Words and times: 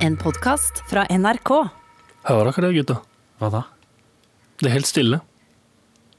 En 0.00 0.16
podkast 0.16 0.82
fra 0.90 1.04
NRK. 1.10 1.50
Hører 2.28 2.50
dere 2.52 2.68
det, 2.68 2.72
gutter? 2.80 3.00
Hva 3.40 3.50
da? 3.52 3.60
Det 4.60 4.68
er 4.70 4.74
helt 4.76 4.88
stille. 4.88 5.20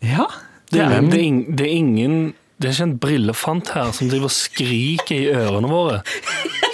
Ja. 0.05 0.27
Det 0.71 0.79
er, 0.81 1.01
det, 1.03 1.17
er, 1.17 1.25
ing- 1.27 1.47
det 1.59 1.65
er 1.67 1.73
ingen 1.75 2.13
Det 2.61 2.69
er 2.69 2.75
ikke 2.77 2.85
en 2.87 2.93
brillefant 3.03 3.71
her 3.75 3.89
som 3.93 4.07
driver 4.09 4.29
og 4.29 4.33
skriker 4.33 5.17
i 5.17 5.31
ørene 5.33 5.69
våre. 5.69 5.99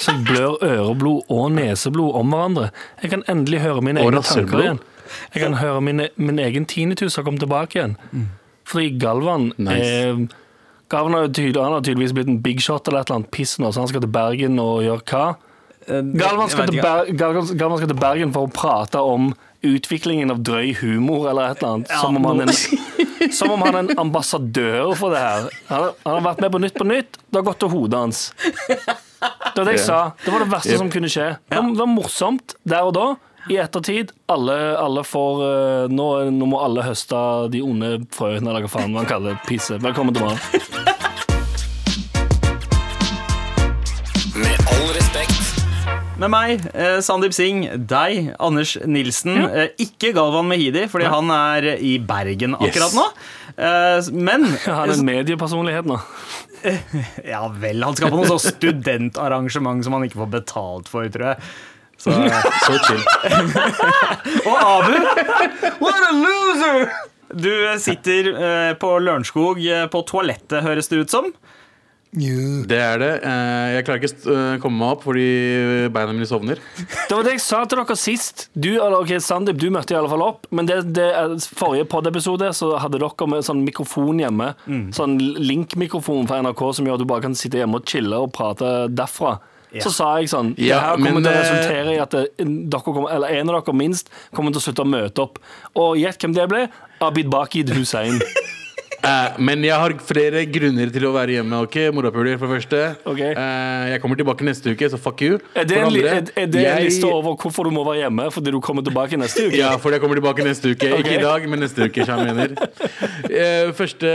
Som 0.04 0.22
blør 0.28 0.58
øreblod 0.64 1.32
og 1.34 1.48
neseblod 1.56 2.14
om 2.20 2.34
hverandre. 2.36 2.68
Jeg 3.02 3.14
kan 3.16 3.24
endelig 3.32 3.64
høre 3.64 3.82
mine 3.88 4.04
Og 4.04 4.12
egne 4.12 4.24
tanker 4.28 4.64
igjen. 4.66 4.82
Jeg 5.34 5.44
kan 5.46 5.56
høre 5.62 5.82
mine, 5.82 6.10
min 6.20 6.40
egen 6.44 6.68
tinnitus 6.70 7.16
har 7.18 7.24
kommet 7.26 7.42
tilbake 7.44 7.80
igjen. 7.80 7.96
Fordi 8.68 8.90
Galvan 9.00 9.50
Nice. 9.58 9.88
eh, 9.88 10.28
Galvan 10.92 11.16
har, 11.18 11.26
jo 11.28 11.34
tydelig, 11.36 11.64
han 11.64 11.74
har 11.78 11.84
tydeligvis 11.84 12.14
blitt 12.16 12.30
en 12.32 12.42
big 12.44 12.62
shot 12.64 12.88
eller 12.88 13.02
et 13.02 13.10
eller 13.10 13.22
annet 13.22 13.32
piss 13.36 13.58
nå, 13.60 13.72
så 13.76 13.82
han 13.84 13.90
skal 13.92 14.04
til 14.06 14.12
Bergen 14.12 14.60
og 14.64 14.84
gjøre 14.86 15.04
hva? 15.10 15.24
Galvan 15.88 16.50
skal, 16.52 16.68
til 16.72 16.82
Ber 16.84 17.08
Galvan, 17.16 17.48
Galvan 17.58 17.80
skal 17.80 17.92
til 17.94 18.00
Bergen 18.00 18.34
for 18.36 18.48
å 18.48 18.52
prate 18.52 19.00
om 19.00 19.30
utviklingen 19.66 20.30
av 20.32 20.42
drøy 20.46 20.74
humor 20.82 21.30
eller 21.32 21.54
et 21.54 21.62
eller 21.64 21.78
annet. 21.78 21.94
som, 22.02 22.18
om 22.20 22.26
han 22.30 22.44
en, 22.46 23.32
som 23.34 23.54
om 23.56 23.64
han 23.66 23.74
er 23.76 23.80
en 23.86 24.02
ambassadør 24.06 24.92
for 25.00 25.16
det 25.16 25.22
her. 25.24 25.48
Han 25.72 25.86
har, 25.88 25.96
han 26.04 26.18
har 26.20 26.26
vært 26.28 26.44
med 26.46 26.54
på 26.54 26.62
Nytt 26.66 26.78
på 26.78 26.88
Nytt. 26.88 27.22
Det 27.26 27.40
har 27.40 27.48
gått 27.48 27.62
til 27.64 27.72
hodet 27.74 28.02
hans. 28.04 28.26
Det 28.68 29.58
var 29.58 29.66
det 29.66 29.78
jeg 29.80 29.86
sa. 29.88 30.02
Det 30.24 30.34
var 30.34 30.44
det 30.46 30.52
verste 30.52 30.78
som 30.78 30.92
kunne 30.94 31.10
skje. 31.10 31.32
Det 31.50 31.58
var, 31.58 31.72
det 31.72 31.82
var 31.82 31.90
morsomt 31.96 32.58
der 32.68 32.92
og 32.92 32.94
da. 33.00 33.08
I 33.48 33.58
ettertid, 33.64 34.12
alle, 34.28 34.58
alle 34.76 35.06
får 35.08 35.42
eh, 35.46 35.94
nå, 35.96 36.08
nå 36.36 36.50
må 36.52 36.60
alle 36.60 36.84
høste 36.84 37.16
de 37.54 37.62
onde 37.64 37.94
frøene, 38.12 38.44
eller 38.44 38.66
hva 38.66 38.74
faen 38.76 38.92
man 38.92 39.08
kaller 39.08 39.38
det. 39.38 39.46
Pisse. 39.48 39.80
Velkommen 39.80 40.18
til 40.18 40.28
meg. 40.28 41.24
Med 46.18 46.32
meg, 46.34 46.64
eh, 46.74 46.98
Sandeep 47.06 47.34
Singh, 47.36 47.68
deg, 47.90 48.32
Anders 48.42 48.72
Nilsen. 48.90 49.36
Eh, 49.54 49.68
ikke 49.84 50.10
Galvan 50.18 50.48
Mehidi, 50.50 50.88
fordi 50.90 51.06
han 51.12 51.30
er 51.30 51.68
i 51.78 51.98
Bergen 52.02 52.56
akkurat 52.58 52.90
Yes. 52.90 52.96
nå. 52.98 53.06
Eh, 53.58 54.10
men 54.18 54.46
Han 54.66 54.90
er 54.90 54.94
en 54.96 55.06
mediepersonlighet 55.06 55.86
nå. 55.90 56.00
Ja 57.34 57.44
vel, 57.54 57.84
han 57.86 57.96
skal 57.96 58.10
på 58.10 58.18
noe 58.18 58.30
sånt 58.32 58.48
studentarrangement 58.50 59.86
som 59.86 59.94
han 59.94 60.08
ikke 60.08 60.18
får 60.24 60.32
betalt 60.40 60.90
for, 60.90 61.06
tror 61.14 61.36
jeg. 61.36 61.52
Så, 62.02 62.14
Så 62.66 62.80
chill. 62.88 63.06
og 64.42 64.58
Abu! 64.58 64.98
What 65.84 66.02
a 66.02 66.12
loser! 66.18 66.90
Du 67.38 67.52
sitter 67.84 68.32
eh, 68.34 68.74
på 68.80 68.90
Lørenskog 69.04 69.62
eh, 69.62 69.86
på 69.92 70.02
toalettet, 70.10 70.64
høres 70.66 70.90
det 70.90 71.04
ut 71.06 71.14
som. 71.14 71.30
Det 72.14 72.78
er 72.80 73.02
det. 73.02 73.10
Eh, 73.28 73.66
Jeg 73.76 73.86
klarer 73.88 74.04
ikke 74.06 74.32
å 74.32 74.36
eh, 74.36 74.60
komme 74.64 74.80
meg 74.80 74.94
opp 74.96 75.04
fordi 75.06 75.26
beina 75.94 76.14
mine 76.16 76.28
sovner. 76.30 76.62
Det 76.78 77.12
var 77.12 77.28
det 77.28 77.34
jeg 77.36 77.44
sa 77.44 77.60
til 77.68 77.82
dere 77.82 77.98
sist. 78.00 78.48
Du, 78.56 78.70
eller, 78.78 79.02
ok, 79.04 79.12
Sandeep, 79.24 79.60
du 79.60 79.68
møtte 79.74 79.94
i 79.94 80.00
alle 80.00 80.10
fall 80.12 80.24
opp. 80.26 80.48
Men 80.56 80.70
det, 80.70 80.80
det 80.96 81.10
er 81.12 81.36
forrige 81.60 81.90
pod-episode 81.92 82.50
så 82.58 82.72
hadde 82.82 83.02
dere 83.04 83.28
med 83.30 83.46
sånn 83.46 83.62
mikrofon 83.68 84.24
hjemme. 84.24 84.54
Sånn 84.96 85.18
link-mikrofon 85.20 86.30
fra 86.32 86.40
NRK 86.46 86.64
som 86.80 86.88
gjør 86.88 86.98
at 87.00 87.04
du 87.06 87.10
bare 87.12 87.28
kan 87.28 87.38
sitte 87.38 87.60
hjemme 87.62 87.82
og 87.82 87.88
chille 87.92 88.24
og 88.24 88.32
prate 88.36 88.74
derfra. 88.96 89.38
Så 89.84 89.92
sa 89.92 90.14
jeg 90.18 90.30
sånn 90.32 90.54
Det 90.56 90.70
Ja, 90.70 90.78
her 90.80 90.96
kommer 90.96 91.20
men, 91.20 91.26
til 91.26 91.34
å 91.34 91.36
eh, 91.36 91.42
resultere 91.44 91.96
i 91.98 92.00
at 92.00 92.14
dere 92.16 92.80
kommer, 92.86 93.12
eller 93.14 93.36
en 93.36 93.52
av 93.52 93.58
dere 93.60 93.76
minst 93.76 94.08
kommer 94.34 94.56
til 94.56 94.62
å 94.62 94.64
slutte 94.64 94.86
å 94.86 94.90
møte 94.90 95.26
opp. 95.28 95.42
Og 95.76 96.00
gjett 96.00 96.24
hvem 96.24 96.34
det 96.38 96.48
ble? 96.50 96.64
Abid 97.04 97.28
Bakid 97.30 97.76
Hussein. 97.76 98.16
Eh, 99.08 99.38
Men 99.40 99.64
jeg 99.64 99.74
har 99.80 99.94
flere 100.08 100.44
grunner 100.52 100.92
til 100.94 101.06
å 101.08 101.14
være 101.16 101.38
hjemme. 101.38 101.62
ok? 101.68 101.78
Morapuler, 101.96 102.38
for 102.42 102.48
det 102.48 102.58
første. 102.58 102.82
Okay. 103.06 103.32
Eh, 103.34 103.86
Jeg 103.94 104.02
kommer 104.04 104.20
tilbake 104.20 104.44
neste 104.48 104.74
uke, 104.74 104.90
så 104.92 105.00
fuck 105.00 105.22
you. 105.22 105.40
Er 105.56 105.64
det, 105.70 105.78
andre, 105.82 106.12
en, 106.18 106.28
er, 106.36 106.46
det 106.52 106.66
en 106.68 106.84
liste 106.84 107.08
over 107.08 107.36
hvorfor 107.40 107.64
du 107.70 107.72
må 107.72 107.86
være 107.88 108.04
hjemme 108.06 108.28
fordi 108.34 108.52
du 108.52 108.60
kommer 108.60 108.84
tilbake 108.84 109.18
neste 109.22 109.48
uke? 109.48 109.58
Ja, 109.64 109.76
fordi 109.78 109.98
jeg 109.98 110.02
kommer 110.04 110.20
tilbake 110.20 110.44
neste 110.48 110.74
uke. 110.76 110.92
okay. 110.92 111.00
Ikke 111.04 111.16
i 111.20 111.24
dag, 111.24 111.48
men 111.50 111.64
neste 111.66 111.88
uke. 111.88 112.06
jeg 112.06 112.28
mener. 112.28 112.56
Eh, 113.30 113.72
Første, 113.78 114.10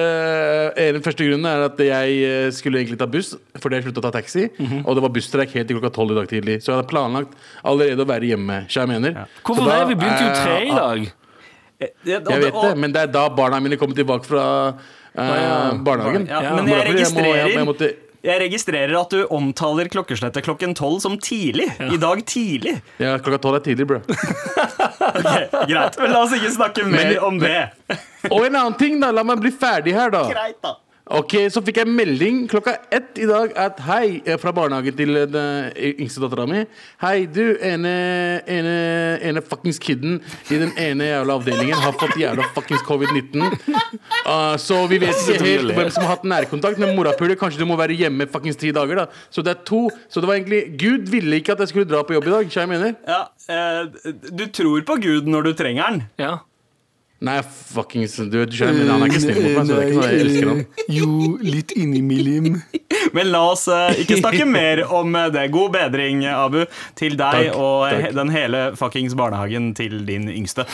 eh, 0.77 0.93
den 0.93 1.03
første 1.05 1.25
grunnen 1.27 1.47
er 1.49 1.65
at 1.69 1.79
jeg 1.79 2.19
eh, 2.27 2.51
skulle 2.55 2.81
egentlig 2.83 2.99
ta 3.01 3.07
buss, 3.11 3.33
fordi 3.63 3.79
jeg 3.79 3.87
sluttet 3.89 4.03
å 4.03 4.07
ta 4.11 4.15
taxi. 4.19 4.49
Mhm. 4.59 4.85
Og 4.87 4.95
det 4.99 5.03
var 5.07 5.13
busstreik 5.15 5.55
helt 5.57 5.69
til 5.71 5.79
klokka 5.79 5.93
tolv 5.95 6.13
i 6.15 6.19
dag 6.21 6.29
tidlig. 6.31 6.59
Så 6.63 6.73
jeg 6.73 6.81
hadde 6.81 6.91
planlagt 6.93 7.35
allerede 7.65 8.05
å 8.05 8.09
være 8.09 8.29
hjemme. 8.33 8.63
Jeg 8.73 8.89
mener. 8.91 9.27
Hvorfor 9.45 9.63
Så 9.65 9.69
da, 9.71 9.81
det? 9.85 9.89
Vi 9.93 10.01
begynte 10.03 10.23
jo 10.27 10.33
tre 10.43 10.57
i 10.67 10.71
eh, 10.71 10.77
dag. 10.77 11.13
Jeg 12.05 12.23
vet 12.25 12.55
det, 12.55 12.73
men 12.79 12.93
det 12.95 13.03
er 13.07 13.13
da 13.15 13.27
barna 13.33 13.59
mine 13.65 13.77
kommer 13.81 13.97
tilbake 13.99 14.29
fra 14.29 14.45
eh, 14.69 15.73
barnehagen. 15.85 16.27
Ja, 16.31 16.41
Ja. 16.43 16.55
men 16.57 16.69
jeg 16.73 16.89
registrerer 16.93 17.93
jeg, 18.23 18.39
registrerer 18.39 18.93
at 19.01 19.11
du 19.11 19.25
omtaler 19.35 19.89
klokkeslettet 19.91 20.45
klokken 20.47 20.77
tolv 20.79 21.01
som 21.03 21.17
tidlig. 21.19 21.67
I 21.83 21.97
dag 21.99 22.21
tidlig. 22.31 22.77
ja, 23.03 23.17
klokka 23.19 23.41
tolv 23.43 23.59
er 23.59 23.65
tidlig, 23.67 23.87
bro. 23.91 23.99
Ok, 25.13 25.67
greit, 25.69 25.97
men 25.99 26.13
La 26.15 26.21
oss 26.23 26.33
ikke 26.37 26.53
snakke 26.55 26.85
mer 26.87 27.09
Men- 27.11 27.19
om 27.27 27.39
det. 27.43 27.57
Og 28.31 28.47
en 28.47 28.55
annen 28.55 28.77
ting, 28.79 29.01
da. 29.03 29.11
La 29.11 29.25
meg 29.27 29.41
bli 29.43 29.51
ferdig 29.51 29.93
her, 29.97 30.11
da. 30.15 30.23
Greit 30.31 30.61
da 30.63 30.77
Ok, 31.13 31.35
Så 31.53 31.61
fikk 31.65 31.83
jeg 31.83 31.93
melding 31.93 32.45
klokka 32.49 32.73
ett 32.93 33.19
i 33.21 33.27
dag 33.29 33.53
at 33.59 33.81
hei, 33.85 34.23
eh, 34.25 34.39
fra 34.41 34.53
barnehagen 34.57 34.95
til 34.97 35.17
eh, 35.19 35.27
den 35.29 35.97
yngste 36.01 36.23
dattera 36.23 36.47
mi. 36.49 36.63
Hei, 37.03 37.27
du, 37.29 37.59
ene, 37.61 37.93
ene, 38.49 38.75
ene 39.21 39.43
fuckings 39.45 39.81
kiden 39.83 40.21
i 40.49 40.61
den 40.63 40.73
ene 40.81 41.11
jævla 41.11 41.37
avdelingen 41.37 41.83
har 41.83 41.93
fått 42.01 42.17
jævla 42.21 42.47
fuckings 42.57 42.85
covid-19. 42.89 43.45
Uh, 44.25 44.55
så 44.61 44.79
vi 44.89 45.01
vet 45.03 45.19
ikke 45.19 45.45
helt 45.45 45.75
hvem 45.77 45.91
som 45.93 46.07
har 46.07 46.15
hatt 46.15 46.25
nærkontakt 46.29 46.81
med 46.81 46.95
morapuler. 46.97 47.37
Kanskje 47.41 47.61
du 47.61 47.69
må 47.69 47.77
være 47.81 47.99
hjemme 47.99 48.29
fuckings 48.33 48.61
ti 48.61 48.73
dager, 48.73 49.03
da. 49.03 49.27
Så 49.33 49.45
det 49.45 49.53
er 49.57 49.67
to. 49.69 49.83
Så 50.09 50.23
det 50.23 50.31
var 50.31 50.41
egentlig 50.41 50.63
Gud 50.81 51.13
ville 51.13 51.43
ikke 51.43 51.57
at 51.57 51.65
jeg 51.65 51.75
skulle 51.75 51.91
dra 51.91 52.01
på 52.07 52.17
jobb 52.17 52.31
i 52.31 52.35
dag. 52.39 52.49
Hva 52.55 52.65
jeg 52.65 52.73
mener? 52.73 52.97
ja, 53.09 53.27
uh, 53.53 54.17
Du 54.33 54.47
tror 54.49 54.89
på 54.89 54.97
Gud 55.03 55.29
når 55.29 55.51
du 55.51 55.53
trenger 55.61 55.93
den. 55.93 56.03
Ja. 56.23 56.39
Nei, 57.23 57.37
fuckings 57.47 58.17
du, 58.19 58.25
du 58.51 58.55
skjønner, 58.57 58.81
men 58.83 58.89
Han 58.91 59.03
er 59.05 59.11
ikke 59.13 59.21
snill 59.23 59.37
mot 59.45 59.53
meg, 59.55 59.67
så 59.69 59.77
det 59.77 59.83
er 59.83 59.91
ikke 59.93 60.01
sånn 60.01 60.11
jeg 60.11 60.23
elsker 60.27 60.49
han. 60.51 60.63
Jo, 60.91 61.09
litt 61.47 61.75
innimellom. 61.79 62.57
Men 63.17 63.29
la 63.33 63.41
oss 63.53 63.67
eh, 63.69 63.99
ikke 64.03 64.17
snakke 64.21 64.45
mer 64.49 64.83
om 64.95 65.15
eh, 65.19 65.27
det. 65.35 65.47
God 65.53 65.73
bedring, 65.75 66.23
Abu, 66.29 66.63
til 66.99 67.17
deg 67.19 67.49
Takk, 67.51 67.59
og 67.59 67.89
takk. 67.91 68.15
den 68.17 68.31
hele 68.33 68.61
fuckings 68.79 69.15
barnehagen 69.19 69.73
til 69.79 69.99
din 70.09 70.29
yngste. 70.33 70.65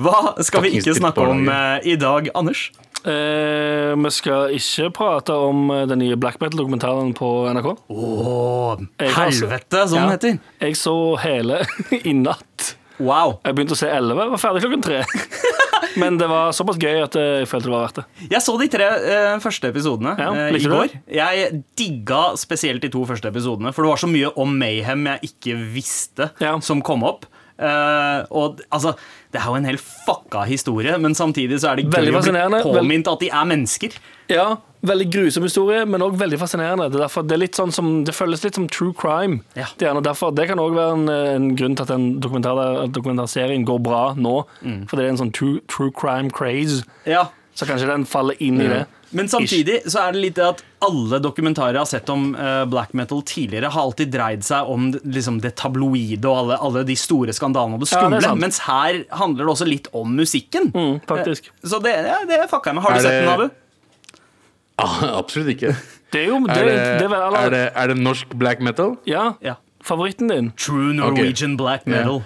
Hva 0.00 0.34
skal 0.44 0.64
vi 0.64 0.72
ikke 0.80 0.94
snakke 0.96 1.24
om 1.34 1.44
eh, 1.52 1.86
i 1.92 1.96
dag, 2.00 2.28
Anders? 2.36 2.66
Eh, 3.04 3.92
vi 4.00 4.10
skal 4.16 4.54
ikke 4.56 4.88
prate 4.96 5.34
om 5.36 5.66
eh, 5.74 5.84
den 5.90 6.00
nye 6.02 6.16
black 6.20 6.40
metal-dokumentaren 6.40 7.12
på 7.16 7.30
NRK. 7.52 7.68
Åh, 7.92 8.72
altså- 8.98 9.12
helvete, 9.20 9.84
som 9.88 9.98
Ja. 9.98 10.06
den 10.06 10.14
heter. 10.16 10.38
Jeg 10.64 10.80
så 10.80 10.96
hele 11.24 11.62
i 12.10 12.16
natt. 12.16 12.74
Wow. 13.04 13.38
Jeg 13.44 13.56
begynte 13.56 13.76
å 13.76 13.78
se 13.78 13.90
11, 13.90 14.32
var 14.34 14.40
ferdig 14.40 14.64
klokken 14.64 14.84
tre. 14.84 15.02
Men 16.00 16.16
det 16.18 16.26
var 16.30 16.54
såpass 16.56 16.78
gøy 16.80 17.04
at 17.04 17.16
jeg 17.18 17.46
følte 17.50 17.68
det 17.68 17.74
var 17.74 17.84
verdt 17.84 18.00
det. 18.00 18.04
Jeg 18.32 18.42
så 18.42 18.56
de 18.58 18.66
tre 18.72 18.88
eh, 18.98 19.34
første 19.42 19.70
episodene 19.70 20.14
Ja, 20.18 20.32
eh, 20.48 20.56
i 20.58 20.70
går. 20.70 20.96
Jeg 21.12 21.60
digga 21.78 22.22
spesielt 22.40 22.82
de 22.82 22.90
to 22.94 23.04
første 23.08 23.30
episodene, 23.30 23.70
for 23.74 23.86
det 23.86 23.92
var 23.92 24.02
så 24.02 24.10
mye 24.10 24.32
om 24.40 24.56
Mayhem 24.58 25.06
jeg 25.12 25.30
ikke 25.30 25.56
visste 25.76 26.32
Ja. 26.42 26.56
som 26.64 26.82
kom 26.84 27.06
opp. 27.06 27.28
Uh, 27.54 28.26
og 28.34 28.58
altså, 28.74 28.96
Det 29.30 29.38
er 29.38 29.44
jo 29.46 29.54
en 29.54 29.68
helt 29.68 29.82
fucka 29.82 30.42
historie, 30.48 30.96
men 30.98 31.14
samtidig 31.14 31.60
så 31.62 31.70
er 31.70 31.78
det 31.78 31.84
gøy 31.86 32.10
å 32.10 32.22
bli 32.24 32.62
påminnet 32.64 33.10
at 33.12 33.22
de 33.22 33.30
er 33.30 33.46
mennesker. 33.46 33.94
Ja, 34.32 34.48
Veldig 34.84 35.06
grusom 35.14 35.46
historie, 35.46 35.84
men 35.88 36.02
òg 36.04 36.18
veldig 36.20 36.38
fascinerende. 36.40 36.90
Det, 36.92 36.98
er 36.98 37.06
derfor, 37.06 37.24
det, 37.24 37.36
er 37.36 37.42
litt 37.46 37.56
sånn 37.56 37.72
som, 37.72 37.92
det 38.04 38.12
føles 38.16 38.42
litt 38.44 38.58
som 38.58 38.66
true 38.68 38.92
crime. 38.96 39.40
Ja. 39.56 39.68
Det, 39.80 39.88
er 39.88 40.00
derfor, 40.04 40.34
det 40.36 40.48
kan 40.50 40.60
òg 40.60 40.76
være 40.76 40.98
en, 40.98 41.06
en 41.08 41.46
grunn 41.56 41.78
til 41.78 41.86
at 41.86 41.94
en 41.94 42.10
dokumentar, 42.20 42.60
dokumentarserien 42.92 43.64
går 43.64 43.80
bra 43.86 44.02
nå. 44.18 44.42
Mm. 44.60 44.82
For 44.90 45.00
det 45.00 45.06
er 45.06 45.14
en 45.14 45.22
sånn 45.24 45.32
true, 45.32 45.62
true 45.72 45.94
crime 45.94 46.32
craze. 46.34 46.84
Ja 47.08 47.28
Så 47.54 47.68
kanskje 47.68 47.86
den 47.86 48.04
faller 48.08 48.36
inn 48.42 48.60
i 48.60 48.68
det. 48.68 48.84
Men 49.14 49.28
samtidig 49.30 49.76
så 49.86 50.00
er 50.02 50.14
det 50.16 50.20
litt 50.24 50.38
det 50.40 50.46
at 50.48 50.62
alle 50.82 51.20
dokumentarer 51.22 51.76
jeg 51.78 51.84
har 51.84 51.90
sett 51.90 52.08
om 52.10 52.32
uh, 52.34 52.64
black 52.66 52.92
metal 52.98 53.22
tidligere, 53.22 53.70
har 53.70 53.86
alltid 53.86 54.10
dreid 54.10 54.42
seg 54.44 54.66
om 54.68 54.88
liksom, 54.90 55.38
det 55.44 55.54
tabloide 55.60 56.26
og 56.26 56.40
alle, 56.40 56.58
alle 56.66 56.82
de 56.88 56.96
store 56.98 57.32
skandalene 57.36 57.78
og 57.78 57.84
det 57.84 57.92
Ja, 57.92 58.00
det 58.02 58.18
skumle. 58.18 58.22
sant. 58.26 58.42
mens 58.42 58.58
her 58.66 59.04
handler 59.14 59.46
det 59.46 59.52
også 59.54 59.68
litt 59.70 59.86
om 59.94 60.16
musikken. 60.18 60.72
Mm, 60.74 60.96
faktisk. 61.06 61.46
Eh, 61.46 61.68
Så 61.70 61.78
det, 61.84 61.94
ja, 62.08 62.18
det 62.26 62.40
fucka 62.50 62.72
jeg 62.72 62.80
med. 62.80 62.88
Har 62.88 62.98
du 62.98 63.04
sett 63.06 63.20
den, 63.22 63.30
Abu? 63.36 63.63
Ah, 64.78 65.18
absolutt 65.18 65.54
ikke. 65.54 65.74
Det 66.14 66.20
er 66.22 66.28
jo 66.30 66.36
det, 66.46 66.54
Er 66.54 66.66
det, 66.68 66.74
det, 67.00 67.04
er 67.04 67.10
vel 67.10 67.36
er 67.40 67.50
det, 67.50 67.60
er 67.74 67.90
det 67.90 67.96
norsk 67.98 68.34
black 68.38 68.60
metal? 68.62 68.92
Ja, 69.06 69.32
Ja. 69.42 69.54
favoritten 69.82 70.28
din. 70.30 70.52
True 70.56 70.92
Norwegian 70.94 71.56
black 71.58 71.86
metal. 71.90 72.22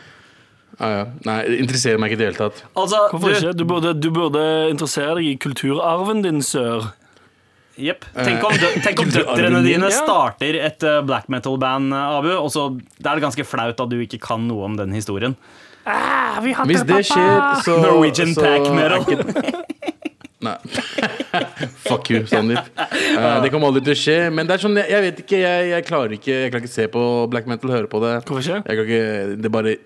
Ah, 0.78 0.90
ja. 0.92 1.04
Nei, 1.24 1.38
det 1.48 1.56
interesserer 1.62 1.98
meg 1.98 2.12
ikke 2.12 2.18
i 2.18 2.20
det 2.20 2.26
hele 2.28 2.38
tatt. 2.38 2.60
Altså, 2.76 3.00
Hvorfor 3.10 3.32
du, 3.32 3.34
ikke? 3.38 3.54
Du 3.56 3.64
burde, 3.64 3.94
du 3.98 4.10
burde 4.14 4.42
interessere 4.70 5.16
deg 5.18 5.30
i 5.30 5.38
kulturarven 5.40 6.20
din, 6.22 6.42
sør. 6.44 6.90
Jepp. 7.78 8.04
Tenk 8.12 8.44
om, 8.44 8.52
dø 8.58 8.68
tenk 8.84 9.00
om 9.02 9.10
døtrene 9.14 9.62
dine 9.64 9.88
starter 9.94 10.58
et 10.68 10.84
eh, 10.86 11.00
black 11.06 11.28
metal-band, 11.32 11.92
eh, 11.94 12.18
Abu, 12.18 12.30
og 12.36 12.50
så 12.52 12.68
er 13.00 13.08
det 13.14 13.24
ganske 13.24 13.46
flaut 13.46 13.80
at 13.80 13.90
du 13.90 13.96
ikke 14.02 14.20
kan 14.22 14.44
noe 14.50 14.68
om 14.68 14.76
den 14.78 14.92
historien. 14.94 15.38
Hvis 15.88 16.84
det 16.84 17.00
skjer, 17.08 17.62
så 17.64 17.78
Norwegian 17.80 18.34
så 18.36 18.44
pack 18.44 18.68
metal. 18.76 19.64
Nei. 20.38 20.54
Fuck 21.88 22.10
you, 22.12 22.22
Sandeep. 22.30 22.68
Uh, 22.78 23.40
det 23.42 23.50
kommer 23.50 23.72
aldri 23.72 23.82
til 23.88 23.96
å 23.96 23.98
skje. 23.98 24.16
Men 24.30 24.46
det 24.46 24.54
er 24.54 24.62
sånn, 24.62 24.78
jeg, 24.78 24.90
jeg 24.94 25.04
vet 25.08 25.22
ikke, 25.24 25.40
jeg, 25.42 25.66
jeg 25.72 25.86
klarer 25.88 26.14
ikke 26.14 26.36
Jeg 26.36 26.52
klarer 26.52 26.64
ikke 26.64 26.76
se 26.76 26.86
på 26.94 27.02
black 27.32 27.50
metal, 27.50 27.74
høre 27.74 27.90
på 27.90 28.02
det. 28.04 28.14
Hvorfor 28.28 28.44
ikke? 28.44 28.60
Jeg 28.62 28.78
kan 28.78 28.86
ikke 28.86 29.36
det, 29.42 29.52
bare, 29.54 29.76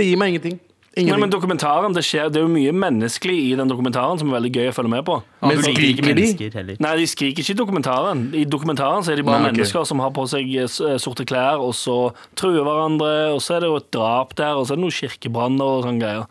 det 0.00 0.08
gir 0.08 0.20
meg 0.20 0.34
ingenting. 0.34 0.60
Nei, 0.98 1.14
men 1.22 1.30
dokumentaren, 1.30 1.92
det, 1.94 2.02
skjer, 2.02 2.32
det 2.34 2.40
er 2.40 2.42
jo 2.42 2.50
mye 2.50 2.72
menneskelig 2.74 3.34
i 3.46 3.50
den 3.54 3.68
dokumentaren 3.70 4.18
som 4.18 4.26
er 4.32 4.34
veldig 4.40 4.50
gøy 4.56 4.70
å 4.70 4.74
følge 4.74 4.90
med 4.90 5.04
på. 5.06 5.20
Men 5.46 5.60
Du 5.60 5.62
skriker 5.62 6.16
de? 6.18 6.74
Nei, 6.82 6.94
de 6.98 7.04
skriker 7.06 7.44
ikke 7.44 7.54
i 7.54 7.58
dokumentaren. 7.60 8.24
I 8.34 8.42
dokumentaren 8.50 9.06
så 9.06 9.12
er 9.14 9.20
de 9.20 9.24
bare 9.28 9.38
Nei, 9.38 9.52
ok. 9.52 9.60
mennesker 9.60 9.86
som 9.86 10.02
har 10.02 10.10
på 10.16 10.24
seg 10.32 10.50
eh, 10.64 10.96
sorte 10.98 11.22
klær, 11.30 11.62
og 11.62 11.76
så 11.78 11.94
truer 12.34 12.66
hverandre, 12.66 13.12
og 13.36 13.38
så 13.44 13.54
er 13.54 13.62
det 13.62 13.70
jo 13.70 13.78
et 13.78 13.86
drap 13.94 14.34
der, 14.40 14.58
og 14.58 14.66
så 14.66 14.74
er 14.74 14.80
det 14.80 14.84
noen 14.88 14.96
kirkebranner 14.98 15.76
og 15.78 15.86
sånne 15.86 16.02
greier. 16.02 16.26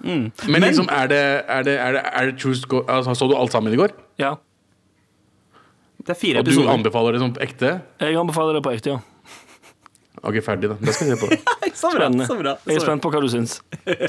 Men 0.52 0.68
liksom, 0.68 0.92
er 0.92 1.08
det, 1.14 1.24
er 1.48 1.64
det, 1.70 1.78
er 1.80 1.96
det, 1.96 2.04
er 2.12 2.30
det 2.34 2.38
true 2.44 2.60
score? 2.60 2.84
Altså, 2.92 3.16
Så 3.16 3.32
du 3.32 3.38
alt 3.40 3.56
sammen 3.56 3.72
i 3.72 3.80
går? 3.80 3.96
Ja. 4.20 4.36
Det 6.04 6.18
er 6.18 6.20
fire 6.20 6.40
Og 6.44 6.46
du 6.48 6.52
episoder. 6.52 6.74
anbefaler 6.76 7.16
det 7.16 7.24
som 7.24 7.32
ekte? 7.48 7.72
Jeg 8.04 8.20
anbefaler 8.20 8.60
det 8.60 8.64
på 8.68 8.76
ekte, 8.76 8.98
ja. 8.98 9.00
Ok, 10.24 10.40
ferdig, 10.44 10.70
da. 10.72 10.76
Det 10.82 10.94
skal 10.96 11.08
jeg 11.12 11.18
se 11.18 11.28
på. 11.28 11.38
Så 11.80 11.90
bra, 11.94 12.08
Spennende. 12.10 12.26
så 12.28 12.36
bra, 12.36 12.54
Jeg 12.68 12.76
er 12.76 12.84
spent 12.84 13.02
på 13.06 13.10
hva 13.14 13.20
du 13.24 13.28
syns. 13.32 13.54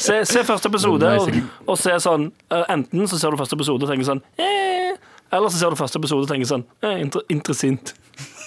Se, 0.02 0.16
se 0.26 0.40
første 0.48 0.66
episode, 0.72 1.06
og, 1.20 1.28
og 1.70 1.76
se 1.78 1.92
sånn 2.02 2.24
eh, 2.50 2.64
Enten 2.74 3.06
så 3.06 3.18
ser 3.20 3.30
du 3.30 3.38
første 3.38 3.54
episode 3.54 3.86
og 3.86 3.92
tenker 3.92 4.08
sånn 4.08 4.22
eh, 4.42 4.96
Eller 5.30 5.52
så 5.52 5.60
ser 5.60 5.70
du 5.70 5.78
første 5.78 6.00
episode 6.02 6.26
og 6.26 6.32
tenker 6.32 6.48
sånn 6.50 6.64
eh, 6.82 6.96
inter 7.04 7.22
interessant. 7.30 7.92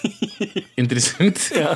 Interessant. 0.81 1.39
Ja. 1.53 1.75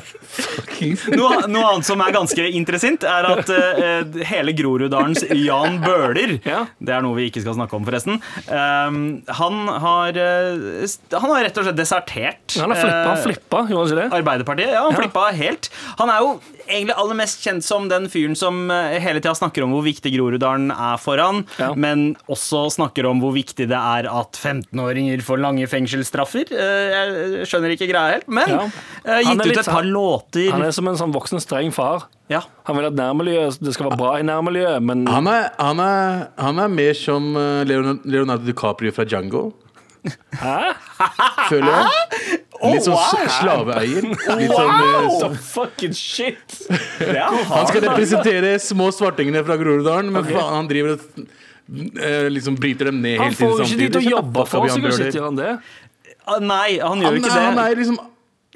Noe, 1.16 1.48
noe 1.50 1.64
annet 1.72 1.88
som 1.88 2.02
er 2.04 2.12
ganske 2.14 2.44
interessant, 2.56 3.06
er 3.08 3.26
at 3.30 3.50
uh, 3.50 4.18
hele 4.30 4.54
Groruddalens 4.58 5.24
Jan 5.34 5.80
Bøhler 5.82 6.36
Ja. 6.46 6.60
Det 6.78 6.94
er 6.94 7.02
noe 7.06 7.18
vi 7.18 7.28
ikke 7.32 7.42
skal 7.44 7.56
snakke 7.58 7.78
om, 7.78 7.86
forresten. 7.88 8.20
Um, 8.50 9.00
han, 9.40 9.60
har, 9.86 10.18
uh, 10.20 10.86
han 11.16 11.34
har 11.34 11.48
rett 11.48 11.58
og 11.62 11.68
slett 11.70 11.80
desertert. 11.80 12.58
Han 12.62 12.74
har 12.74 12.82
flippa, 12.82 13.02
han 13.08 13.16
eh, 13.18 13.24
flippa, 13.26 13.64
gjorde 13.72 13.82
han 13.82 13.92
ikke 13.94 14.02
det? 14.02 14.08
Arbeiderpartiet, 14.20 14.74
ja, 14.76 14.84
han 14.86 14.94
Ja. 14.94 15.02
flippa 15.02 15.26
helt. 15.40 15.72
Han 16.02 16.14
er 16.14 16.26
jo 16.26 16.32
egentlig 16.68 16.96
aller 16.98 17.16
mest 17.20 17.42
kjent 17.44 17.64
som 17.66 17.88
den 17.90 18.06
fyren 18.12 18.36
som 18.38 18.70
eh, 18.72 18.98
hele 19.04 19.20
tida 19.24 19.34
snakker 19.36 19.64
om 19.66 19.72
hvor 19.76 19.84
viktig 19.86 20.12
Groruddalen 20.14 20.70
er 20.72 20.98
for 21.02 21.18
han, 21.18 21.44
Ja. 21.60 21.74
men 21.76 22.16
også 22.30 22.66
snakker 22.76 23.08
om 23.10 23.20
hvor 23.24 23.34
viktig 23.36 23.68
det 23.72 23.78
er 23.80 24.08
at 24.12 24.38
15-åringer 24.40 25.22
får 25.26 25.42
lange 25.42 25.68
fengselsstraffer. 25.72 26.52
Eh, 26.52 26.96
Jeg 26.98 27.48
skjønner 27.50 27.74
ikke 27.76 27.90
greia 27.92 28.18
helt, 28.18 28.28
men 28.28 28.50
Ja. 28.50 28.62
eh, 29.06 29.24
Han 29.24 29.38
gitt 29.38 29.46
er 29.46 29.52
ut 29.52 29.58
et 29.58 29.66
par 29.66 29.82
sånn- 29.84 29.92
låter. 29.94 30.52
Han 30.52 30.62
er 30.64 30.72
som 30.72 30.88
en 30.88 30.96
sånn 30.96 31.14
voksen, 31.14 31.40
streng 31.42 31.72
far. 31.74 32.08
Ja. 32.30 32.42
Han 32.66 32.76
vil 32.76 32.86
at 32.88 32.94
nærmiljøet 32.94 33.60
det 33.64 33.74
skal 33.74 33.90
være 33.90 33.98
bra 33.98 34.16
i 34.20 34.24
nærmiljøet, 34.28 34.84
men 34.84 35.06
Han 35.08 35.28
er, 35.28 35.50
han, 35.60 35.80
er, 35.80 36.28
han 36.38 36.60
er 36.60 36.68
mer 36.68 36.94
som 36.94 37.34
Leonardo, 37.34 38.02
Leonardo 38.04 38.44
DiCaprio 38.46 38.92
fra 38.92 39.06
Django. 39.06 39.54
Hæ? 40.40 40.74
Føler 41.50 41.72
jeg. 41.72 42.40
Litt 42.64 42.84
sånn 42.88 42.96
wow! 42.98 43.28
slaveeier. 43.40 44.08
Litt 44.42 44.54
sånn, 44.54 44.72
eh, 44.74 45.08
Oh, 45.08 45.20
så- 45.22 45.32
fucking 45.54 45.94
shit! 45.94 46.58
Han 47.00 47.68
skal 47.70 47.82
representere 47.90 48.56
små 48.64 48.90
svartingene 48.96 49.44
fra 49.46 49.58
Groruddalen, 49.62 50.12
men 50.12 50.24
faen, 50.26 50.54
han 50.56 50.68
driver 50.70 50.96
og 50.98 51.28
eh, 52.02 52.28
liksom 52.34 52.56
bryter 52.60 52.90
dem 52.92 53.02
ned 53.04 53.18
Han 53.20 53.32
hele 53.32 53.36
får 53.40 53.58
tiden 53.58 53.58
jo 53.58 53.72
ikke 53.72 53.82
dit 53.86 53.98
å 54.00 54.06
jobbe 54.18 54.46
for 54.48 54.68
shit, 54.92 55.14
gjør 55.18 55.28
han 55.32 55.36
det? 55.42 55.52
Ah, 56.28 56.40
Nei, 56.44 56.78
han 56.80 57.00
gjør 57.04 57.12
Han, 57.12 57.20
ikke 57.22 57.34
er- 57.36 57.50
han 57.52 57.60
er 57.66 57.76
liksom 57.84 58.00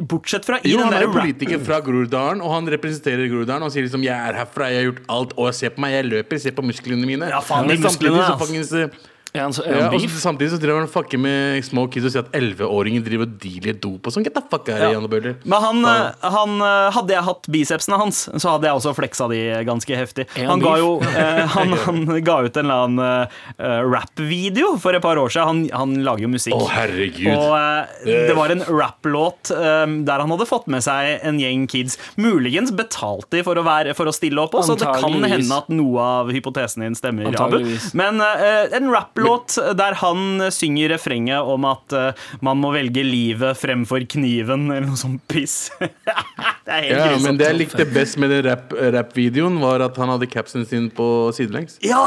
Bortsett 0.02 0.46
fra 0.48 0.58
i 0.64 0.72
Jo, 0.72 0.78
den 0.80 0.88
han 0.88 1.04
er 1.04 1.10
politiker 1.14 1.60
fra 1.62 1.78
Groruddalen, 1.84 2.40
og 2.42 2.50
han 2.56 2.66
representerer 2.74 3.28
Groruddalen. 3.30 3.66
Og 3.68 3.72
sier 3.74 3.84
liksom 3.86 4.02
'jeg 4.02 4.16
er 4.30 4.34
herfra, 4.40 4.70
jeg 4.72 4.80
har 4.80 4.86
gjort 4.88 5.02
alt', 5.14 5.34
og 5.38 5.54
se 5.54 5.70
på 5.70 5.78
meg, 5.84 5.92
jeg 5.94 6.06
løper, 6.10 6.40
se 6.42 6.52
på 6.52 6.64
musklene 6.64 7.06
mine. 7.06 7.28
Ja, 7.30 7.42
faen, 7.42 7.68
de 7.68 7.76
Men 7.76 7.84
samtidig 7.84 8.10
musklene, 8.10 8.26
så 8.26 8.34
ass. 8.34 8.42
fuckings, 8.42 8.90
eh, 9.34 9.42
Er 9.42 9.54
så, 9.56 9.64
er 9.66 9.78
ja, 9.80 9.88
og 9.90 10.04
så, 10.04 10.22
samtidig 10.22 10.52
så 10.54 10.60
driver 10.62 10.82
han 10.82 10.90
og 10.90 10.94
fucker 10.94 11.22
med 11.22 11.64
små 11.66 11.86
kids 11.92 12.08
og 12.10 12.14
sier 12.14 12.26
at 12.26 12.36
11-åringer 12.38 13.06
driver 13.06 13.28
og 13.28 13.38
dealer 13.42 13.78
dop 13.82 14.08
og 14.08 14.16
sånn. 14.16 14.26
Get 14.28 14.36
the 14.38 14.44
fuck 14.44 14.70
out 14.70 14.82
Ja. 14.82 15.02
Men 15.02 15.66
han, 15.66 15.86
eh, 15.88 16.30
han, 16.36 16.56
eh, 16.68 16.90
hadde 16.98 17.16
jeg 17.16 17.26
hatt 17.28 17.50
bicepsene 17.56 18.00
hans, 18.02 18.24
så 18.36 18.56
hadde 18.56 18.70
jeg 18.70 18.80
også 18.80 18.96
fleksa 18.98 19.30
de 19.32 19.42
ganske 19.68 19.98
heftig. 19.98 20.28
Han 20.38 20.64
ga 20.64 20.76
jo 20.82 20.94
eh, 21.10 21.44
han, 21.56 21.76
han 21.86 22.06
ga 22.26 22.38
ut 22.46 22.58
en 22.58 22.66
eller 22.66 22.86
annen 22.86 23.28
uh, 23.58 23.82
rap-video 23.88 24.76
for 24.82 24.98
et 24.98 25.04
par 25.04 25.20
år 25.22 25.32
siden. 25.34 25.70
Han, 25.72 25.96
han 25.96 26.06
lager 26.06 26.28
jo 26.28 26.32
musikk. 26.34 26.58
Å, 26.58 26.68
herregud. 26.76 27.32
Og 27.36 27.56
uh, 27.56 28.02
det 28.06 28.36
var 28.38 28.54
en 28.54 28.66
rap-låt 28.68 29.54
um, 29.56 30.02
der 30.08 30.24
han 30.24 30.36
hadde 30.36 30.48
fått 30.50 30.68
med 30.72 30.84
seg 30.86 31.24
en 31.28 31.40
gjeng 31.42 31.68
kids. 31.72 31.98
Muligens 32.20 32.74
betalt 32.76 33.30
de 33.34 33.44
for 33.46 33.58
å, 33.58 33.66
være, 33.66 33.96
for 33.98 34.10
å 34.10 34.14
stille 34.16 34.42
opp, 34.44 34.56
så 34.66 34.76
det 34.80 34.90
kan 35.02 35.24
hende 35.24 35.58
at 35.58 35.70
noe 35.72 36.06
av 36.22 36.32
hypotesen 36.34 36.86
din 36.86 36.98
stemmer. 36.98 37.32
Men 37.98 38.22
eh, 38.24 38.76
en 38.78 38.92
rap-låt 39.22 39.78
der 39.78 39.98
han 40.02 40.42
synger 40.52 40.90
refrenget 40.96 41.42
om 41.54 41.66
at 41.70 41.96
uh, 41.96 42.26
man 42.42 42.60
må 42.62 42.72
velge 42.76 43.04
livet 43.06 43.58
fremfor 43.60 44.04
kniven, 44.10 44.68
eller 44.72 44.88
noe 44.90 45.00
sånt 45.00 45.22
piss. 45.32 45.70
det 45.80 45.92
er 46.72 46.82
helt 46.82 46.92
Ja, 46.92 47.06
grusomt. 47.12 47.28
men 47.30 47.40
det 47.42 47.50
jeg 47.52 47.60
likte 47.62 47.88
best 47.94 48.20
med 48.22 48.34
den 48.34 48.44
rap- 48.50 48.76
rap-videoen, 48.98 49.60
var 49.62 49.84
at 49.88 49.98
han 50.02 50.12
hadde 50.16 50.30
capsen 50.32 50.66
sin 50.68 50.90
på 50.94 51.08
sidelengs. 51.38 51.78
Ja! 51.86 52.02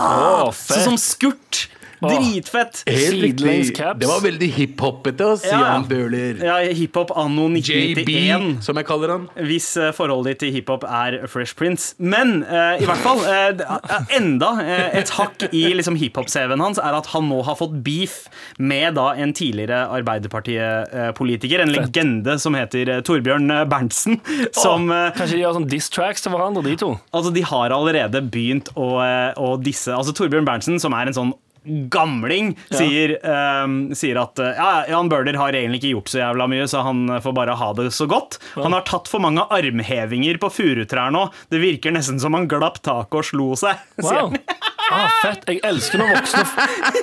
Oh. 0.44 0.52
Sånn 0.54 0.94
som 0.94 1.00
skurt! 1.00 1.66
Dritfett. 2.10 2.82
Helt 2.86 2.98
Sidelengs 3.14 3.68
riktig. 3.68 3.76
caps. 3.76 4.00
Det 4.00 4.08
var 4.10 4.20
veldig 4.24 4.48
hiphopete 4.58 5.28
å 5.32 5.36
si 5.40 5.48
Ja. 5.48 5.60
Jan 5.64 5.86
Bøhler. 5.88 6.42
Ja, 6.44 6.56
hiphop 6.74 7.12
anno 7.16 7.48
JB, 7.48 8.04
1991. 8.04 8.62
som 8.62 8.76
jeg 8.80 8.86
kaller 8.88 9.12
han. 9.14 9.28
Hvis 9.36 9.70
eh, 9.80 9.92
forholdet 9.96 10.34
ditt 10.34 10.42
til 10.44 10.52
hiphop 10.58 10.84
er 10.88 11.18
Fresh 11.30 11.54
Prince. 11.56 11.94
Men 11.98 12.42
eh, 12.44 12.82
i 12.82 12.88
hvert 12.88 13.02
fall 13.04 13.22
eh, 13.24 13.50
det 13.58 13.66
er 13.68 14.06
enda 14.18 14.50
eh, 14.64 14.98
et 15.00 15.10
hakk 15.16 15.46
i 15.52 15.64
liksom, 15.78 15.96
hiphop-CV-en 16.00 16.60
hans 16.64 16.78
er 16.82 16.96
at 16.98 17.06
han 17.14 17.28
nå 17.30 17.42
har 17.46 17.56
fått 17.60 17.76
beef 17.84 18.24
med 18.58 18.94
da 18.98 19.10
en 19.14 19.32
tidligere 19.36 19.84
Arbeiderpartiet-politiker, 19.94 21.60
en 21.64 21.72
legende 21.72 22.38
som 22.42 22.54
heter 22.58 22.88
eh, 22.98 23.00
Torbjørn 23.06 23.50
eh, 23.50 23.64
Berntsen. 23.70 24.20
Som 24.54 24.90
eh, 24.92 25.10
Kanskje 25.16 25.38
de 25.40 25.44
har 25.46 25.54
sånn 25.56 25.68
diss 25.70 25.90
tracks 25.92 26.24
til 26.24 26.34
hverandre, 26.34 26.64
de 26.66 26.76
to? 26.80 26.92
Altså, 27.14 27.32
de 27.34 27.44
har 27.46 27.74
allerede 27.74 28.22
begynt 28.32 28.70
å, 28.74 28.90
eh, 29.04 29.32
å 29.40 29.54
disse 29.60 29.92
Altså, 29.94 30.14
Torbjørn 30.16 30.46
Berntsen, 30.48 30.80
som 30.82 30.94
er 30.96 31.10
en 31.10 31.16
sånn 31.16 31.32
gamling, 31.92 32.52
sier, 32.72 33.16
ehm, 33.24 33.76
sier 33.96 34.18
at 34.20 34.38
eh, 34.42 34.52
ja, 34.58 34.70
Jan 34.92 35.08
Bøhler 35.12 35.38
har 35.40 35.56
egentlig 35.56 35.80
ikke 35.82 35.92
gjort 35.94 36.12
så 36.12 36.20
jævla 36.20 36.48
mye, 36.52 36.66
så 36.70 36.82
han 36.86 37.04
eh, 37.16 37.22
får 37.24 37.36
bare 37.36 37.56
ha 37.60 37.70
det 37.78 37.88
så 37.96 38.06
godt. 38.10 38.38
Han 38.58 38.76
har 38.76 38.84
tatt 38.88 39.08
for 39.10 39.22
mange 39.24 39.44
armhevinger 39.54 40.38
på 40.42 40.50
furutrær 40.52 41.12
nå. 41.14 41.26
Det 41.52 41.62
virker 41.62 41.94
nesten 41.96 42.20
som 42.22 42.36
han 42.36 42.48
glapp 42.50 42.82
taket 42.84 43.20
og 43.22 43.28
slo 43.30 43.50
seg. 43.58 43.80
sier 44.00 44.20
Wow. 44.24 44.30
han. 44.34 44.60
Ah, 44.92 45.08
fett. 45.22 45.46
Jeg 45.48 45.62
elsker 45.64 45.96
når 46.02 46.10
voksne 46.12 46.42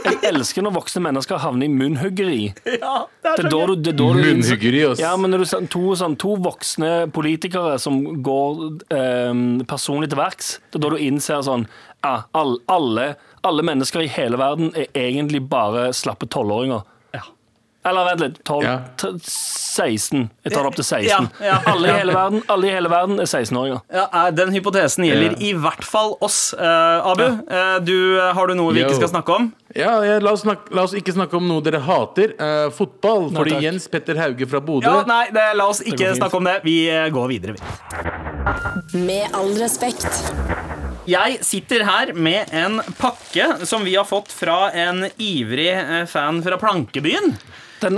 Jeg 0.05 0.17
elsker 0.29 0.61
når 0.67 0.73
voksne 0.75 1.01
mennesker 1.01 1.39
havner 1.41 1.65
i 1.65 1.71
munnhuggeri. 1.73 2.43
Ja, 2.81 3.07
det 3.25 3.31
Det 3.39 3.45
er 3.45 3.47
er 3.47 3.49
da 3.49 3.61
du, 3.71 3.73
det 3.81 3.93
er 3.93 3.97
da 3.97 4.09
du 4.13 4.19
Munnhuggeri, 4.21 4.83
altså. 4.85 5.01
Ja, 5.03 5.15
men 5.17 5.33
når 5.33 5.41
du 5.43 5.47
ser 5.49 5.65
to, 5.73 5.81
sånn, 5.97 6.15
to 6.21 6.35
voksne 6.45 6.91
politikere 7.13 7.79
som 7.81 7.97
går 8.23 8.61
eh, 8.93 9.33
personlig 9.69 10.11
til 10.13 10.21
verks, 10.21 10.53
det 10.69 10.77
er 10.79 10.85
da 10.85 10.91
du 10.93 11.01
innser 11.01 11.41
sånn 11.45 11.65
ja, 12.01 12.13
all, 12.37 12.55
alle, 12.71 13.11
alle 13.43 13.63
mennesker 13.65 14.03
i 14.05 14.07
hele 14.11 14.37
verden 14.37 14.73
er 14.77 14.87
egentlig 14.97 15.41
bare 15.49 15.89
slappe 15.97 16.27
tolvåringer. 16.29 16.83
Ja. 17.15 17.21
Eller 17.89 18.05
vent 18.11 18.21
litt. 18.21 18.35
12, 18.45 18.63
Ja. 18.67 18.75
16. 19.71 20.29
Jeg 20.43 20.51
tar 20.53 20.61
det 20.65 20.69
opp 20.69 20.75
til 20.77 20.83
16. 20.85 21.07
Ja, 21.39 21.47
ja. 21.47 21.55
Alle, 21.71 21.87
i 21.87 21.95
hele 21.95 22.13
verden, 22.13 22.41
alle 22.51 22.67
i 22.67 22.73
hele 22.75 22.89
verden 22.91 23.21
er 23.23 23.29
16-åringer. 23.29 23.79
Ja, 23.95 24.03
eh, 24.19 24.27
Den 24.35 24.51
hypotesen 24.53 25.05
gjelder 25.07 25.31
Ja. 25.31 25.39
i 25.47 25.53
hvert 25.63 25.85
fall 25.87 26.13
oss. 26.21 26.53
Uh, 26.53 26.99
Abu, 27.07 27.23
eh, 27.23 27.79
du, 27.87 27.95
har 28.35 28.51
du 28.51 28.53
noe 28.59 28.73
vi 28.75 28.81
Yo. 28.83 28.89
ikke 28.89 28.99
skal 28.99 29.13
snakke 29.15 29.37
om? 29.39 29.47
Ja, 29.73 29.95
ja, 30.05 30.19
la, 30.19 30.33
oss 30.35 30.43
snakke, 30.43 30.69
la 30.75 30.83
oss 30.83 30.93
ikke 30.99 31.15
snakke 31.15 31.39
om 31.39 31.47
noe 31.47 31.63
dere 31.65 31.79
hater. 31.87 32.35
Uh, 32.37 32.67
fotball. 32.75 33.29
Nei, 33.31 33.39
fordi 33.39 33.55
takk. 33.55 33.65
Jens 33.69 33.87
Petter 33.95 34.19
Hauge 34.21 34.49
fra 34.51 34.59
Bodø 34.61 34.85
Ja, 34.91 35.01
nei, 35.07 35.23
det, 35.33 35.47
La 35.57 35.69
oss 35.71 35.81
ikke 35.81 36.11
snakke 36.19 36.37
om 36.37 36.51
det. 36.51 36.59
Vi 36.67 36.77
går 37.15 37.31
videre. 37.31 37.55
vi. 37.57 38.99
Med 39.07 39.31
all 39.33 39.55
respekt. 39.61 40.11
Jeg 41.09 41.39
sitter 41.45 41.81
her 41.87 42.11
med 42.13 42.51
en 42.53 42.77
pakke 42.99 43.65
som 43.65 43.81
vi 43.87 43.95
har 43.97 44.05
fått 44.05 44.29
fra 44.33 44.67
en 44.77 45.07
ivrig 45.17 45.71
eh, 45.73 46.05
fan 46.09 46.41
fra 46.45 46.59
Plankebyen. 46.61 47.33
Den, 47.81 47.97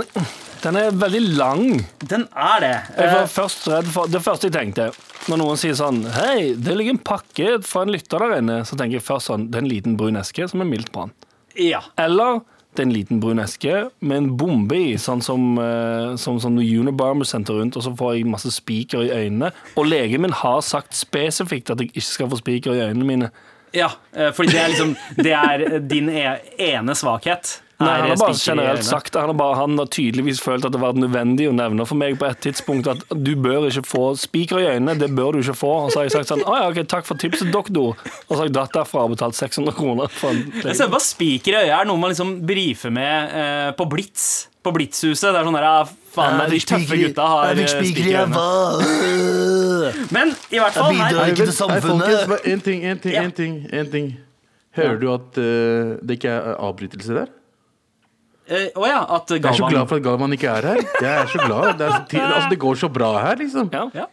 den 0.64 0.78
er 0.80 0.94
veldig 0.96 1.20
lang. 1.36 1.66
Den 2.00 2.24
er 2.32 2.62
det. 2.64 2.72
Jeg 2.96 3.10
var 3.10 3.26
Eh, 3.26 3.28
først 3.34 3.68
redd 3.68 3.90
for, 3.92 4.08
det 4.08 4.22
første 4.24 4.48
jeg 4.48 4.54
tenkte 4.56 4.86
Når 5.28 5.40
noen 5.40 5.60
sier 5.60 5.76
sånn 5.76 6.02
Hei, 6.16 6.54
det 6.56 6.72
ligger 6.76 6.96
en 6.96 7.02
pakke 7.04 7.50
fra 7.64 7.84
en 7.84 7.92
lytter 7.92 8.24
der 8.24 8.38
inne 8.40 8.56
Så 8.68 8.76
tenker 8.76 8.98
jeg 8.98 9.04
først 9.06 9.28
sånn 9.30 9.46
Det 9.52 9.60
er 9.60 9.64
en 9.64 9.70
liten 9.70 9.94
brun 10.00 10.16
eske 10.20 10.48
som 10.50 10.64
er 10.64 10.68
mildt 10.68 10.90
brann 10.94 11.12
ja. 11.60 11.80
Eller 12.00 12.40
er 12.40 12.42
en 12.82 12.92
liten 12.94 13.20
brun 13.22 13.42
eske 13.42 13.88
med 14.00 14.16
en 14.16 14.30
bombe 14.40 14.78
i 14.78 14.94
Sånn 15.00 15.22
som, 15.24 15.58
eh, 15.60 16.14
som, 16.20 16.38
som 16.42 16.54
noe 16.56 16.64
Unibarmer 16.64 17.28
sendte 17.28 17.56
rundt 17.56 17.78
Og 17.78 17.86
så 17.86 17.94
får 17.98 18.14
jeg 18.16 18.30
masse 18.30 18.52
spiker 18.54 19.06
i 19.06 19.12
øynene 19.14 19.52
Og 19.76 19.88
legen 19.88 20.24
min 20.24 20.36
har 20.42 20.62
sagt 20.66 20.96
spesifikt 20.98 21.74
At 21.74 21.82
jeg 21.82 21.92
ikke 21.94 22.06
skal 22.06 22.32
få 22.32 22.40
spiker 22.42 22.76
i 22.76 22.86
øynene 22.88 23.10
mine 23.10 23.32
ja. 23.74 23.88
for 24.14 24.36
Fordi 24.38 24.54
det 24.54 24.60
er 24.62 24.72
liksom 24.72 24.96
Det 25.18 25.32
er 25.34 25.78
din 25.82 26.08
e 26.08 26.24
ene 26.62 26.94
svakhet. 26.94 27.60
Nei, 27.82 27.94
han 28.00 28.10
har 28.12 28.18
bare 28.20 28.36
generelt 28.38 28.84
sagt 28.86 29.12
det. 29.12 29.20
Han 29.20 29.32
har, 29.32 29.38
bare, 29.38 29.56
han 29.58 29.78
har 29.80 29.88
tydeligvis 29.90 30.38
følt 30.42 30.62
at 30.66 30.70
det 30.70 30.78
har 30.78 30.92
vært 30.92 31.00
nødvendig 31.02 31.48
å 31.50 31.54
nevne 31.56 31.86
for 31.88 31.98
meg 31.98 32.14
på 32.20 32.28
et 32.28 32.38
tidspunkt 32.46 32.86
at 32.90 33.02
du 33.10 33.32
bør 33.34 33.66
ikke 33.66 33.82
få 33.88 34.04
spiker 34.20 34.62
i 34.62 34.68
øynene. 34.76 34.94
Det 35.00 35.10
bør 35.16 35.34
du 35.34 35.42
ikke 35.42 35.56
få. 35.58 35.72
Og 35.86 35.90
så 35.90 36.00
har 36.00 36.06
jeg 36.06 36.14
sagt 36.14 36.30
sånn 36.30 36.44
Å 36.46 36.54
ja, 36.60 36.70
ok, 36.70 36.84
takk 36.90 37.08
for 37.08 37.18
tipset, 37.18 37.50
doktor. 37.54 37.98
Og 37.98 38.30
så 38.30 38.38
har 38.44 38.46
jeg 38.46 38.54
dratt 38.54 38.76
derfra 38.78 39.08
og 39.08 39.16
betalt 39.16 39.38
600 39.40 39.74
kroner. 39.74 40.12
For 40.14 40.30
en 40.30 40.44
Jeg 40.62 40.78
ser 40.78 40.92
bare 40.92 41.04
Spiker 41.04 41.58
i 41.58 41.62
øyet 41.64 41.74
er 41.80 41.90
noe 41.90 42.00
man 42.00 42.14
liksom 42.14 42.34
brifer 42.46 42.94
med 42.94 43.36
eh, 43.42 43.70
på 43.76 43.88
Blitz. 43.90 44.48
på 44.64 44.72
Blitzhuset. 44.72 45.32
Det 45.34 45.40
er 45.40 45.48
sånn 45.50 45.58
der, 45.58 45.66
ah, 45.68 45.94
faen, 46.14 46.38
de 46.48 46.60
tøffe 46.62 47.00
gutta 47.02 47.26
har 47.34 47.58
eh, 47.58 47.68
spiker 47.74 48.06
i 48.06 48.14
øynene. 48.22 49.94
Men 50.14 50.30
i 50.48 50.62
hvert 50.62 50.78
fall 50.78 50.94
Jeg 50.94 51.10
bidrar. 51.10 51.34
ikke 51.34 51.48
til 51.50 51.56
samfunnet. 51.58 52.36
en 52.54 52.64
ting, 52.70 52.84
en 52.86 53.02
ting, 53.02 53.18
en 53.18 53.34
ting, 53.34 53.56
ting. 53.92 54.12
Hører 54.74 54.98
du 54.98 55.08
at 55.12 55.38
uh, 55.38 55.98
det 56.02 56.18
ikke 56.18 56.32
er 56.34 56.54
avbrytelse 56.58 57.18
der? 57.18 57.34
Eh, 58.48 58.68
Å 58.76 58.86
ja, 58.86 59.00
at 59.16 59.28
Jeg 59.30 59.44
er 59.44 59.52
så 59.58 59.68
glad 59.70 59.88
for 59.88 59.96
at 59.96 60.02
Galvan 60.02 60.32
ikke 60.36 60.50
er 60.50 60.62
her. 60.72 60.82
Jeg 61.00 61.14
er 61.22 61.26
så 61.32 61.38
glad 61.46 61.78
Det, 61.78 61.86
er 61.88 61.90
så 61.98 62.08
ti- 62.08 62.18
altså, 62.20 62.48
det 62.50 62.58
går 62.58 62.74
så 62.76 62.88
bra 62.92 63.12
her, 63.22 63.36
liksom. 63.36 63.70
Ja. 63.72 63.86
Ja. 63.94 64.06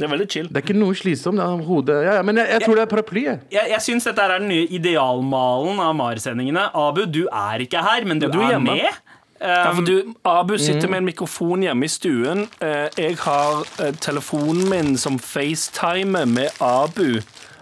Det 0.00 0.06
er 0.08 0.12
veldig 0.16 0.28
chill. 0.32 0.46
Det 0.48 0.56
er 0.56 0.64
ikke 0.64 0.78
noe 0.80 0.94
slitsomt. 0.96 1.36
Det 1.36 1.44
er 1.44 1.64
hodet 1.66 1.96
ja, 2.06 2.14
ja, 2.16 2.22
Men 2.24 2.36
jeg, 2.40 2.48
jeg 2.54 2.62
tror 2.64 2.74
det 2.78 2.82
er 2.86 2.86
paraply. 2.94 3.24
jeg. 3.26 3.40
Jeg, 3.52 3.80
syns 3.84 4.04
dette 4.08 4.22
er 4.24 4.38
den 4.38 4.48
nye 4.48 4.66
idealmalen 4.78 5.80
av 5.84 5.94
MAR-sendingene. 5.98 6.70
Abu, 6.74 7.04
du 7.06 7.26
er 7.28 7.60
ikke 7.66 7.82
her, 7.84 8.04
men 8.08 8.18
du, 8.18 8.28
du 8.32 8.38
er 8.40 8.44
er, 8.46 8.50
hjemme. 8.54 8.76
med. 8.80 9.00
Ja, 9.40 9.70
for 9.72 9.84
du, 9.84 10.14
Abu 10.24 10.56
sitter 10.58 10.86
Mm. 10.88 10.90
med 10.90 10.98
en 10.98 11.04
mikrofon 11.04 11.62
hjemme 11.64 11.84
i 11.84 11.88
stuen. 11.88 12.48
Eh, 12.60 12.88
Jeg 12.96 13.16
har 13.18 13.62
eh, 13.80 13.92
telefonen 14.00 14.68
min 14.68 14.96
som 14.96 15.18
FaceTimer 15.18 16.24
med 16.28 16.48
Abu. 16.60 17.20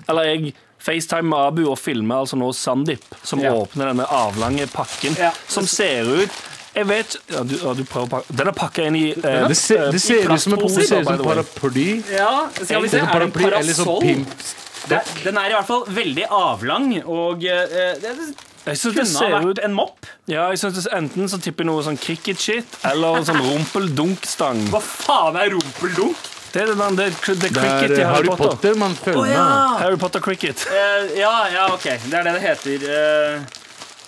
Eller 0.08 0.22
jeg 0.22 0.54
FaceTime 0.88 1.28
med 1.28 1.38
Abu 1.52 1.64
og 1.68 1.78
filmer 1.80 2.24
altså 2.24 2.38
nå 2.40 2.48
Sandeep, 2.56 3.04
som 3.22 3.42
Ja. 3.44 3.52
åpner 3.52 3.92
denne 3.92 4.06
avlange 4.08 4.66
pakken, 4.72 5.16
Ja. 5.20 5.32
som 5.48 5.66
ser 5.68 6.08
ut 6.08 6.30
jeg 6.78 6.86
vet 6.86 7.16
ja, 7.32 7.42
du, 7.42 7.56
ja, 7.58 7.72
du 7.74 7.82
prøver 7.88 8.06
å 8.06 8.10
pakke 8.12 8.36
Den 8.38 8.50
er 8.50 8.54
pakka 8.54 8.84
inn 8.86 8.96
i 8.98 9.06
eh, 9.10 9.46
Det 9.48 9.56
ser, 9.56 9.88
ut 9.88 10.00
som 10.40 10.52
en, 10.54 10.60
det 10.60 11.24
paraply. 11.24 11.86
Ja, 12.12 12.48
skal 12.54 12.84
vi 12.84 12.90
se. 12.92 13.00
Det 13.00 13.02
er 13.02 13.16
Er 13.16 13.24
det 13.24 13.26
en 13.26 13.32
paraply 13.34 13.74
sånn 13.74 13.88
parasoll? 13.88 15.24
Den 15.24 15.38
er 15.40 15.50
i 15.50 15.56
hvert 15.56 15.66
fall 15.68 15.82
veldig 15.90 16.28
avlang, 16.30 16.86
og 17.04 17.44
eh, 17.44 17.98
det 17.98 18.12
Jeg 18.68 18.76
synes 18.78 18.94
det 18.94 18.94
kunne 19.02 19.12
ser 19.16 19.34
ha 19.34 19.40
ut 19.48 19.60
en 19.64 19.74
mopp. 19.74 20.06
Ja, 20.28 20.48
jeg 20.52 20.60
synes 20.62 20.84
det, 20.84 20.92
Enten 20.96 21.28
så 21.32 21.40
tipper 21.42 21.64
jeg 21.64 21.70
noe 21.72 21.84
sånn 21.86 21.98
cricket-shit, 22.00 22.78
eller 22.84 23.24
sånn 23.26 23.40
rumpeldunk-stang. 23.48 24.66
Hva 24.72 24.80
faen 24.84 25.40
er 25.40 25.54
rumpeldunk? 25.56 26.16
Det 26.52 26.62
er 26.62 26.66
det, 26.70 26.76
der- 26.80 26.96
det, 26.96 27.08
cricket 27.22 27.92
i 27.92 28.00
eh, 28.00 28.08
Harry 28.08 28.26
Potter. 28.30 28.48
Potter 28.56 28.74
man 28.80 28.94
følger 28.96 29.32
ja. 29.34 29.44
Harry 29.82 29.96
Potter 30.00 30.20
cricket. 30.24 30.64
Uh, 30.70 31.10
ja, 31.18 31.32
ja, 31.52 31.66
OK. 31.74 31.82
Det 31.84 32.14
er 32.14 32.22
det 32.28 32.32
det 32.38 32.42
heter. 32.46 32.86
Uh, 32.88 33.42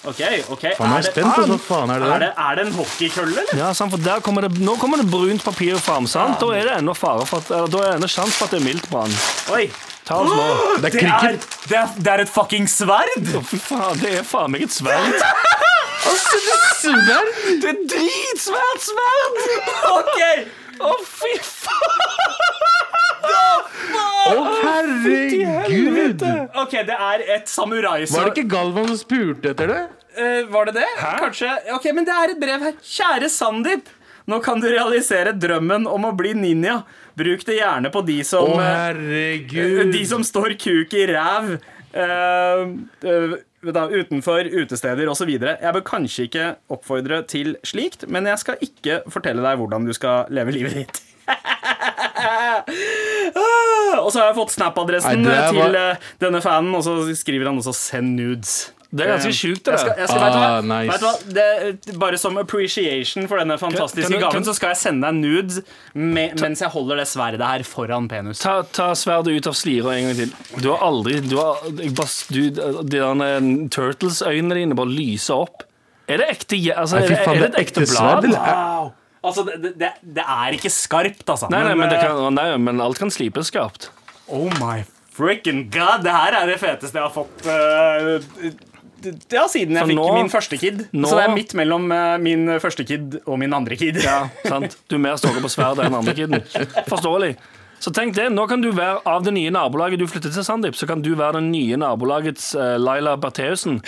OK. 0.09 0.21
ok 0.49 0.63
Faen, 0.79 0.95
jeg 0.95 0.97
er 0.97 1.03
det- 1.03 1.11
spent. 1.13 1.37
Hva 1.37 1.59
faen 1.67 1.91
er 1.93 2.01
det 2.01 2.09
Er 2.15 2.19
det, 2.25 2.31
er 2.47 2.55
det 2.57 2.67
en 2.67 2.73
hockeykølle, 2.79 3.37
eller? 3.43 3.59
Ja, 3.61 3.73
sant, 3.77 3.93
for 3.93 4.01
der 4.01 4.23
kommer 4.25 4.47
det, 4.49 4.55
Nå 4.65 4.77
kommer 4.81 4.97
det 5.03 5.11
brunt 5.13 5.45
papir 5.45 5.77
fram. 5.77 6.07
sant? 6.09 6.41
Da 6.41 6.47
er 6.57 6.65
det 6.71 6.79
ennå 6.79 6.95
fare 6.97 7.27
for 7.29 7.43
at, 7.45 7.51
eller, 7.53 7.69
da 7.69 7.79
er 7.85 7.91
det 7.93 7.99
ennå 8.01 8.09
sjanse 8.09 8.39
for 8.39 8.49
at 8.49 8.55
det 8.57 8.61
er 8.63 8.65
miltbrann. 8.71 9.13
Oi. 9.53 9.67
Ta. 10.09 10.23
Det 10.25 10.33
er 10.33 10.81
Det 10.81 10.89
er, 10.89 10.97
cricket. 10.97 11.45
det, 11.69 11.77
er, 11.77 11.89
det 12.01 12.13
er 12.15 12.25
et 12.25 12.33
fucking 12.33 12.65
sverd! 12.67 13.29
Oh, 13.37 13.45
fy 13.45 13.61
faen, 13.63 14.01
det 14.01 14.15
er 14.23 14.25
faen 14.27 14.51
meg 14.57 14.65
et 14.65 14.73
sverd. 14.73 15.21
altså, 16.09 16.41
det 16.47 16.57
er 16.57 16.65
Sverd? 16.81 17.31
Det 17.61 17.69
er 17.75 17.79
dritsvært 17.93 18.89
sverd! 18.89 19.39
OK! 19.99 20.21
Å, 20.81 20.93
fy 21.05 21.33
faen! 21.45 22.07
Å, 24.31 24.35
herregud! 24.65 26.25
Ok, 26.63 26.77
Det 26.87 26.97
er 26.97 27.25
et 27.37 27.55
Var 27.57 28.05
det 28.11 28.31
ikke 28.35 28.49
Galvan 28.51 28.91
som 28.93 29.01
spurte 29.01 29.53
etter 29.55 29.71
det? 29.71 29.81
Eh, 30.17 30.45
var 30.51 30.71
det 30.71 30.79
det? 30.81 30.89
Kanskje. 30.99 31.51
Ok, 31.77 31.91
Men 31.95 32.07
det 32.09 32.15
er 32.17 32.35
et 32.35 32.41
brev 32.41 32.69
her. 32.69 32.79
Kjære 32.83 33.31
Sandeep. 33.33 33.91
Nå 34.31 34.39
kan 34.45 34.61
du 34.63 34.69
realisere 34.71 35.33
drømmen 35.33 35.89
om 35.91 36.07
å 36.07 36.15
bli 36.17 36.35
ninja. 36.39 36.83
Bruk 37.19 37.43
det 37.49 37.59
gjerne 37.59 37.91
på 37.93 38.03
de 38.07 38.21
som 38.25 38.55
Å, 38.55 38.61
herregud. 38.63 39.91
De 39.93 40.03
som 40.07 40.25
står 40.27 40.57
kuk 40.61 40.95
i 40.97 41.07
ræv 41.11 41.55
Uh, 41.91 42.71
eh, 43.03 43.33
da, 43.63 43.85
utenfor 43.89 44.49
utesteder 44.63 45.11
osv. 45.13 45.31
Jeg 45.37 45.75
bør 45.77 45.85
kanskje 45.87 46.27
ikke 46.29 46.47
oppfordre 46.73 47.23
til 47.29 47.57
slikt, 47.67 48.07
men 48.09 48.29
jeg 48.31 48.41
skal 48.41 48.61
ikke 48.65 49.03
fortelle 49.13 49.45
deg 49.45 49.61
hvordan 49.61 49.89
du 49.89 49.93
skal 49.97 50.31
leve 50.33 50.57
livet 50.57 50.83
ditt. 50.83 51.03
Ah, 52.21 54.01
og 54.03 54.11
så 54.13 54.21
har 54.21 54.27
jeg 54.29 54.37
fått 54.37 54.53
Snap-adressen 54.53 55.23
til 55.25 55.77
eh, 55.79 56.09
denne 56.21 56.41
fanen, 56.45 56.75
og 56.77 56.83
så 56.85 56.97
skriver 57.17 57.49
han 57.49 57.61
også 57.63 57.73
'send 57.73 58.19
nudes'. 58.19 58.57
Det 58.91 59.05
er 59.05 59.11
ganske 59.13 59.31
sjukt, 59.39 59.61
det 59.69 59.71
Jeg 59.77 59.79
skal, 59.85 59.93
jeg 60.01 60.09
skal, 60.11 60.21
vet 60.21 60.33
du 60.35 60.39
hva? 60.41 60.47
Ah, 60.51 60.61
nice. 60.67 60.91
Vet 60.91 61.01
du 61.01 61.07
hva? 61.07 61.35
Det, 61.37 61.99
bare 62.03 62.19
som 62.19 62.37
appreciation 62.41 63.29
for 63.31 63.39
denne 63.39 63.55
fantastiske 63.61 64.03
Kan- 64.03 64.11
kan 64.11 64.19
du- 64.19 64.25
gaven, 64.27 64.33
kan- 64.41 64.47
så 64.49 64.55
skal 64.59 64.73
jeg 64.73 64.81
sende 64.81 65.07
deg 65.07 65.15
nudes 65.21 65.61
me, 65.95 66.25
mens 66.41 66.59
jeg 66.65 66.71
holder 66.75 66.97
det 66.97 67.07
sverdet 67.07 67.47
her 67.47 67.63
foran 67.63 68.09
penis. 68.11 68.41
Ta, 68.43 68.63
ta 68.63 68.89
sverdet 68.99 69.37
ut 69.39 69.47
av 69.47 69.55
slira 69.55 69.95
en 69.95 70.09
gang 70.11 70.17
til. 70.17 70.35
Du 70.61 70.71
har 70.75 70.83
aldri 70.89 71.21
du 71.23 71.37
har, 71.39 71.63
jeg 71.79 71.95
bare, 71.95 72.11
du, 72.35 72.41
De 72.51 72.83
der 72.99 73.23
eh, 73.29 73.51
Turtles-øynene 73.71 74.55
dine 74.59 74.75
bare 74.75 74.91
lyser 74.91 75.35
opp. 75.47 75.63
Er 76.11 76.19
det 76.19 76.27
ekte 76.35 76.59
je- 76.59 76.75
altså, 76.75 76.99
er, 76.99 77.07
fy 77.07 77.15
det, 77.15 77.25
faen, 77.25 77.37
er 77.37 77.41
det 77.47 77.51
et 77.55 77.61
ekte 77.69 77.87
sverd, 77.87 78.23
blad? 78.23 78.25
eller? 78.25 78.39
Er- 78.39 78.97
Altså, 79.23 79.43
det, 79.45 79.75
det, 79.77 79.89
det 80.17 80.23
er 80.25 80.55
ikke 80.57 80.71
skarpt, 80.73 81.27
altså. 81.29 81.51
Nei, 81.53 81.59
nei, 81.63 81.75
men, 81.77 81.91
det 81.93 81.99
eh, 81.99 82.07
kan, 82.09 82.35
nei, 82.35 82.57
men 82.57 82.81
alt 82.81 82.97
kan 82.99 83.11
slipes 83.13 83.51
skarpt. 83.53 83.91
Oh 84.33 84.49
my 84.59 84.83
freaking 85.13 85.67
god, 85.71 86.01
det 86.07 86.11
her 86.15 86.33
er 86.39 86.47
det 86.49 86.57
feteste 86.59 86.97
jeg 86.97 87.05
har 87.05 87.13
fått 87.13 87.45
eh, 87.45 88.55
Ja, 89.33 89.47
siden 89.49 89.77
jeg 89.79 89.87
fikk 89.93 89.97
nå- 89.99 90.15
min 90.15 90.29
første 90.33 90.59
kid. 90.61 90.85
nå- 90.93 91.09
Så 91.09 91.17
det 91.17 91.25
er 91.29 91.35
midt 91.35 91.55
mellom 91.55 91.91
eh, 91.93 92.17
min 92.19 92.47
første 92.61 92.85
kid 92.87 93.21
og 93.27 93.39
min 93.39 93.53
andre 93.57 93.77
kid. 93.77 94.03
Ja, 94.03 94.29
sant? 94.45 94.77
Du 94.89 94.97
er 94.97 95.05
mer 95.07 95.17
stokker 95.17 95.41
på 95.41 95.49
sverdet 95.53 95.87
enn 95.87 95.95
andre 95.95 96.15
kiden. 96.15 96.43
Forståelig. 96.89 97.37
Så 97.81 97.89
tenk 97.97 98.13
det, 98.13 98.27
nå 98.29 98.43
kan 98.47 98.61
du 98.61 98.67
være 98.77 98.99
av 99.09 99.23
det 99.25 99.33
nye 99.33 99.49
nabolaget 99.49 99.97
du 100.03 100.05
flytter 100.07 100.29
til 100.35 100.45
Sandeep, 100.45 100.75
så 100.77 100.85
kan 100.87 101.01
du 101.01 101.15
være 101.17 101.39
den 101.39 101.47
nye 101.51 101.79
nabolagets 101.81 102.51
uh, 102.55 102.75
Laila 102.77 103.15
Bertheussen. 103.17 103.79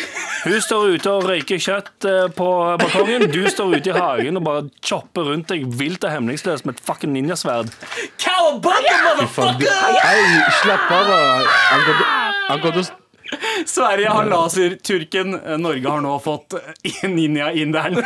Hun 0.46 0.56
står 0.64 0.94
ute 0.94 1.10
og 1.12 1.26
røyker 1.28 1.60
kjøtt 1.60 2.06
uh, 2.08 2.30
på 2.32 2.46
balkongen. 2.80 3.26
Du 3.28 3.44
står 3.52 3.76
ute 3.76 3.92
i 3.92 3.98
hagen 3.98 4.40
og 4.40 4.46
bare 4.48 4.64
chopper 4.80 5.28
rundt 5.28 5.52
deg 5.52 5.66
vilt 5.76 6.08
og 6.08 6.14
hemningsløst 6.14 6.64
med 6.64 6.78
et 6.78 6.82
fucking 6.88 7.12
ninjasverd. 7.12 7.68
Cowabunga, 8.16 8.96
motherfucker! 9.10 9.68
Slapp 10.62 10.88
av. 10.88 11.12
Han 12.48 12.60
går 12.64 12.80
til- 12.80 13.01
Sverige 13.66 14.08
har 14.08 14.28
laserturken. 14.30 15.36
Norge 15.62 15.88
har 15.88 16.00
nå 16.04 16.16
fått 16.22 16.54
ninja-inderen. 17.02 18.00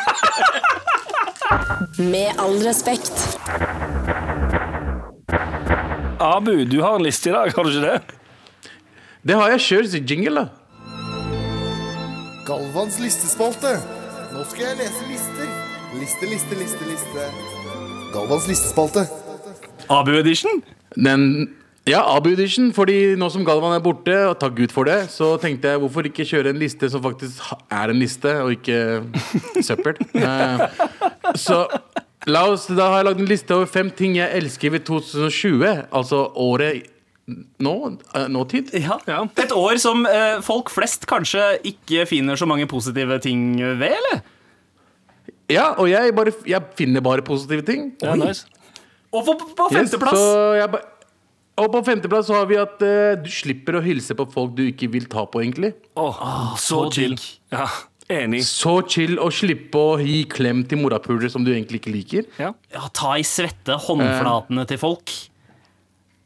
Med 1.98 2.32
all 2.42 2.58
respekt. 2.64 3.38
Abu, 6.18 6.64
du 6.64 6.80
har 6.82 6.96
en 6.96 7.02
liste 7.02 7.28
i 7.30 7.32
dag, 7.32 7.52
har 7.56 7.64
du 7.64 7.70
ikke 7.70 7.86
det? 7.86 8.00
Det 9.26 9.34
har 9.36 9.50
jeg 9.56 9.64
kjørt 9.66 9.94
i 9.98 10.00
jingle, 10.06 10.46
da. 10.46 10.46
Galvans 12.46 12.98
listespalte. 13.02 13.74
Nå 14.32 14.44
skal 14.46 14.68
jeg 14.68 14.78
lese 14.84 15.06
lister. 15.10 15.48
Liste, 15.98 16.28
liste, 16.30 16.58
liste, 16.60 16.88
liste. 16.88 17.26
Galvans 18.14 18.46
listespalte. 18.48 19.06
Abu 19.90 20.12
Edition. 20.18 20.62
Den 20.94 21.55
ja, 21.86 22.00
Abu 22.16 22.32
Edition, 22.32 22.72
fordi 22.74 23.14
nå 23.18 23.28
som 23.30 23.44
Galvan 23.46 23.76
er 23.76 23.82
borte, 23.84 24.14
og 24.26 24.38
takk 24.42 24.56
Gud 24.58 24.72
for 24.74 24.88
det, 24.88 25.04
så 25.12 25.34
tenkte 25.42 25.70
jeg 25.70 25.82
hvorfor 25.82 26.08
ikke 26.08 26.26
kjøre 26.26 26.50
en 26.50 26.58
liste 26.58 26.88
som 26.90 27.02
faktisk 27.04 27.44
er 27.70 27.92
en 27.92 28.00
liste, 28.00 28.32
og 28.42 28.56
ikke 28.56 28.80
søppel. 29.68 30.00
Uh, 30.16 30.66
så 31.38 31.60
la 32.26 32.42
oss, 32.50 32.66
da 32.74 32.88
har 32.90 33.00
jeg 33.02 33.08
lagd 33.10 33.22
en 33.22 33.30
liste 33.30 33.54
over 33.54 33.70
fem 33.70 33.92
ting 33.94 34.16
jeg 34.18 34.34
elsker 34.40 34.74
ved 34.74 34.86
2020, 34.88 35.62
altså 35.94 36.24
året 36.42 36.88
nå, 37.62 37.74
eh, 38.14 38.26
nåtid. 38.30 38.74
Ja. 38.82 38.98
Et 39.38 39.54
år 39.54 39.78
som 39.82 40.02
uh, 40.06 40.40
folk 40.46 40.70
flest 40.74 41.06
kanskje 41.10 41.44
ikke 41.70 42.04
finner 42.10 42.38
så 42.38 42.46
mange 42.50 42.66
positive 42.70 43.18
ting 43.22 43.56
ved, 43.62 43.94
eller? 43.94 44.20
Ja, 45.50 45.68
og 45.78 45.86
jeg, 45.90 46.10
bare, 46.18 46.34
jeg 46.50 46.62
finner 46.78 47.02
bare 47.06 47.22
positive 47.22 47.62
ting. 47.66 47.92
Ja, 48.02 48.14
nice. 48.18 48.46
Og 49.14 49.22
på, 49.26 49.36
på 49.54 49.70
Yes, 49.70 49.78
femteplass 49.92 50.18
så 50.18 50.54
jeg 50.58 50.70
ba- 50.74 50.82
og 51.56 51.68
på 51.72 51.80
femteplass 51.86 52.26
så 52.28 52.36
har 52.38 52.48
vi 52.50 52.58
at 52.60 52.82
eh, 52.84 53.14
du 53.22 53.28
slipper 53.32 53.78
å 53.78 53.84
hilse 53.84 54.16
på 54.18 54.26
folk 54.32 54.56
du 54.58 54.64
ikke 54.68 54.88
vil 54.92 55.06
ta 55.12 55.24
på, 55.30 55.40
egentlig. 55.44 55.72
Åh, 55.96 56.18
så 56.60 56.82
så 56.86 56.90
chill. 56.92 57.14
digg. 57.16 57.28
Ja, 57.54 57.68
enig. 58.18 58.42
Så 58.48 58.74
chill 58.92 59.16
å 59.22 59.30
slippe 59.32 59.80
å 59.80 59.94
gi 60.02 60.24
klem 60.30 60.64
til 60.68 60.82
morapulere 60.82 61.30
som 61.32 61.46
du 61.46 61.52
egentlig 61.54 61.80
ikke 61.80 61.94
liker. 61.94 62.28
Ja. 62.42 62.52
ja, 62.74 62.84
Ta 62.92 63.14
i 63.16 63.24
svette 63.26 63.78
håndflatene 63.86 64.66
til 64.68 64.82
folk. 64.82 65.14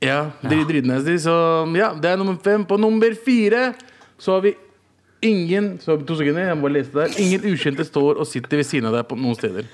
Ja, 0.01 0.31
drit 0.43 0.67
dritnasty. 0.71 1.19
Så 1.21 1.37
ja, 1.77 1.93
det 1.95 2.15
er 2.15 2.19
nummer 2.21 2.39
fem. 2.43 2.65
På 2.67 2.79
nummer 2.81 3.15
fire 3.25 3.71
så 4.21 4.39
har 4.39 4.47
vi 4.49 4.55
ingen 5.21 5.75
så 5.83 5.99
To 6.09 6.17
sekunder, 6.17 6.47
jeg 6.49 6.57
må 6.57 6.65
bare 6.69 6.79
lese 6.79 6.95
det 6.95 7.03
der. 7.05 7.19
Ingen 7.21 7.45
ukjente 7.53 7.85
står 7.85 8.19
og 8.23 8.27
sitter 8.29 8.63
ved 8.63 8.67
siden 8.69 8.89
av 8.89 8.97
deg 8.97 9.07
på 9.11 9.19
noen 9.21 9.37
steder. 9.37 9.69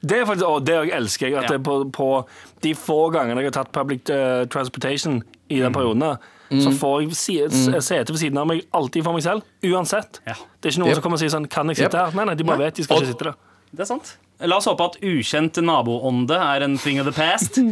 Det 0.00 0.18
er 0.20 0.24
faktisk, 0.28 0.46
og 0.46 0.64
det 0.64 0.74
jeg 0.74 0.90
elsker 0.94 1.26
jeg, 1.28 1.36
at 1.36 1.42
Ja. 1.50 1.56
det 1.56 1.62
på, 1.66 1.90
på 1.92 2.26
de 2.62 2.74
få 2.74 3.10
gangene 3.10 3.40
jeg 3.42 3.50
har 3.52 3.64
tatt 3.64 3.72
public 3.72 4.08
uh, 4.10 4.44
transportation 4.46 5.22
i 5.50 5.56
Mm. 5.58 5.62
den 5.64 5.72
perioden, 5.72 6.16
mm. 6.50 6.60
så 6.62 6.70
får 6.78 7.02
jeg 7.02 7.12
si, 7.16 7.38
s- 7.48 7.84
sete 7.86 8.12
ved 8.12 8.18
siden 8.20 8.38
av 8.38 8.46
meg 8.46 8.62
alltid 8.72 9.02
for 9.04 9.12
meg 9.12 9.22
selv. 9.22 9.42
Uansett. 9.64 10.20
Ja. 10.26 10.34
Det 10.60 10.68
er 10.68 10.70
ikke 10.76 10.78
noen 10.84 10.88
Yep. 10.90 10.94
som 10.94 11.02
kommer 11.02 11.16
og 11.16 11.20
sier 11.20 11.34
sånn 11.34 11.48
Kan 11.50 11.66
jeg 11.68 11.76
sitte 11.76 11.94
Yep. 11.98 12.12
her? 12.12 12.16
Nei, 12.16 12.24
nei, 12.24 12.34
de 12.34 12.44
bare 12.44 12.58
vet 12.58 12.74
de 12.76 12.82
skal 12.84 12.96
Og- 12.96 13.02
ikke 13.02 13.12
sitte 13.14 13.24
der. 13.24 13.34
Det 13.74 13.80
er 13.80 13.84
sant. 13.86 14.16
La 14.40 14.56
oss 14.56 14.66
håpe 14.66 14.80
at 14.84 14.96
ukjent 15.02 15.58
naboånde 15.60 16.30
er 16.38 16.62
en 16.62 16.78
thing 16.78 17.00
of 17.00 17.06
the 17.06 17.12
past. 17.12 17.58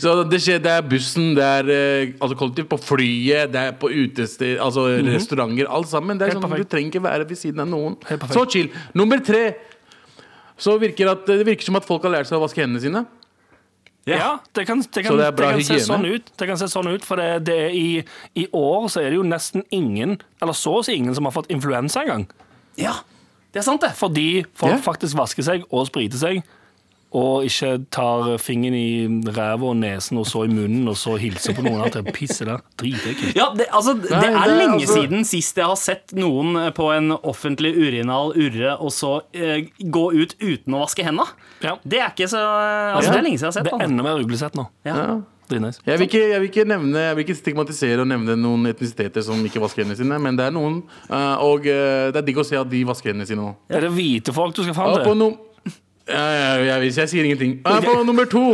Så 0.00 0.12
det 0.30 0.38
skjer, 0.42 0.60
det 0.62 0.70
er 0.70 0.82
bussen, 0.86 1.32
det 1.36 1.44
er 1.44 1.70
eh, 1.74 2.12
altså 2.22 2.36
kollektivt, 2.38 2.68
på 2.70 2.78
flyet, 2.82 3.50
det 3.52 3.60
er 3.60 3.72
på 3.80 3.90
utested, 3.90 4.58
altså 4.62 4.86
restauranter, 5.06 5.66
alt 5.70 5.88
sammen. 5.90 6.18
Det 6.18 6.26
er. 6.28 6.32
Helt 6.34 6.38
sånn, 6.40 6.48
perfekt. 6.50 6.70
Du 6.70 6.76
trenger 6.76 6.92
ikke 6.94 7.02
være 7.04 7.26
ved 7.30 7.40
siden 7.40 7.60
av 7.64 7.68
noen. 7.72 7.96
Så 8.30 8.44
chill. 8.50 8.70
Nummer 8.94 9.18
tre. 9.24 9.42
Så 10.60 10.76
virker 10.80 11.08
at, 11.14 11.24
det 11.28 11.46
virker 11.48 11.64
som 11.70 11.78
at 11.80 11.86
folk 11.88 12.04
har 12.04 12.12
lært 12.18 12.28
seg 12.28 12.36
å 12.38 12.44
vaske 12.44 12.60
hendene 12.62 12.82
sine. 12.84 13.04
Ja, 14.08 14.38
det 14.56 14.64
kan, 14.66 14.80
det 14.80 15.02
kan, 15.04 15.16
det 15.18 15.26
det 15.36 15.44
kan 15.44 15.62
se 15.62 15.76
sånn 15.84 16.06
ut. 16.08 16.30
Det 16.40 16.46
kan 16.48 16.58
se 16.58 16.66
sånn 16.72 16.88
ut, 16.88 17.04
For 17.06 17.20
det, 17.20 17.44
det 17.46 17.56
er 17.68 17.74
i, 17.76 17.88
i 18.42 18.46
år 18.56 18.88
så 18.90 19.02
er 19.02 19.10
det 19.12 19.18
jo 19.20 19.26
nesten 19.28 19.64
ingen, 19.76 20.16
eller 20.40 20.56
så 20.56 20.78
å 20.78 20.84
si 20.86 20.96
ingen, 20.96 21.14
som 21.14 21.28
har 21.28 21.34
fått 21.36 21.50
influensa 21.52 22.02
engang. 22.06 22.24
Ja, 22.80 22.96
det 23.52 23.60
er 23.60 23.66
sant, 23.66 23.84
det. 23.84 23.92
Fordi 23.98 24.44
folk 24.56 24.78
Ja. 24.78 24.80
faktisk 24.88 25.18
vasker 25.20 25.46
seg 25.46 25.66
og 25.70 25.86
spriter 25.90 26.18
seg. 26.20 26.40
Og 27.16 27.42
ikke 27.48 27.72
tar 27.90 28.36
fingeren 28.38 28.76
i 28.78 29.30
ræva 29.34 29.70
og 29.72 29.76
nesen 29.80 30.20
og 30.20 30.28
så 30.30 30.44
i 30.46 30.52
munnen 30.52 30.86
og 30.92 30.94
så 31.00 31.16
hilser 31.18 31.56
på 31.56 31.64
noen 31.66 31.80
andre. 31.82 32.04
pisser 32.14 32.46
der. 32.46 32.60
Dritekkelt. 32.78 33.34
Ja, 33.34 33.48
det, 33.56 33.66
altså, 33.74 33.96
det 33.98 34.12
Nei, 34.12 34.28
er 34.30 34.44
det 34.46 34.58
lenge 34.60 34.76
altså- 34.78 35.00
siden 35.00 35.24
sist 35.26 35.56
jeg 35.58 35.66
har 35.66 35.80
sett 35.80 36.14
noen 36.14 36.54
eh, 36.56 36.70
på 36.76 36.86
en 36.94 37.10
offentlig 37.18 37.74
urinal 37.74 38.30
urre 38.38 38.76
og 38.78 38.92
så 38.94 39.16
eh, 39.34 39.66
gå 39.82 40.04
ut 40.14 40.36
uten 40.38 40.74
å 40.78 40.84
vaske 40.84 41.02
henda. 41.04 41.26
Ja. 41.64 41.74
Det 41.82 41.98
er 41.98 42.14
ikke 42.14 42.30
så 42.30 42.38
Altså, 42.40 43.10
det 43.10 43.18
er 43.18 43.26
lenge 43.26 43.38
siden 43.42 43.50
jeg 43.50 43.54
har 43.54 43.58
sett 43.58 43.68
Det 43.70 43.74
er 43.80 43.86
enda 43.90 44.06
mer 44.06 44.22
uglesett 44.22 44.54
nå. 44.58 44.68
Ja. 44.86 44.96
Ja. 44.96 45.20
Jeg 45.50 45.98
vil, 45.98 46.04
ikke, 46.06 46.18
jeg, 46.30 46.38
vil 46.38 46.46
ikke 46.46 46.64
nevne, 46.70 47.00
jeg 47.08 47.14
vil 47.18 47.24
ikke 47.24 47.34
stigmatisere 47.34 48.04
og 48.04 48.06
nevne 48.06 48.36
noen 48.38 48.68
etnisiteter 48.70 49.24
som 49.26 49.40
ikke 49.42 49.58
vasker 49.58 49.82
hendene 49.82 49.98
sine, 49.98 50.18
men 50.22 50.36
det 50.38 50.44
er 50.46 50.52
noen. 50.54 50.76
eh, 51.10 51.42
og 51.42 51.66
eh, 51.66 52.12
det 52.14 52.20
er 52.20 52.26
digg 52.28 52.38
å 52.38 52.44
se 52.46 52.54
at 52.54 52.70
de 52.70 52.84
vasker 52.86 53.10
hendene 53.10 53.26
sine 53.26 53.42
nå. 53.42 53.56
Er 53.66 53.82
det 53.82 53.90
hvite 53.96 54.30
folk 54.36 54.54
du 54.54 54.62
skal 54.62 54.76
fram 54.78 54.92
Ja, 54.94 55.00
på 55.02 55.16
til? 55.18 55.34
No 56.10 56.18
ja, 56.18 56.26
ja, 56.34 56.52
jeg, 56.58 56.66
jeg, 56.66 56.94
jeg 56.98 57.12
sier 57.14 57.28
ingenting. 57.30 57.56
Jeg 57.64 57.76
er 57.76 57.86
på 57.86 58.02
nummer 58.06 58.26
to 58.30 58.44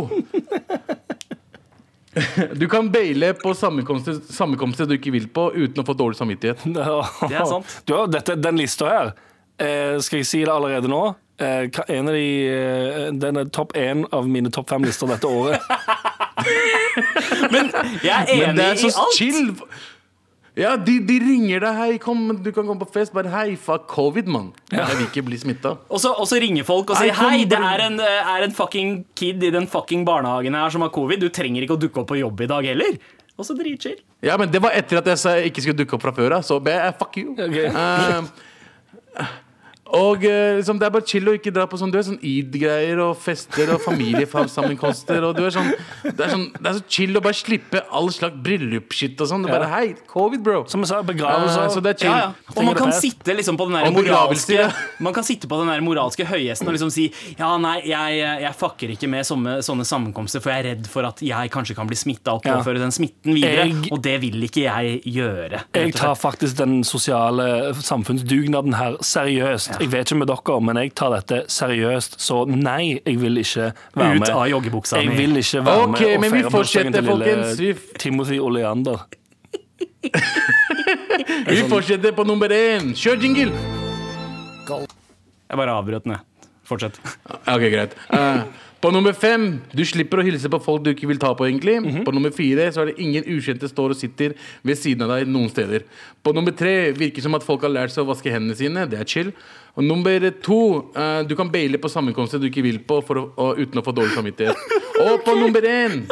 Du 2.57 2.65
kan 2.69 2.89
baile 2.93 3.35
på 3.37 3.53
sammenkomster, 3.55 4.17
sammenkomster 4.33 4.89
du 4.89 4.95
ikke 4.97 5.13
vil 5.13 5.27
på, 5.29 5.51
uten 5.53 5.83
å 5.83 5.87
få 5.87 5.93
dårlig 5.99 6.17
samvittighet. 6.17 6.63
Det 6.73 7.37
er 7.37 7.45
sant. 7.51 7.79
Du 7.85 7.93
dette, 8.09 8.37
den 8.41 8.57
lista 8.61 8.89
her. 8.89 9.13
Eh, 9.61 9.97
skal 10.05 10.21
jeg 10.23 10.29
si 10.29 10.41
det 10.45 10.53
allerede 10.53 10.89
nå? 10.89 11.03
Eh, 11.41 11.69
en 11.93 12.09
av 12.09 12.17
de, 12.17 12.29
eh, 12.49 13.11
den 13.13 13.37
er 13.43 13.51
topp 13.53 13.77
én 13.77 14.07
av 14.17 14.29
mine 14.29 14.53
topp 14.53 14.73
fem 14.73 14.85
lister 14.89 15.09
dette 15.13 15.29
året. 15.29 15.61
Jeg 18.05 18.13
er 18.13 18.31
enig 18.33 18.47
Men 18.47 18.59
det 18.59 18.65
er 18.67 18.79
så 18.81 18.89
i 18.89 18.97
alt. 19.03 19.17
chill. 19.17 19.47
Ja, 20.57 20.71
de, 20.81 20.95
de 21.05 21.19
ringer 21.21 21.61
deg. 21.61 21.75
Hei, 21.77 21.97
kom, 22.01 22.31
du 22.41 22.49
kan 22.49 22.65
komme 22.65 22.81
på 22.81 22.89
fest. 22.95 23.13
Bare 23.13 23.29
hei, 23.29 23.59
fuck 23.61 23.85
covid, 23.93 24.29
mann. 24.33 24.55
Jeg 24.73 24.87
vil 24.89 25.03
ikke 25.05 25.25
bli 25.27 25.37
smitta. 25.41 25.75
Og 25.93 26.01
så, 26.01 26.15
og 26.17 26.25
så 26.31 26.39
ringer 26.41 26.65
folk 26.65 26.95
og 26.95 26.97
sier 26.97 27.13
Hei, 27.19 27.45
det 27.49 27.59
er 27.61 27.83
en, 27.91 28.01
eh, 28.01 28.31
er 28.33 28.47
en 28.47 28.55
fucking 28.57 29.03
kid 29.19 29.45
i 29.45 29.51
den 29.53 29.69
fucking 29.69 30.07
barnehagen 30.09 30.57
her 30.57 30.73
som 30.73 30.87
har 30.87 30.95
covid. 30.97 31.21
Du 31.21 31.29
trenger 31.29 31.67
ikke 31.67 31.77
å 31.77 31.83
dukke 31.83 32.01
opp 32.01 32.09
på 32.09 32.17
jobb 32.23 32.41
i 32.47 32.49
dag 32.55 32.71
heller. 32.73 32.97
Og 33.37 33.45
så 33.45 33.53
dritchill. 33.59 33.99
Ja, 34.25 34.39
men 34.41 34.49
det 34.49 34.63
var 34.65 34.73
etter 34.73 35.03
at 35.03 35.11
jeg 35.13 35.21
sa 35.21 35.35
jeg 35.37 35.53
ikke 35.53 35.67
skulle 35.67 35.83
dukke 35.83 35.99
opp 35.99 36.07
fra 36.07 36.15
før 36.17 36.39
av, 36.39 36.47
så 36.49 36.57
be, 36.65 36.73
eh, 36.73 36.95
fuck 36.97 37.21
you. 37.21 37.37
Eh, 37.37 39.29
og 39.95 40.25
eh, 40.27 40.57
liksom, 40.59 40.79
det 40.81 40.87
er 40.89 40.91
bare 40.91 41.07
chill 41.07 41.29
å 41.31 41.35
ikke 41.39 41.53
dra 41.55 41.67
på 41.71 41.79
sånn, 41.79 41.91
du 41.95 41.99
er 41.99 42.03
sånn 42.07 42.19
id-greier 42.23 42.99
og 43.05 43.17
fester 43.23 43.71
og 43.75 43.81
familiesammenkomster. 43.85 45.23
Og 45.29 45.37
du 45.37 45.45
er 45.47 45.55
sånn, 45.55 45.71
det, 46.05 46.19
er 46.27 46.33
sånn, 46.33 46.47
det 46.57 46.71
er 46.71 46.79
så 46.79 46.85
chill 46.91 47.17
å 47.19 47.23
bare 47.25 47.37
slippe 47.39 47.83
all 47.95 48.11
slags 48.15 48.37
bryllupsskitt 48.43 49.21
og 49.23 49.31
sånn. 49.31 49.45
Det 49.47 49.53
er 49.53 49.59
bare, 49.59 49.71
hei, 49.71 49.95
covid, 50.11 50.43
bro. 50.47 50.65
Som 50.71 50.83
jeg 50.85 50.93
sa, 50.93 51.03
Eh, 51.07 51.13
Uh, 51.17 51.69
så 51.71 51.81
det 51.83 51.91
er 51.95 51.99
chill. 52.01 52.11
Ja, 52.11 52.19
ja. 52.19 52.53
Og 52.57 52.65
man 52.65 52.75
kan 52.77 52.91
sitte 52.93 53.35
liksom 53.37 53.57
på 53.59 53.67
den 53.69 53.77
der 53.79 53.91
moralske 53.95 54.55
ja. 54.57 54.67
Man 55.03 55.15
kan 55.15 55.25
sitte 55.25 55.49
på 55.49 55.59
den 55.61 55.69
der 55.71 55.81
moralske 55.85 56.25
høyhesten 56.27 56.69
og 56.69 56.75
liksom 56.77 56.91
si 56.93 57.07
Ja, 57.39 57.53
nei, 57.61 57.77
jeg, 57.89 58.19
jeg 58.43 58.53
fucker 58.59 58.93
ikke 58.95 59.09
med 59.11 59.27
sånne, 59.29 59.59
sånne 59.65 59.85
sammenkomster, 59.89 60.43
for 60.45 60.53
jeg 60.53 60.65
er 60.65 60.69
redd 60.73 60.89
for 60.91 61.07
at 61.09 61.21
jeg 61.25 61.51
kanskje 61.55 61.77
kan 61.79 61.89
bli 61.89 61.97
smitta 61.99 62.35
og 62.37 62.47
Ja. 62.47 62.57
påføre 62.59 62.81
den 62.83 62.93
smitten 62.95 63.35
videre. 63.37 63.67
Jeg- 63.69 63.93
Og 63.93 64.03
det 64.03 64.17
vil 64.23 64.43
ikke 64.49 64.65
jeg 64.67 65.01
gjøre. 65.05 65.63
Jeg 65.75 65.95
tar 65.95 66.15
faktisk 66.19 66.57
den 66.59 66.83
sosiale 66.85 67.73
samfunnsdugnaden 67.75 68.75
her 68.77 68.97
seriøst. 69.01 69.76
Jeg 69.81 69.91
vet 69.93 70.07
ikke 70.11 70.19
med 70.23 70.29
dere, 70.31 70.57
men 70.65 70.77
jeg 70.81 70.93
tar 70.99 71.11
dette 71.15 71.43
seriøst. 71.53 72.17
Så 72.23 72.43
nei, 72.49 73.01
jeg 73.05 73.21
vil 73.21 73.37
ikke 73.43 73.71
være 73.97 74.15
Ut 74.17 74.21
med. 74.21 74.31
av 74.31 74.47
joggebuksa 74.51 75.03
Jeg 75.03 75.17
vil 75.19 75.37
ikke 75.43 75.63
være 75.67 75.87
med 75.93 76.03
og 76.07 76.21
men 76.21 76.33
vi 76.33 76.43
feire 76.43 76.51
bursdagen 76.55 76.93
til 76.97 77.05
folkens. 77.11 77.59
lille 77.61 77.99
Timothy 77.99 78.39
Oleander. 78.41 79.07
Vi 81.47 81.63
fortsetter 81.69 82.13
på 82.17 82.25
nummer 82.27 82.49
én. 82.53 82.93
Kjør 82.97 83.19
jingle! 83.23 83.51
Jeg 84.67 85.59
bare 85.61 85.75
avbrøt 85.79 86.05
den, 86.07 86.13
jeg. 86.17 86.49
Fortsett. 86.67 86.97
Ok, 87.47 87.65
greit. 87.71 87.93
Eh, 88.11 88.41
på 88.87 88.93
nummer 88.95 89.17
fem, 89.19 89.47
du 89.75 89.81
slipper 89.83 90.21
å 90.23 90.25
hilse 90.27 90.47
på 90.47 90.61
folk 90.63 90.85
du 90.85 90.93
ikke 90.93 91.09
vil 91.11 91.19
ta 91.19 91.33
på, 91.35 91.49
egentlig. 91.49 91.81
På 92.07 92.13
nummer 92.15 92.31
fire 92.31 92.69
så 92.71 92.85
er 92.85 92.93
det 92.93 93.01
ingen 93.03 93.25
ukjente 93.35 93.67
står 93.67 93.97
og 93.97 93.99
sitter 93.99 94.37
ved 94.63 94.79
siden 94.79 95.03
av 95.03 95.11
deg 95.11 95.27
noen 95.27 95.49
steder. 95.51 95.83
På 96.23 96.31
nummer 96.37 96.55
tre 96.55 96.93
virker 96.95 97.25
som 97.25 97.35
at 97.35 97.43
folk 97.43 97.65
har 97.67 97.73
lært 97.75 97.91
seg 97.91 98.05
å 98.05 98.11
vaske 98.13 98.31
hendene 98.31 98.55
sine. 98.55 98.85
Det 98.87 99.01
er 99.03 99.09
chill. 99.11 99.33
Og 99.75 99.83
nummer 99.89 100.29
to, 100.39 100.61
eh, 100.95 101.25
du 101.27 101.35
kan 101.35 101.51
baile 101.51 101.81
på 101.83 101.91
sammenkomster 101.91 102.39
du 102.39 102.47
ikke 102.47 102.63
vil 102.63 102.79
på 102.79 103.01
for 103.09 103.19
å, 103.19 103.25
og, 103.35 103.59
uten 103.59 103.83
å 103.83 103.85
få 103.89 103.97
dårlig 103.97 104.15
samvittighet. 104.15 104.63
Og 105.07 105.19
på 105.27 105.35
nummer 105.37 105.67
én 105.67 106.07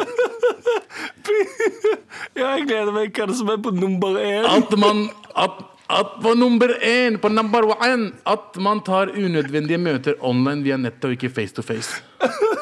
Ja, 2.35 2.51
jeg 2.57 2.67
gleder 2.67 2.91
meg. 2.91 3.15
Hva 3.15 3.23
er 3.23 3.31
det 3.31 3.37
som 3.39 3.49
er 3.55 3.63
på 3.63 3.71
nummer 3.71 4.19
én? 4.19 4.43
at 4.51 4.75
man 4.77 5.07
at, 5.31 5.63
at 5.89 6.17
på 6.21 6.33
nummer 6.37 6.73
én, 6.81 7.17
på 7.21 7.29
number 7.29 7.67
one, 7.75 8.11
at 8.25 8.57
man 8.57 8.81
tar 8.81 9.11
unødvendige 9.13 9.77
møter 9.77 10.17
online 10.21 10.63
via 10.65 10.77
nettet 10.77 11.05
og 11.05 11.15
ikke 11.17 11.29
face 11.29 11.53
to 11.53 11.65
face. 11.65 12.01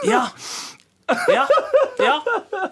Ja. 0.07 0.27
Ja. 1.31 1.45
Ja. 1.99 2.13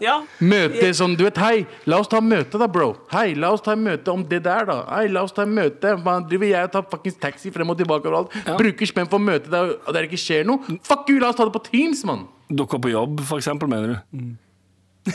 ja. 0.02 0.14
Møte 0.40 0.90
sånn, 0.96 1.16
du 1.20 1.24
vet, 1.26 1.38
hei, 1.40 1.66
la 1.90 2.00
oss 2.02 2.10
ta 2.12 2.22
møte 2.24 2.60
da, 2.60 2.68
bro. 2.72 2.94
Hei, 3.14 3.34
la 3.40 3.52
oss 3.56 3.64
ta 3.66 3.76
møte 3.80 4.12
om 4.12 4.24
det 4.28 4.42
der, 4.48 4.66
da. 4.68 4.78
Hei, 4.90 5.06
la 5.12 5.24
oss 5.28 5.36
ta 5.36 5.46
møte. 5.48 5.94
Hva 6.04 6.18
driver 6.28 6.50
jeg 6.50 6.70
og 6.70 6.74
tar 6.76 6.88
fuckings 6.92 7.20
taxi 7.22 7.52
frem 7.54 7.72
og 7.72 7.80
tilbake 7.80 8.10
overalt? 8.10 8.36
Bruker 8.60 8.90
spenn 8.90 9.12
for 9.12 9.24
møte 9.24 9.52
der, 9.52 9.76
og 9.86 9.96
der 9.96 10.10
ikke 10.10 10.20
skjer 10.20 10.48
noe? 10.48 10.80
Fuck 10.88 11.12
you, 11.12 11.20
la 11.22 11.32
oss 11.32 11.40
ta 11.40 11.48
det 11.48 11.56
på 11.56 11.64
Teams, 11.70 12.04
mann. 12.08 12.28
Dukker 12.52 12.82
på 12.84 12.92
jobb, 12.92 13.24
for 13.28 13.40
eksempel, 13.42 13.72
mener 13.72 13.96
du? 13.96 15.12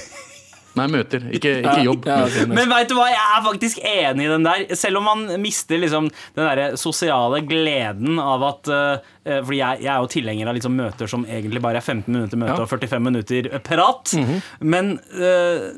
Nei, 0.77 0.87
møter, 0.93 1.23
ikke, 1.33 1.53
ikke 1.63 1.85
jobb. 1.87 2.07
Ja, 2.09 2.19
ja. 2.29 2.45
Men 2.51 2.69
vet 2.69 2.91
du 2.91 2.95
hva, 2.99 3.07
jeg 3.09 3.23
er 3.37 3.43
faktisk 3.47 3.81
enig 3.81 4.27
i 4.27 4.31
den 4.35 4.45
der. 4.45 4.65
Selv 4.77 5.01
om 5.01 5.09
man 5.09 5.25
mister 5.41 5.81
liksom 5.81 6.11
den 6.37 6.45
der 6.51 6.77
sosiale 6.81 7.41
gleden 7.49 8.21
av 8.21 8.45
at 8.51 8.69
eh, 8.69 9.09
eh, 9.25 9.41
Fordi 9.41 9.59
jeg, 9.63 9.83
jeg 9.87 9.93
er 9.95 10.05
jo 10.05 10.13
tilhenger 10.13 10.51
av 10.53 10.59
liksom 10.59 10.77
møter 10.77 11.11
som 11.11 11.25
egentlig 11.25 11.63
bare 11.65 11.81
er 11.81 11.87
15 11.87 12.13
minutter 12.13 12.41
møte 12.41 12.59
Ja. 12.59 12.63
og 12.67 12.71
45 12.71 13.05
minutter 13.09 13.51
prat. 13.65 14.13
Men 14.61 14.97
uh, 15.17 15.73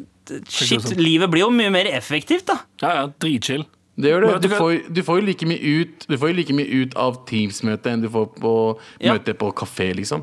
shit, 0.50 0.82
sånn. 0.82 0.98
livet 1.00 1.30
blir 1.32 1.46
jo 1.46 1.50
mye 1.54 1.70
mer 1.72 1.88
effektivt, 1.94 2.48
da. 2.50 2.58
Ja, 2.82 2.94
ja, 3.00 3.06
dritchill. 3.22 3.64
Det 3.98 4.12
gjør 4.12 4.22
det. 4.22 4.34
Du 4.44 4.48
får, 4.54 4.74
du 4.94 5.00
får 5.02 5.16
jo 5.18 5.24
like 5.26 5.46
mye 5.50 5.58
ut 5.80 6.04
Du 6.06 6.14
får 6.20 6.28
jo 6.30 6.34
like 6.38 6.54
mye 6.54 6.66
ut 6.84 6.92
av 7.02 7.16
Teams-møte 7.26 7.90
enn 7.90 8.04
du 8.04 8.08
får 8.14 8.28
på 8.38 8.52
Ja. 9.02 9.16
møte 9.16 9.34
på 9.34 9.48
kafé, 9.58 9.88
liksom. 9.98 10.22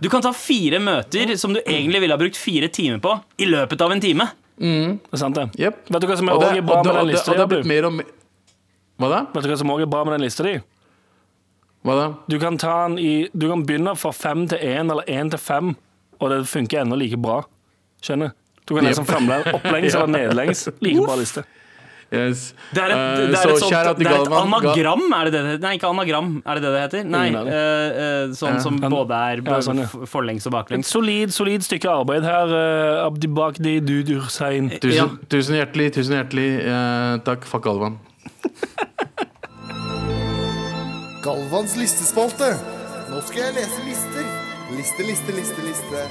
Du 0.00 0.08
kan 0.08 0.22
ta 0.24 0.32
fire 0.32 0.78
møter 0.80 1.36
som 1.36 1.52
du 1.52 1.60
egentlig 1.60 2.00
ville 2.00 2.16
ha 2.16 2.18
brukt 2.20 2.36
fire 2.40 2.68
timer 2.72 2.98
på, 3.04 3.12
i 3.38 3.44
løpet 3.50 3.80
av 3.84 3.92
en 3.92 4.00
time. 4.00 4.30
Det 4.58 4.98
er 5.12 5.16
sant, 5.20 5.34
det. 5.36 5.50
Yep. 5.60 5.84
Vet 5.90 6.00
du 6.00 6.06
hva 6.08 6.16
som 6.16 6.28
er 6.28 6.32
Og 6.32 6.40
det, 6.40 6.64
bra 6.64 6.82
med 6.82 6.94
den 6.94 7.06
lista? 7.12 7.36
mer 7.64 8.04
Hva 9.00 9.08
da? 9.08 9.20
Vet 9.34 9.44
du 9.44 9.48
hva 9.52 9.58
som 9.58 9.70
òg 9.72 9.80
er 9.82 9.86
bra 9.86 10.02
med 10.04 10.12
den 10.18 10.24
lista 10.26 10.44
di? 10.44 10.58
Hva 11.84 11.94
da? 11.96 12.08
Du 12.28 12.38
kan, 12.38 12.98
i, 12.98 13.28
du 13.32 13.48
kan 13.48 13.62
begynne 13.64 13.96
fra 13.96 14.12
fem 14.12 14.46
til 14.48 14.58
én 14.58 14.90
eller 14.92 15.04
én 15.08 15.30
til 15.32 15.38
fem, 15.40 15.74
og 16.20 16.30
det 16.30 16.42
funker 16.48 16.82
ennå 16.82 16.96
like 17.00 17.16
bra. 17.20 17.42
Skjønner? 18.04 18.32
Du 18.66 18.74
kan 18.76 18.84
lese 18.84 19.00
Yep. 19.00 19.08
framlengs, 19.08 19.46
opplengs 19.56 19.94
eller 19.96 20.06
nedlengs. 20.06 20.68
Like 20.80 21.04
bra 21.06 21.16
liste. 21.16 21.44
Yes. 22.10 22.48
Det 22.74 22.82
er 22.82 22.90
et, 22.90 22.96
uh, 22.96 22.98
det 22.98 23.22
er 23.22 23.30
et, 23.30 23.36
sånt, 23.60 23.70
shout 23.70 23.86
out 23.86 23.94
til 24.00 24.06
det 24.08 24.10
er 24.10 24.14
et 24.24 24.32
anagram, 24.34 25.02
er 25.14 25.24
det 25.28 25.32
det 25.32 25.40
det 25.44 25.50
heter? 25.52 25.62
Nei, 25.62 25.74
ikke 25.78 25.86
anagram, 25.92 26.30
er 26.42 26.52
det 26.58 26.62
det 26.64 26.70
det 26.74 26.80
heter? 26.82 27.04
Nei, 27.06 27.28
uh, 27.30 27.36
eh, 27.46 27.54
eh, 28.04 28.32
sånn 28.34 28.58
som 28.64 28.80
Han- 28.82 28.90
både 28.90 29.14
er 29.14 29.36
Ja, 29.46 29.60
sånn, 29.62 29.78
ja. 29.78 29.86
forlengs 30.10 30.42
og 30.46 30.50
Et 30.50 30.54
baklengs. 30.58 30.86
solid, 30.90 31.30
solid 31.32 31.62
stykke 31.62 31.86
arbeid 31.88 32.24
her. 32.26 32.46
Uh, 32.50 33.06
Abdibakdi 33.06 33.78
Dudursein. 33.80 34.70
Tusen, 34.80 34.96
Ja. 34.96 35.06
tusen 35.28 35.54
hjertelig, 35.54 35.92
tusen 35.94 36.14
hjertelig 36.18 36.66
uh, 36.66 37.18
takk. 37.22 37.44
Fuck 37.44 37.62
Galvan. 37.62 37.98
Galvans 41.22 41.76
listespalte. 41.76 42.56
Nå 43.10 43.20
skal 43.22 43.42
jeg 43.44 43.54
lese 43.54 43.80
lister. 43.86 44.24
Liste, 44.74 45.02
liste, 45.06 45.32
liste, 45.36 45.62
liste. 45.62 46.08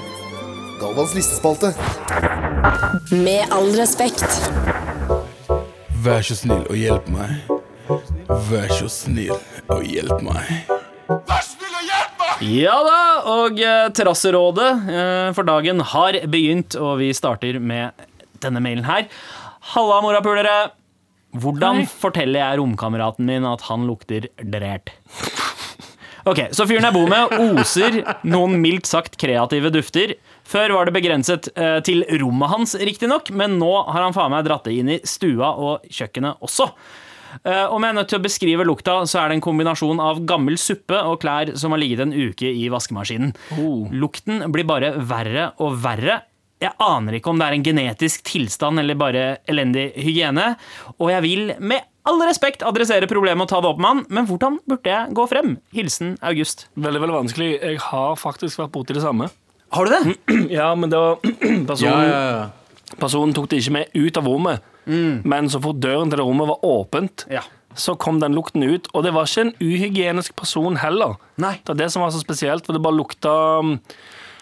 Galvans 0.80 1.12
listespalte. 1.14 1.74
Med 3.12 3.44
all 3.52 3.68
respekt. 3.76 4.24
Vær 6.00 6.22
så 6.24 6.36
snill 6.38 6.62
og 6.70 6.76
hjelp 6.78 7.08
meg. 7.12 7.50
Vær 8.48 8.70
så 8.72 8.86
snill 8.92 9.34
og 9.70 9.82
hjelp 9.84 10.22
meg. 10.24 10.70
Vær 11.10 11.42
så 11.44 11.56
snill 11.56 11.74
og 11.76 11.86
hjelp 11.88 12.22
meg! 12.22 12.44
Ja 12.60 12.76
da, 12.86 13.00
og 13.34 13.60
eh, 13.60 13.88
Terrasserådet 13.96 14.68
eh, 14.88 15.28
for 15.36 15.48
dagen 15.48 15.82
har 15.92 16.16
begynt, 16.32 16.76
og 16.80 17.00
vi 17.02 17.10
starter 17.16 17.58
med 17.60 18.06
denne 18.40 18.62
mailen 18.64 18.86
her. 18.88 19.10
Halla, 19.74 19.98
morapulere. 20.04 20.56
Hvordan 21.36 21.84
forteller 21.90 22.40
jeg 22.46 22.62
romkameraten 22.62 23.28
min 23.28 23.44
at 23.46 23.66
han 23.68 23.84
lukter 23.90 24.30
drert? 24.40 24.94
Ok, 26.28 26.46
så 26.56 26.66
fyren 26.68 26.84
jeg 26.88 26.96
bor 26.96 27.08
med 27.10 27.60
oser 27.60 28.00
noen 28.28 28.56
mildt 28.60 28.88
sagt 28.88 29.20
kreative 29.20 29.70
dufter. 29.72 30.16
Før 30.50 30.72
var 30.74 30.88
det 30.88 30.96
begrenset 30.96 31.46
eh, 31.54 31.78
til 31.86 32.02
rommet 32.18 32.50
hans, 32.50 32.74
riktignok, 32.74 33.30
men 33.30 33.54
nå 33.60 33.70
har 33.86 34.02
han 34.02 34.16
faen 34.16 34.32
meg 34.34 34.48
dratt 34.48 34.66
det 34.66 34.74
inn 34.80 34.90
i 34.96 34.98
stua 35.06 35.52
og 35.54 35.86
kjøkkenet 35.86 36.42
også. 36.42 36.66
Eh, 37.44 37.66
om 37.70 37.84
jeg 37.84 37.92
er 37.92 37.98
nødt 38.00 38.10
til 38.10 38.18
å 38.18 38.24
beskrive 38.24 38.66
lukta, 38.66 38.96
så 39.06 39.20
er 39.20 39.30
det 39.30 39.38
en 39.38 39.44
kombinasjon 39.44 40.02
av 40.02 40.18
gammel 40.26 40.58
suppe 40.58 40.98
og 41.06 41.20
klær 41.22 41.52
som 41.60 41.70
har 41.74 41.82
ligget 41.82 42.02
en 42.02 42.14
uke 42.16 42.50
i 42.50 42.66
vaskemaskinen. 42.72 43.30
Lukten 43.94 44.42
blir 44.50 44.66
bare 44.66 44.96
verre 44.98 45.52
og 45.62 45.78
verre. 45.84 46.18
Jeg 46.60 46.74
aner 46.82 47.16
ikke 47.16 47.30
om 47.30 47.38
det 47.40 47.46
er 47.46 47.56
en 47.56 47.64
genetisk 47.64 48.26
tilstand 48.28 48.82
eller 48.82 48.98
bare 48.98 49.22
elendig 49.48 49.92
hygiene, 49.96 50.56
og 50.98 51.12
jeg 51.14 51.24
vil 51.24 51.54
med 51.62 51.86
all 52.10 52.18
respekt 52.26 52.64
adressere 52.66 53.08
problemet 53.08 53.46
og 53.46 53.52
ta 53.52 53.60
det 53.62 53.70
opp 53.70 53.80
med 53.80 53.90
han, 53.92 54.02
men 54.10 54.26
hvordan 54.28 54.58
burde 54.68 54.90
jeg 54.90 55.14
gå 55.16 55.28
frem? 55.30 55.54
Hilsen 55.76 56.16
August. 56.26 56.66
Veldig, 56.74 57.04
veldig 57.06 57.16
vanskelig. 57.22 57.52
Jeg 57.62 57.80
har 57.86 58.18
faktisk 58.18 58.60
vært 58.60 58.74
borti 58.74 58.98
det 58.98 59.06
samme. 59.06 59.30
Har 59.72 59.84
du 59.86 59.90
det? 59.94 60.16
Ja, 60.58 60.74
men 60.74 60.90
det 60.90 60.98
var 60.98 61.16
personen, 61.70 61.86
Ja, 61.86 62.02
ja, 62.10 62.20
ja. 62.40 62.96
personen 62.98 63.34
tok 63.36 63.48
det 63.52 63.60
ikke 63.62 63.76
med 63.78 63.94
ut 63.94 64.16
av 64.20 64.26
rommet. 64.30 64.66
Men 64.90 65.46
så 65.52 65.60
fort 65.62 65.78
døren 65.78 66.10
til 66.10 66.18
det 66.18 66.24
rommet 66.26 66.48
var 66.50 66.64
åpent, 66.66 67.26
Ja. 67.30 67.44
så 67.78 67.94
kom 68.00 68.18
den 68.18 68.34
lukten 68.34 68.64
ut. 68.66 68.88
Og 68.94 69.04
det 69.06 69.12
var 69.14 69.28
ikke 69.28 69.44
en 69.46 69.52
uhygienisk 69.62 70.34
person 70.40 70.80
heller. 70.82 71.14
Nei. 71.38 71.52
Det 71.62 71.68
var 71.76 71.78
det 71.84 71.90
som 71.94 72.02
var 72.02 72.10
så 72.10 72.18
spesielt, 72.24 72.66
for 72.66 72.74
det 72.74 72.82
bare 72.82 72.98
lukta 72.98 73.34
um, 73.62 73.76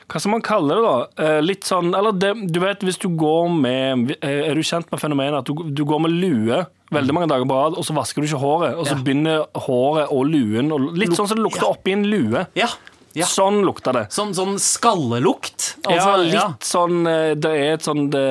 Hva 0.08 0.22
skal 0.22 0.32
man 0.32 0.40
kalle 0.46 0.72
det, 0.72 0.84
da? 0.86 1.24
Eh, 1.26 1.40
litt 1.44 1.66
sånn 1.68 1.90
Eller 1.92 2.14
det, 2.16 2.30
du 2.48 2.56
vet, 2.62 2.80
hvis 2.80 2.96
du 2.96 3.10
går 3.20 3.50
med 3.52 4.14
eh, 4.24 4.46
Er 4.48 4.56
du 4.56 4.62
kjent 4.64 4.88
med 4.88 5.02
fenomenet 5.02 5.42
at 5.42 5.50
du, 5.50 5.66
du 5.68 5.82
går 5.84 6.00
med 6.06 6.14
lue 6.16 6.62
veldig 6.88 7.12
mange 7.12 7.28
dager 7.28 7.44
på 7.44 7.52
rad, 7.58 7.74
og 7.76 7.84
så 7.84 7.92
vasker 7.92 8.24
du 8.24 8.30
ikke 8.30 8.40
håret, 8.40 8.78
og 8.80 8.86
så 8.88 8.94
Ja. 8.96 9.02
begynner 9.04 9.42
håret 9.66 10.08
og 10.08 10.24
luen 10.32 10.72
og 10.72 10.86
Litt 10.96 11.12
sånn 11.12 11.28
som 11.28 11.36
det 11.36 11.44
lukter 11.44 11.66
ja. 11.66 11.74
oppi 11.76 11.92
en 11.92 12.06
lue. 12.08 12.46
Ja. 12.56 12.70
Ja. 13.18 13.28
Sånn 13.28 13.62
lukta 13.66 13.92
det. 13.96 14.04
Sånn, 14.14 14.34
sånn 14.36 14.56
skallelukt? 14.62 15.72
ja, 15.88 16.16
litt 16.20 16.36
ja. 16.36 16.46
sånn 16.64 17.06
eh, 17.08 17.32
Det 17.38 17.50
er 17.54 17.76
et 17.76 17.86
sånn 17.86 18.08
det, 18.12 18.24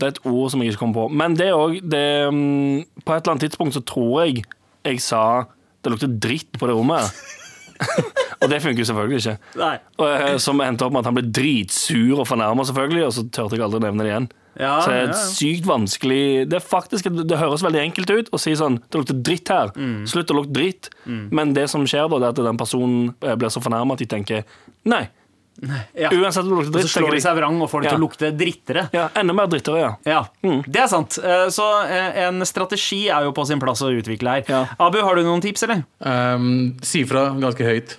det 0.00 0.08
er 0.08 0.14
et 0.14 0.22
ord 0.28 0.52
som 0.52 0.62
jeg 0.62 0.74
ikke 0.74 0.84
kommer 0.84 1.04
på. 1.04 1.06
Men 1.22 1.38
det 1.38 1.50
òg 1.54 1.80
mm, 1.80 3.02
På 3.02 3.14
et 3.14 3.22
eller 3.22 3.34
annet 3.34 3.46
tidspunkt 3.48 3.76
så 3.78 3.84
tror 3.86 4.24
jeg 4.24 4.44
jeg 4.84 5.00
sa 5.00 5.24
det 5.84 5.92
lukter 5.92 6.12
dritt 6.20 6.58
på 6.60 6.68
det 6.68 6.74
rommet. 6.76 7.08
og 8.40 8.46
det 8.48 8.60
funker 8.64 8.80
jo 8.80 8.88
selvfølgelig 8.88 9.20
ikke. 9.20 9.34
Nei. 9.60 9.74
Og, 9.98 10.06
eh, 10.08 10.36
som 10.40 10.60
endte 10.64 10.86
opp 10.86 10.94
med 10.94 11.04
at 11.04 11.10
han 11.10 11.16
ble 11.18 11.26
dritsur 11.28 12.22
og 12.22 12.28
fornærma, 12.28 12.64
selvfølgelig, 12.68 13.04
og 13.08 13.14
så 13.16 13.24
turte 13.28 13.58
jeg 13.58 13.64
aldri 13.66 13.80
å 13.82 13.84
nevne 13.84 14.06
det 14.06 14.12
igjen. 14.12 14.28
Ja, 14.60 14.76
så 14.84 14.90
det 14.92 14.98
er 14.98 15.08
ja, 15.08 15.10
ja. 15.10 15.22
sykt 15.34 15.66
vanskelig 15.66 16.20
Det 16.46 16.60
er 16.60 16.62
faktisk, 16.62 17.08
det 17.26 17.40
høres 17.40 17.64
veldig 17.66 17.80
enkelt 17.88 18.12
ut 18.14 18.28
å 18.30 18.38
si 18.38 18.52
sånn 18.54 18.76
Det 18.86 19.00
lukter 19.00 19.18
dritt 19.26 19.50
her. 19.50 19.72
Mm. 19.74 20.04
Slutt 20.06 20.30
å 20.30 20.38
lukte 20.38 20.54
dritt. 20.54 20.90
Men 21.04 21.56
det 21.56 21.66
som 21.72 21.82
skjer 21.88 22.06
da, 22.12 22.20
det 22.22 22.30
er 22.30 22.36
at 22.36 22.46
den 22.52 22.60
personen 22.60 23.12
eh, 23.24 23.34
blir 23.40 23.50
så 23.50 23.62
fornærma 23.64 23.96
at 23.98 24.04
de 24.04 24.10
tenker 24.14 24.46
nei. 24.88 25.06
Ja. 25.94 26.10
Uansett 26.10 26.42
om 26.42 26.50
det 26.50 26.56
lukter 26.56 26.70
Og 26.70 26.74
dritt, 26.74 26.90
så 26.90 27.00
slår 27.00 27.14
de 27.14 27.20
seg 27.22 27.36
vrang 27.38 27.60
og 27.62 27.70
får 27.70 27.84
det 27.84 27.90
til 27.92 27.98
å 28.00 28.02
lukte 28.02 28.30
drittere. 28.34 28.86
Ja, 28.94 29.08
enda 29.20 29.36
mer 29.36 29.50
drittere, 29.50 29.82
ja. 29.84 29.90
Ja, 30.08 30.22
det 30.66 30.80
er 30.82 30.88
sant. 30.90 31.18
Eh, 31.22 31.46
Så 31.54 31.66
eh, 31.86 32.22
en 32.26 32.42
strategi 32.48 33.04
er 33.08 33.28
jo 33.28 33.34
på 33.36 33.46
sin 33.46 33.62
plass 33.62 33.82
å 33.86 33.92
utvikle 33.94 34.38
her. 34.38 34.48
Ja. 34.50 34.64
Abu, 34.82 34.98
har 35.06 35.14
du 35.18 35.22
noen 35.26 35.42
tips, 35.44 35.66
eller? 35.66 35.84
Um, 36.02 36.74
si 36.82 37.04
fra 37.08 37.28
ganske 37.38 37.66
høyt. 37.66 37.98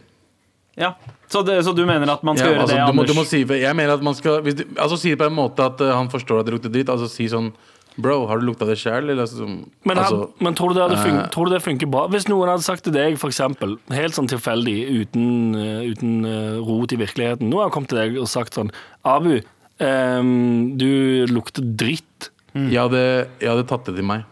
Ja. 0.76 0.94
Så, 1.32 1.42
det, 1.46 1.60
så 1.66 1.74
du 1.74 1.84
mener 1.88 2.10
at 2.14 2.26
man 2.28 2.38
skal 2.38 2.52
Ja, 2.52 2.54
gjøre 2.54 2.66
altså, 2.66 2.76
det, 2.76 2.88
du, 2.88 2.98
må, 2.98 3.06
du 3.10 3.16
må 3.18 3.24
si. 3.28 3.40
Jeg 3.62 3.78
mener 3.78 3.96
at 3.98 4.04
man 4.06 4.18
skal 4.18 4.44
hvis 4.46 4.60
du, 4.60 4.66
Altså 4.78 5.00
Si 5.02 5.14
det 5.14 5.18
på 5.22 5.30
en 5.30 5.38
måte 5.38 5.66
at 5.66 5.82
uh, 5.82 5.96
han 5.96 6.12
forstår 6.12 6.44
at 6.44 6.50
det 6.50 6.54
lukter 6.58 6.74
dritt. 6.74 6.92
Altså 6.92 7.10
si 7.12 7.28
sånn 7.32 7.54
Bro, 7.96 8.26
har 8.28 8.42
du 8.42 8.44
lukta 8.50 8.66
det 8.68 8.76
sjæl? 8.82 9.08
Altså, 9.14 9.46
Men, 9.48 9.98
altså, 9.98 10.26
men 10.44 10.56
tror, 10.56 10.74
du 10.74 10.76
det 10.76 10.84
hadde 10.84 10.98
fun 11.00 11.16
eh, 11.16 11.30
tror 11.32 11.48
du 11.48 11.54
det 11.56 11.62
funker 11.64 11.88
bra? 11.88 12.02
Hvis 12.12 12.28
noen 12.28 12.52
hadde 12.52 12.66
sagt 12.66 12.84
til 12.84 12.92
deg, 12.96 13.16
eksempel, 13.24 13.78
helt 13.96 14.18
sånn 14.18 14.28
tilfeldig, 14.28 14.76
uten, 15.00 15.30
uh, 15.56 15.86
uten 15.88 16.28
eh, 16.28 16.58
rot 16.60 16.92
i 16.92 17.00
virkeligheten 17.00 17.48
Nå 17.48 17.62
har 17.64 17.72
kommet 17.72 17.94
til 17.94 18.02
deg 18.02 18.20
og 18.20 18.28
sagt 18.28 18.60
sånn 18.60 18.74
Abu, 19.08 19.38
um, 19.80 20.76
du 20.76 21.24
lukter 21.32 21.64
dritt. 21.64 22.32
jeg, 22.52 22.76
hadde, 22.82 23.06
jeg 23.40 23.54
hadde 23.54 23.68
tatt 23.72 23.88
det 23.88 23.96
til 24.02 24.10
meg. 24.12 24.28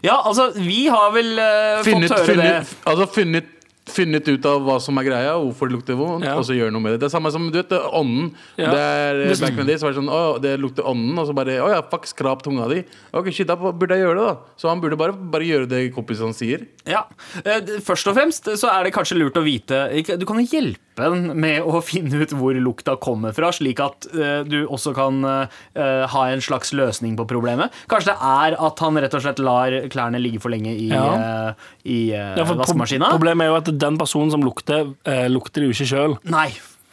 Ja, 0.00 0.22
altså, 0.22 0.48
vi 0.56 0.86
har 0.88 1.12
vel 1.12 1.34
uh, 1.36 1.84
Funnet, 1.84 2.08
fått 2.08 2.22
høre 2.22 2.30
funnet, 2.30 2.72
det. 2.72 2.80
altså 2.88 3.08
funnet, 3.12 3.52
funnet 3.86 4.26
ut 4.28 4.46
av 4.50 4.64
hva 4.66 4.76
som 4.82 4.98
er 4.98 5.04
greia, 5.06 5.34
hvorfor 5.38 5.68
det 5.70 5.76
lukter 5.76 5.94
vondt, 5.98 6.24
Ja. 6.26 6.34
og 6.36 6.44
så 6.44 6.56
gjøre 6.56 6.72
noe 6.74 6.82
med 6.82 6.92
det. 6.96 7.00
Det 7.04 7.06
er 7.08 7.14
samme 7.14 7.30
som 7.32 7.44
du 7.50 7.58
vet, 7.60 7.70
ånden. 7.70 8.32
Ja. 8.58 8.70
Det 8.74 8.80
er, 8.82 9.20
back 9.40 9.58
in 9.62 9.66
the 9.66 9.76
så 9.78 9.86
var 9.86 9.92
det 9.94 10.00
sånn 10.00 10.10
Å, 10.10 10.22
det 10.42 10.54
lukter 10.60 10.82
ånden, 10.90 11.18
og 11.18 11.26
så 11.28 11.34
bare 11.38 11.58
Å 11.62 11.68
ja, 11.70 11.82
fuck, 11.82 12.06
skrap 12.10 12.42
tunga 12.42 12.66
di. 12.72 12.82
Ok, 13.14 13.30
shit, 13.32 13.46
da 13.46 13.54
burde 13.56 13.94
jeg 13.94 14.02
gjøre 14.06 14.18
det, 14.18 14.26
da. 14.26 14.54
Så 14.58 14.68
han 14.68 14.80
burde 14.82 14.98
bare, 14.98 15.12
bare 15.14 15.46
gjøre 15.46 15.68
det 15.70 15.84
kompisene 15.94 16.34
sier. 16.34 16.66
Ja. 16.86 17.04
Eh, 17.44 17.78
Først 17.86 18.06
og 18.10 18.16
fremst 18.18 18.44
så 18.58 18.70
er 18.72 18.84
det 18.84 18.92
kanskje 18.96 19.18
lurt 19.20 19.36
å 19.38 19.44
vite 19.46 19.84
Du 20.18 20.26
kan 20.26 20.38
jo 20.42 20.46
hjelpe 20.50 20.82
en 21.04 21.32
med 21.38 21.64
å 21.66 21.80
finne 21.84 22.22
ut 22.22 22.32
hvor 22.36 22.56
lukta 22.60 22.96
kommer 23.02 23.34
fra, 23.36 23.50
slik 23.54 23.80
at 23.84 24.08
uh, 24.14 24.42
du 24.46 24.64
også 24.64 24.94
kan 24.96 25.18
uh, 25.24 26.06
ha 26.12 26.22
en 26.32 26.42
slags 26.44 26.72
løsning 26.76 27.16
på 27.18 27.26
problemet. 27.28 27.74
Kanskje 27.90 28.14
det 28.14 28.30
er 28.30 28.56
at 28.68 28.84
han 28.84 29.00
rett 29.02 29.16
og 29.16 29.24
slett 29.24 29.42
lar 29.42 29.76
klærne 29.92 30.20
ligge 30.22 30.40
for 30.42 30.54
lenge 30.54 30.72
i, 30.72 30.88
Ja. 30.92 31.02
uh, 31.52 31.66
i 31.84 31.98
Ja, 32.14 32.44
for 32.46 32.58
vaskemaskina. 32.60 33.10
Problemet 33.14 33.46
er 33.46 33.52
jo 33.52 33.58
at 33.58 33.72
den 33.86 33.98
personen 34.00 34.32
som 34.32 34.44
lukter, 34.44 34.94
lukter 35.30 35.62
det 35.62 35.68
jo 35.68 35.76
ikke 35.76 35.90
sjøl. 35.90 36.16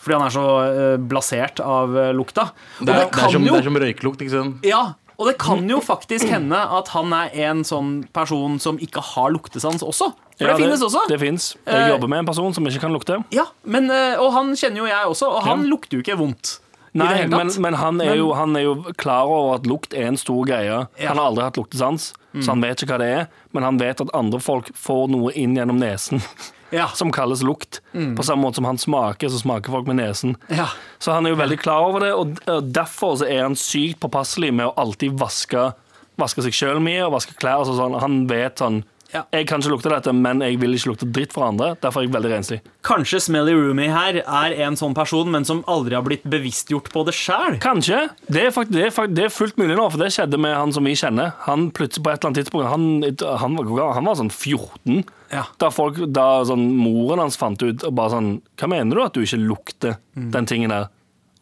Fordi 0.03 0.17
han 0.17 0.25
er 0.25 0.33
så 0.35 0.97
blasert 0.99 1.61
av 1.63 1.93
lukta. 2.15 2.49
Det 2.81 2.91
er, 2.91 3.05
det 3.05 3.13
det 3.13 3.23
er, 3.23 3.31
som, 3.31 3.45
jo 3.47 3.53
det 3.53 3.61
er 3.61 3.69
som 3.69 3.79
røyklukt, 3.85 4.25
ikke 4.25 4.33
sant. 4.33 4.67
Ja, 4.67 4.83
og 5.19 5.29
det 5.29 5.37
kan 5.41 5.63
jo 5.69 5.79
faktisk 5.83 6.27
hende 6.27 6.57
at 6.57 6.89
han 6.95 7.13
er 7.15 7.33
en 7.47 7.63
sånn 7.67 8.01
person 8.15 8.57
som 8.61 8.79
ikke 8.81 9.03
har 9.13 9.33
luktesans 9.33 9.85
også. 9.85 10.09
For 10.37 10.47
det 10.49 10.57
finnes 10.57 10.81
også. 10.81 11.01
Det 11.09 11.19
finnes. 11.21 11.55
Eh, 11.67 11.73
Jeg 11.77 11.89
jobber 11.93 12.07
med 12.09 12.19
en 12.19 12.25
person 12.25 12.53
som 12.53 12.65
ikke 12.65 12.81
kan 12.81 12.93
lukte. 12.93 13.23
Ja, 13.31 13.45
men, 13.65 13.89
eh, 13.91 14.15
Og 14.19 14.31
han 14.33 14.53
kjenner 14.55 14.77
jo 14.77 14.85
jeg 14.85 15.05
også, 15.05 15.27
og 15.29 15.43
han 15.43 15.63
Ja. 15.63 15.69
lukter 15.69 15.97
jo 15.97 16.01
ikke 16.03 16.17
vondt. 16.17 16.59
Nei, 16.95 17.25
men, 17.25 17.49
men 17.59 17.73
han, 17.73 17.99
er 18.01 18.15
jo, 18.17 18.33
han 18.37 18.55
er 18.55 18.61
jo 18.67 18.75
klar 18.97 19.25
over 19.25 19.55
at 19.55 19.63
lukt 19.65 19.95
er 19.97 20.05
en 20.11 20.17
stor 20.17 20.45
greie. 20.45 20.65
Ja. 20.69 20.85
Mm. 20.85 21.07
Han 21.07 21.17
har 21.17 21.25
aldri 21.31 21.43
hatt 21.43 21.57
luktesans, 21.57 22.13
så 22.39 22.49
han 22.51 22.61
vet 22.61 22.77
ikke 22.83 22.93
hva 22.93 22.99
det 22.99 23.07
er. 23.17 23.27
Men 23.51 23.63
han 23.63 23.77
vet 23.79 23.99
at 24.01 24.11
andre 24.13 24.39
folk 24.39 24.69
får 24.77 25.09
noe 25.09 25.31
inn 25.33 25.55
gjennom 25.57 25.79
nesen 25.81 26.21
Ja. 26.71 26.87
som 26.93 27.11
kalles 27.11 27.41
lukt. 27.41 27.79
På 27.93 28.21
samme 28.23 28.43
måte 28.45 28.55
som 28.61 28.65
han 28.65 28.77
smaker, 28.77 29.27
så 29.29 29.41
smaker 29.41 29.71
folk 29.73 29.87
med 29.87 29.95
nesen. 29.97 30.35
Ja. 30.49 30.67
Så 30.99 31.11
han 31.13 31.25
er 31.25 31.31
jo 31.33 31.35
veldig 31.41 31.59
klar 31.61 31.81
over 31.81 31.99
det, 31.99 32.13
og 32.13 32.71
derfor 32.73 33.17
så 33.17 33.25
er 33.29 33.41
han 33.41 33.55
sykt 33.55 33.99
påpasselig 33.99 34.53
med 34.53 34.67
å 34.69 34.73
alltid 34.77 35.17
vaske, 35.17 35.73
vaske 36.17 36.43
seg 36.45 36.53
sjøl 36.53 36.79
mye 36.81 37.05
og 37.07 37.13
vaske 37.13 37.33
klær. 37.37 37.61
og 37.65 37.73
sånn. 37.73 37.99
Han 38.01 38.27
vet 38.27 38.57
sånn 38.61 38.83
Ja. 39.13 39.21
Jeg 39.31 39.45
kan 39.47 39.61
ikke 39.61 39.71
lukte 39.75 39.91
dette, 39.93 40.11
men 40.17 40.41
jeg 40.41 40.57
vil 40.61 40.73
ikke 40.73 40.89
lukte 40.91 41.07
dritt 41.13 41.33
for 41.35 41.45
andre. 41.45 41.73
Derfor 41.83 42.01
er 42.01 42.07
jeg 42.07 42.13
veldig 42.15 42.31
renslig. 42.31 42.57
Kanskje 42.83 43.19
Smelly 43.21 43.53
Roomie 43.53 43.91
her 43.93 44.17
er 44.23 44.55
en 44.65 44.75
sånn 44.79 44.95
person, 44.97 45.29
men 45.31 45.45
som 45.45 45.61
aldri 45.69 45.93
har 45.95 46.01
blitt 46.07 46.23
bevisstgjort 46.25 46.89
på 46.93 47.03
det 47.07 47.13
sjøl? 47.17 47.59
Kanskje. 47.63 47.99
Det 48.27 48.47
er, 48.47 48.51
fakt, 48.55 48.71
det, 48.73 48.87
er 48.87 48.95
fakt, 48.95 49.13
det 49.15 49.27
er 49.27 49.33
fullt 49.35 49.59
mulig 49.61 49.77
nå, 49.77 49.85
for 49.93 50.01
det 50.01 50.09
skjedde 50.15 50.39
med 50.41 50.55
han 50.57 50.73
som 50.73 50.83
vi 50.89 50.95
kjenner. 50.97 51.35
Han 51.45 51.67
plutselig 51.77 52.03
på 52.07 52.09
et 52.13 52.17
eller 52.19 52.31
annet 52.31 52.41
tidspunkt 52.41 52.67
Han, 52.73 53.37
han, 53.43 53.55
var, 53.61 53.93
han 53.99 54.09
var 54.09 54.17
sånn 54.19 54.33
14. 54.33 55.03
Ja. 55.33 55.45
Da, 55.61 55.69
folk, 55.73 56.01
da 56.13 56.27
sånn, 56.49 56.65
moren 56.77 57.21
hans 57.23 57.37
fant 57.41 57.61
ut 57.63 57.85
og 57.87 57.93
bare 57.97 58.11
sånn 58.13 58.27
Hva 58.59 58.67
mener 58.69 58.93
du 58.97 59.01
at 59.05 59.15
du 59.17 59.21
ikke 59.25 59.39
lukter 59.41 59.95
Mm. 60.13 60.27
den 60.35 60.45
tingen 60.45 60.69
der? 60.69 60.89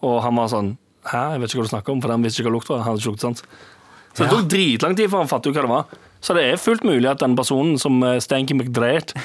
Og 0.02 0.22
han 0.24 0.36
var 0.40 0.48
sånn 0.48 0.76
Hæ, 1.04 1.34
jeg 1.34 1.42
vet 1.42 1.50
ikke 1.52 1.60
hva 1.60 1.66
du 1.66 1.72
snakker 1.74 1.92
om, 1.96 2.02
for 2.04 2.12
han 2.14 2.24
visste 2.24 2.40
ikke 2.44 2.52
hva 2.52 2.56
lukt 2.56 2.70
var. 2.70 2.84
Han 2.84 2.92
hadde 2.94 3.02
ikke 3.02 3.12
luktesans. 3.16 3.42
Så 4.14 4.22
det 4.22 4.30
tok 4.32 4.48
dritlang 4.54 4.94
tid 4.96 5.10
før 5.10 5.24
han 5.24 5.30
fattet 5.32 5.50
ut 5.50 5.58
hva 5.58 5.64
det 5.66 5.72
var. 5.72 6.00
Så 6.22 6.36
det 6.38 6.44
er 6.52 6.58
fullt 6.62 6.84
mulig 6.86 7.10
at 7.10 7.20
den 7.24 7.36
personen 7.36 7.80
som 7.82 8.02
eh, 8.06 8.20
Stanky 8.22 8.54
McDreht 8.54 9.16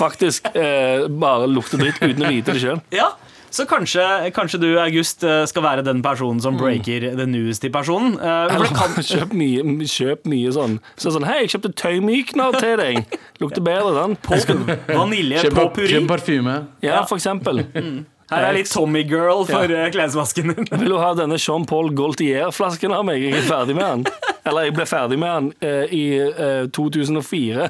faktisk 0.00 0.48
eh, 0.56 1.06
bare 1.08 1.46
lukter 1.50 1.78
dritt 1.78 2.00
uten 2.02 2.24
å 2.26 2.30
vite 2.32 2.54
det 2.56 2.62
sjøl. 2.62 2.80
Ja, 2.94 3.12
så 3.50 3.64
kanskje, 3.66 4.02
kanskje 4.34 4.60
du, 4.62 4.68
August, 4.78 5.24
eh, 5.26 5.42
skal 5.50 5.62
være 5.64 5.82
den 5.86 6.02
personen 6.06 6.38
som 6.42 6.54
breaker 6.58 7.08
the 7.18 7.26
news 7.26 7.58
til 7.62 7.72
personen. 7.74 8.14
Eh, 8.18 8.52
for 8.56 8.76
kan, 8.78 8.94
Kjøp 9.02 9.34
mye, 9.34 9.64
kjøp 9.90 10.26
mye 10.30 10.52
sånn. 10.54 10.78
Så 10.98 11.10
sånn, 11.14 11.26
Hei, 11.26 11.40
jeg 11.44 11.54
kjøpte 11.56 11.72
tøymykner 11.82 12.58
til 12.62 12.76
deg. 12.82 13.18
Lukter 13.42 13.66
bedre, 13.66 13.94
den. 13.98 14.16
Skal- 14.44 14.64
vanilje 14.94 15.42
Kjøp, 15.46 15.58
på 15.58 15.66
puré. 15.80 15.92
kjøp 15.96 16.08
parfyme. 16.14 16.56
Ja, 16.86 17.02
for 17.10 17.18
eksempel. 17.18 17.64
Her 18.30 18.46
er 18.46 18.54
litt 18.54 18.70
Tommy 18.70 19.02
Girl 19.08 19.42
for 19.48 19.72
ja. 19.72 19.88
klesvasken 19.90 20.52
din. 20.54 20.68
Vil 20.70 20.92
du 20.92 20.98
ha 21.00 21.10
denne 21.18 21.38
Jean 21.40 21.64
Paul 21.66 21.90
Gaultier-flasken 21.98 22.94
av 22.94 23.02
meg? 23.08 23.24
Jeg 23.24 23.40
er 23.40 23.48
ferdig 23.48 23.74
med 23.78 24.06
den. 24.06 24.30
Eller 24.46 24.68
jeg 24.68 24.76
ble 24.76 24.86
ferdig 24.88 25.18
med 25.20 25.30
den 25.34 25.50
uh, 25.66 25.90
i 25.90 26.04
uh, 26.30 26.68
2004. 26.70 27.66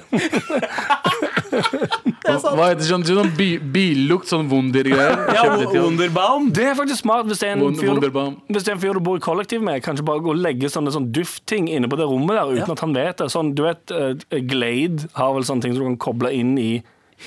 Hva 2.20 2.68
heter 2.68 2.85
sånn, 2.85 3.07
sånn 3.09 3.33
bi, 3.38 3.55
billukt, 3.59 4.29
sånn 4.31 4.51
Wunder-greier? 4.53 5.25
Ja. 5.35 5.49
Wunderbaum. 5.73 6.51
Det 6.55 6.68
er 6.70 6.79
faktisk 6.79 7.03
smart 7.07 7.29
hvis 7.31 7.40
det 7.42 7.51
er 7.51 7.57
en 7.57 7.81
fyr 7.81 7.96
du, 7.96 8.11
hvis 8.53 8.66
det 8.66 8.70
er 8.70 8.77
en 8.77 8.85
fyr 8.85 9.01
du 9.01 9.03
bor 9.05 9.18
i 9.18 9.25
kollektiv 9.25 9.64
med. 9.64 9.81
Kanskje 9.85 10.07
bare 10.07 10.23
gå 10.25 10.35
og 10.35 10.44
legge 10.44 10.70
sånne 10.73 10.92
sånn 10.94 11.09
duftting 11.14 11.70
inne 11.73 11.90
på 11.90 11.99
det 12.01 12.07
rommet 12.11 12.37
der 12.37 12.55
uten 12.61 12.77
at 12.77 12.85
han 12.85 12.96
vet 12.96 13.25
det. 13.25 13.33
Sånn, 13.33 13.55
du 13.57 13.64
vet, 13.66 13.83
uh, 13.96 14.12
Glade 14.51 15.11
har 15.16 15.35
vel 15.37 15.49
sånne 15.49 15.64
ting 15.64 15.75
som 15.75 15.83
du 15.85 15.92
kan 15.94 16.03
koble 16.11 16.37
inn 16.37 16.57
i 16.61 16.73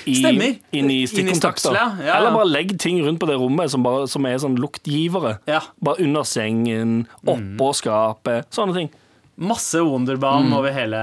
i, 0.06 0.14
Stemmer. 0.18 0.56
inn 0.72 0.90
i 0.90 0.90
Inn 0.90 0.90
i 0.90 1.06
stikkontakter. 1.06 1.72
ja. 1.74 1.86
Ja, 1.98 2.04
ja. 2.06 2.16
Eller 2.18 2.34
bare 2.34 2.48
legg 2.50 2.78
ting 2.78 3.00
rundt 3.04 3.20
på 3.20 3.26
det 3.30 3.36
rommet 3.40 3.70
som, 3.70 3.82
bare, 3.86 4.08
som 4.10 4.26
er 4.26 4.36
sånn 4.42 4.56
luktgivere. 4.60 5.38
Ja. 5.50 5.60
Bare 5.82 6.02
under 6.04 6.22
sengen, 6.28 7.06
oppå 7.26 7.72
skapet, 7.78 8.50
sånne 8.54 8.74
ting. 8.74 8.90
Masse 9.36 9.80
Wonderbaum 9.82 10.52
over 10.54 10.70
hele 10.70 10.94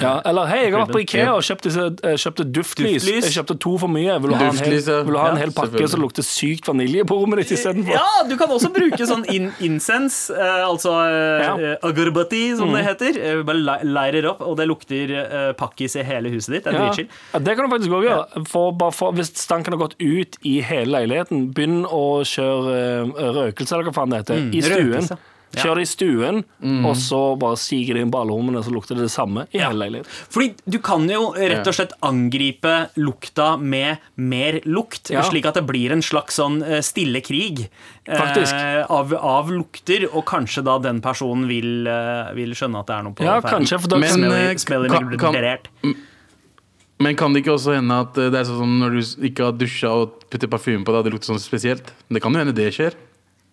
Ja, 0.00 0.14
eller 0.24 0.46
hei, 0.48 0.60
jeg 0.64 0.72
har 0.72 0.86
vært 0.86 0.94
på 0.96 1.00
Ikea 1.02 1.34
og 1.36 1.42
kjøpte, 1.44 1.68
eh, 2.00 2.14
kjøpte 2.16 2.46
duftlys. 2.48 3.02
Duftlys. 3.04 3.26
Jeg 3.28 3.34
kjøpte 3.36 3.56
to 3.60 3.72
for 3.82 3.92
mye. 3.92 4.14
Vil 4.24 4.30
du 4.32 4.36
ha 4.40 4.46
en 4.48 4.56
hel, 4.56 4.76
vil 4.80 5.12
du 5.12 5.18
ha 5.20 5.26
en 5.28 5.36
Ja, 5.36 5.42
hel 5.42 5.52
pakke 5.52 5.88
som 5.92 6.00
lukter 6.00 6.24
sykt 6.24 6.64
vanilje 6.70 7.04
på 7.04 7.18
rommet 7.20 7.42
ditt 7.42 7.52
istedenfor? 7.58 7.92
Ja, 7.92 8.24
du 8.28 8.32
kan 8.40 8.48
også 8.48 8.70
bruke 8.72 9.04
sånn 9.04 9.26
in 9.28 9.50
incense, 9.60 10.32
eh, 10.32 10.64
altså 10.64 10.94
Ja. 10.96 11.52
eh, 11.58 11.76
agarbati, 11.84 12.56
som 12.56 12.72
det 12.72 12.84
heter. 12.86 13.20
Uh, 13.20 13.42
bare 13.44 13.84
leirer 13.84 14.30
opp, 14.30 14.40
og 14.40 14.56
det 14.56 14.66
lukter 14.66 15.54
pakkis 15.60 15.96
i 16.00 16.02
hele 16.08 16.32
huset 16.32 16.54
ditt. 16.56 16.64
Det 16.64 16.72
er 16.74 16.78
Ja. 16.78 16.88
dritchill. 16.88 17.08
Ja, 17.34 17.38
det 17.40 17.56
kan 17.56 17.68
du 17.68 17.76
faktisk 17.76 17.90
også 17.90 18.08
gjøre. 18.08 18.46
For, 18.48 18.72
bare 18.72 18.92
for, 18.92 19.12
hvis 19.12 19.28
stanken 19.36 19.76
har 19.76 19.78
gått 19.88 19.96
ut 20.00 20.38
i 20.42 20.60
hele 20.62 20.88
leiligheten, 20.96 21.52
begynn 21.52 21.84
å 21.84 22.24
kjøre 22.24 23.12
røkelse, 23.12 23.72
eller 23.76 23.90
hva 23.90 23.94
faen 23.94 24.10
det 24.10 24.24
heter, 24.24 24.36
i 24.54 24.60
stuen. 24.62 24.88
røkelse. 24.92 25.18
Kjør 25.62 25.74
det 25.76 25.82
i 25.86 25.90
stuen, 25.90 26.44
og 26.84 26.94
så 26.96 27.38
bare 27.38 27.56
siger 27.56 27.94
det 27.94 28.02
inn 28.02 28.10
på 28.10 28.20
alle 28.20 28.32
rommene, 28.34 28.62
så 28.64 28.70
lukter 28.74 28.94
det 28.96 29.04
det 29.06 29.12
samme 29.14 29.46
i 29.52 29.58
Ja. 29.58 29.68
hele 29.70 29.84
leiligheten. 29.84 30.10
Fordi 30.30 30.54
du 30.68 30.78
kan 30.78 31.08
jo 31.08 31.32
rett 31.36 31.66
og 31.66 31.74
slett 31.74 31.92
angripe 32.02 32.90
lukta 32.96 33.58
med 33.60 33.98
mer 34.16 34.60
lukt, 34.64 35.10
Ja. 35.10 35.22
slik 35.22 35.46
at 35.46 35.54
det 35.54 35.66
blir 35.66 35.92
en 35.92 36.02
slags 36.02 36.34
sånn 36.40 36.62
eh, 36.62 36.80
stille 36.80 37.20
krig 37.22 37.68
eh, 38.06 38.84
av, 38.90 39.14
av 39.14 39.50
lukter, 39.50 40.08
og 40.14 40.24
kanskje 40.26 40.64
da 40.64 40.78
den 40.78 41.00
personen 41.00 41.46
vil, 41.48 41.86
eh, 41.86 42.32
vil 42.34 42.50
skjønne 42.54 42.80
at 42.80 42.86
det 42.86 42.94
er 42.96 43.02
noe 43.02 43.12
på 43.14 43.24
Ja, 43.24 43.40
ferde. 43.40 43.54
kanskje, 43.58 43.80
for 43.80 43.88
da 43.88 43.98
Men, 43.98 44.10
Smelly, 44.10 44.34
eh, 44.50 44.54
smelly 44.56 44.88
kan- 44.88 45.18
kan- 45.18 45.94
Men 47.00 47.16
kan 47.16 47.32
det 47.32 47.42
ikke 47.44 47.54
også 47.58 47.74
hende 47.74 47.90
at 48.00 48.14
det 48.14 48.34
er 48.34 48.44
sånn 48.44 48.58
som 48.62 48.78
når 48.80 48.90
du 48.94 49.26
ikke 49.28 49.44
har 49.44 49.52
dusja 49.52 49.90
og 49.90 50.28
putter 50.30 50.46
parfyme 50.46 50.84
på 50.84 50.92
deg, 50.94 51.04
det 51.04 51.12
lukter 51.12 51.34
sånn 51.34 51.42
spesielt? 51.42 51.90
Det 52.08 52.22
kan 52.22 52.32
jo 52.32 52.38
hende 52.38 52.54
det 52.54 52.72
skjer. 52.72 52.94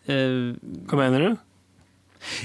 Eh, 0.07 0.53
Hva 0.87 0.95
mener 0.97 1.19
du? 1.19 1.37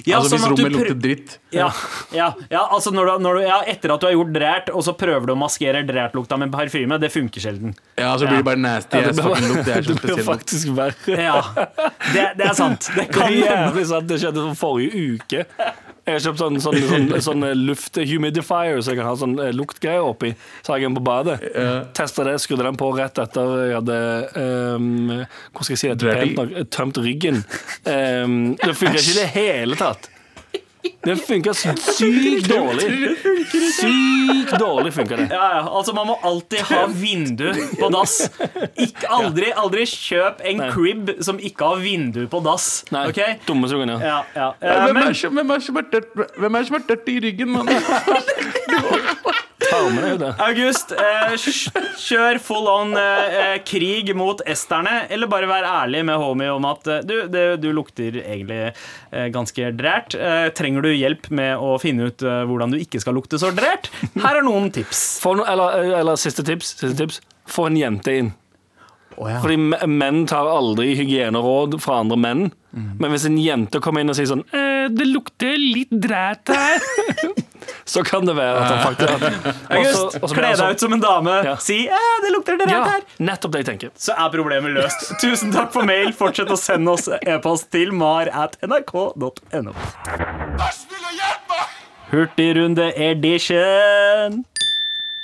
Ja, 0.06 0.18
altså 0.18 0.34
Hvis 0.36 0.42
sånn 0.42 0.52
at 0.52 0.58
rommet 0.60 0.76
lukter 0.76 0.98
dritt. 1.00 1.36
Ja, 1.54 1.68
ja, 2.14 2.28
ja 2.50 2.62
altså 2.72 2.92
når 2.94 3.10
du, 3.10 3.12
når 3.26 3.38
du, 3.38 3.42
ja, 3.46 3.58
etter 3.72 3.94
at 3.94 4.00
du 4.02 4.06
har 4.08 4.14
gjort 4.16 4.32
drært, 4.34 4.70
og 4.74 4.84
så 4.86 4.94
prøver 4.98 5.26
du 5.30 5.34
å 5.34 5.38
maskere 5.40 5.82
drærtlukta 5.88 6.38
med 6.40 6.52
parfyme, 6.54 6.98
det 7.02 7.12
funker 7.14 7.44
sjelden. 7.44 7.74
Ja, 7.98 8.12
så 8.18 8.28
blir 8.28 8.40
det 8.42 8.48
bare 8.48 8.60
nasty. 8.62 8.96
Ja, 8.98 9.12
det 9.12 9.24
blir- 9.24 9.64
Det 9.66 10.16
Det 10.16 10.24
faktisk 10.26 10.72
verre. 10.76 11.18
Ja, 11.28 11.40
det, 12.12 12.24
det 12.38 12.46
er 12.50 12.54
sant. 12.54 12.90
Det 12.94 13.06
Det 13.06 13.12
kan 13.14 13.28
er 13.28 13.36
jævlig 13.42 13.86
sant. 13.86 14.08
Det 14.08 14.20
skjedde 14.22 14.48
forrige 14.56 15.06
uke. 15.16 15.46
Jeg 16.06 16.14
har 16.14 16.22
kjøpt 16.22 16.38
sånn, 16.38 16.58
sånn, 16.62 16.76
sånn, 16.86 17.08
sånn 17.24 17.46
lufthumidifier, 17.66 18.78
så 18.78 18.92
jeg 18.92 19.00
kan 19.00 19.08
ha 19.08 19.14
sånn 19.18 19.36
eh, 19.42 19.52
luktgreier 19.56 20.06
oppi. 20.06 20.32
Så 20.62 20.72
har 20.72 20.80
jeg 20.80 20.90
den 20.90 20.98
på 21.00 21.04
badet. 21.06 21.40
Testa 21.98 22.26
det, 22.28 22.36
skrudde 22.42 22.68
den 22.68 22.78
på 22.78 22.92
rett 22.94 23.18
etter 23.22 23.54
jeg 23.66 23.78
hadde 23.80 23.96
um, 24.38 24.88
Hvordan 25.10 25.66
skal 25.66 25.74
jeg 25.74 25.82
si 25.82 25.90
det 25.90 26.18
pent 26.20 26.38
nok? 26.38 26.54
Tømt 26.74 27.00
ryggen. 27.02 27.42
Um, 27.82 28.54
det 28.60 28.76
funka 28.78 29.00
ikke 29.00 29.16
i 29.16 29.18
det 29.18 29.30
hele 29.34 29.80
tatt. 29.80 30.10
Det 31.06 31.16
funka 31.20 31.54
sykt 31.54 32.48
dårlig. 32.50 33.16
Sykt 33.76 34.54
dårlig 34.60 34.92
funka 34.94 35.16
det. 35.16 35.28
Ja, 35.30 35.48
ja, 35.56 35.62
altså 35.78 35.94
Man 35.96 36.10
må 36.10 36.18
alltid 36.22 36.64
ha 36.70 36.82
vindu 36.90 37.48
på 37.80 37.90
dass. 37.94 38.18
Ikke, 38.74 39.06
aldri, 39.08 39.52
aldri 39.56 39.86
kjøp 39.90 40.42
en 40.44 40.62
Nei. 40.62 40.70
crib 40.74 41.14
som 41.24 41.40
ikke 41.40 41.72
har 41.72 41.82
vindu 41.84 42.24
på 42.30 42.42
dass. 42.44 42.84
Nei, 42.94 43.06
okay? 43.12 43.38
dumme 43.46 43.70
sungen, 43.70 43.94
ja. 43.96 43.98
Ja, 44.02 44.20
ja. 44.36 44.52
Uh, 44.60 44.84
Hvem 44.86 45.02
er, 45.02 45.12
som, 45.12 45.34
hvem, 45.36 45.50
er 45.50 45.66
som 45.66 45.82
som 46.66 46.80
er 46.80 46.86
tørt 46.88 47.12
i 47.12 47.18
ryggen, 47.28 47.52
mann? 47.54 47.68
Tarmene 49.70 50.00
med 50.02 50.10
deg 50.10 50.22
det. 50.22 50.30
August, 50.46 50.92
eh, 50.92 51.34
kjør 52.00 52.40
full 52.42 52.68
on 52.70 52.94
eh, 53.00 53.36
eh, 53.40 53.56
krig 53.66 54.12
mot 54.16 54.40
esterne, 54.48 55.06
eller 55.12 55.30
bare 55.30 55.48
vær 55.50 55.66
ærlig 55.68 56.04
med 56.08 56.20
homie 56.22 56.50
om 56.52 56.68
at 56.68 56.86
eh, 56.92 57.02
du, 57.06 57.14
det, 57.32 57.44
du 57.62 57.68
lukter 57.76 58.20
egentlig 58.22 58.60
eh, 58.70 59.28
ganske 59.34 59.72
drært. 59.76 60.16
Trenger 60.56 60.86
du 60.86 60.90
hjelp 60.94 61.28
med 61.34 61.56
å 61.58 61.76
finne 61.82 62.08
ut 62.10 62.22
hvordan 62.22 62.72
du 62.72 62.78
ikke 62.80 63.00
skal 63.02 63.16
lukte 63.16 63.38
så 63.40 63.50
drært? 63.54 63.90
Her 64.14 64.40
er 64.40 64.44
noen 64.46 64.70
tips. 64.74 65.04
No, 65.26 65.44
eller, 65.46 65.80
eller 66.00 66.18
siste 66.20 66.44
tips, 66.46 66.76
siste 66.80 66.96
tips. 66.98 67.20
Få 67.50 67.68
en 67.70 67.78
jente 67.78 68.14
inn. 68.22 68.32
Fordi 69.16 69.56
menn 69.88 70.26
tar 70.28 70.48
aldri 70.50 70.90
hygieneråd 70.98 71.78
fra 71.80 72.02
andre 72.02 72.18
menn. 72.20 72.42
Men 72.76 73.10
hvis 73.14 73.24
en 73.24 73.36
jente 73.40 73.80
kommer 73.80 74.02
inn 74.04 74.10
og 74.12 74.16
sier 74.18 74.28
sånn 74.28 74.42
eh, 74.52 74.88
'Det 74.92 75.06
lukter 75.08 75.56
litt 75.56 75.90
dræt 75.90 76.50
her', 76.52 76.82
så 77.92 78.02
kan 78.04 78.26
det 78.28 78.34
være 78.36 78.58
at 78.60 78.70
han 78.70 78.82
faktisk 78.84 79.08
og 79.70 79.76
August, 79.78 80.18
og 80.22 80.34
kle 80.36 80.42
deg 80.50 80.58
sånn- 80.60 80.74
ut 80.76 80.80
som 80.84 80.92
en 80.92 81.00
dame. 81.00 81.36
Ja. 81.48 81.54
Si 81.56 81.78
eh, 81.88 82.16
'det 82.22 82.32
lukter 82.34 82.58
dræt 82.60 82.70
Ja, 82.74 82.82
her'. 82.84 83.06
nettopp 83.18 83.52
det 83.56 83.62
jeg 83.64 83.68
tenker. 83.72 83.90
så 83.96 84.12
er 84.12 84.28
problemet 84.34 84.70
løst. 84.76 85.06
Tusen 85.24 85.52
takk 85.56 85.72
for 85.72 85.82
mail. 85.88 86.12
Fortsett 86.12 86.52
å 86.52 86.58
sende 86.60 86.92
oss 86.92 87.08
e-post 87.22 87.70
til 87.72 87.92
mar 87.96 88.28
at 88.32 88.56
nrk.no. 88.62 89.72
Hurtigrunde 92.10 92.92
edition. 92.96 94.44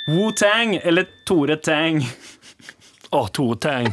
Wu-Tang 0.07 0.75
eller 0.83 1.05
Tore 1.25 1.55
Tang. 1.63 2.01
Å, 3.13 3.21
Tore 3.31 3.55
Tang. 3.61 3.87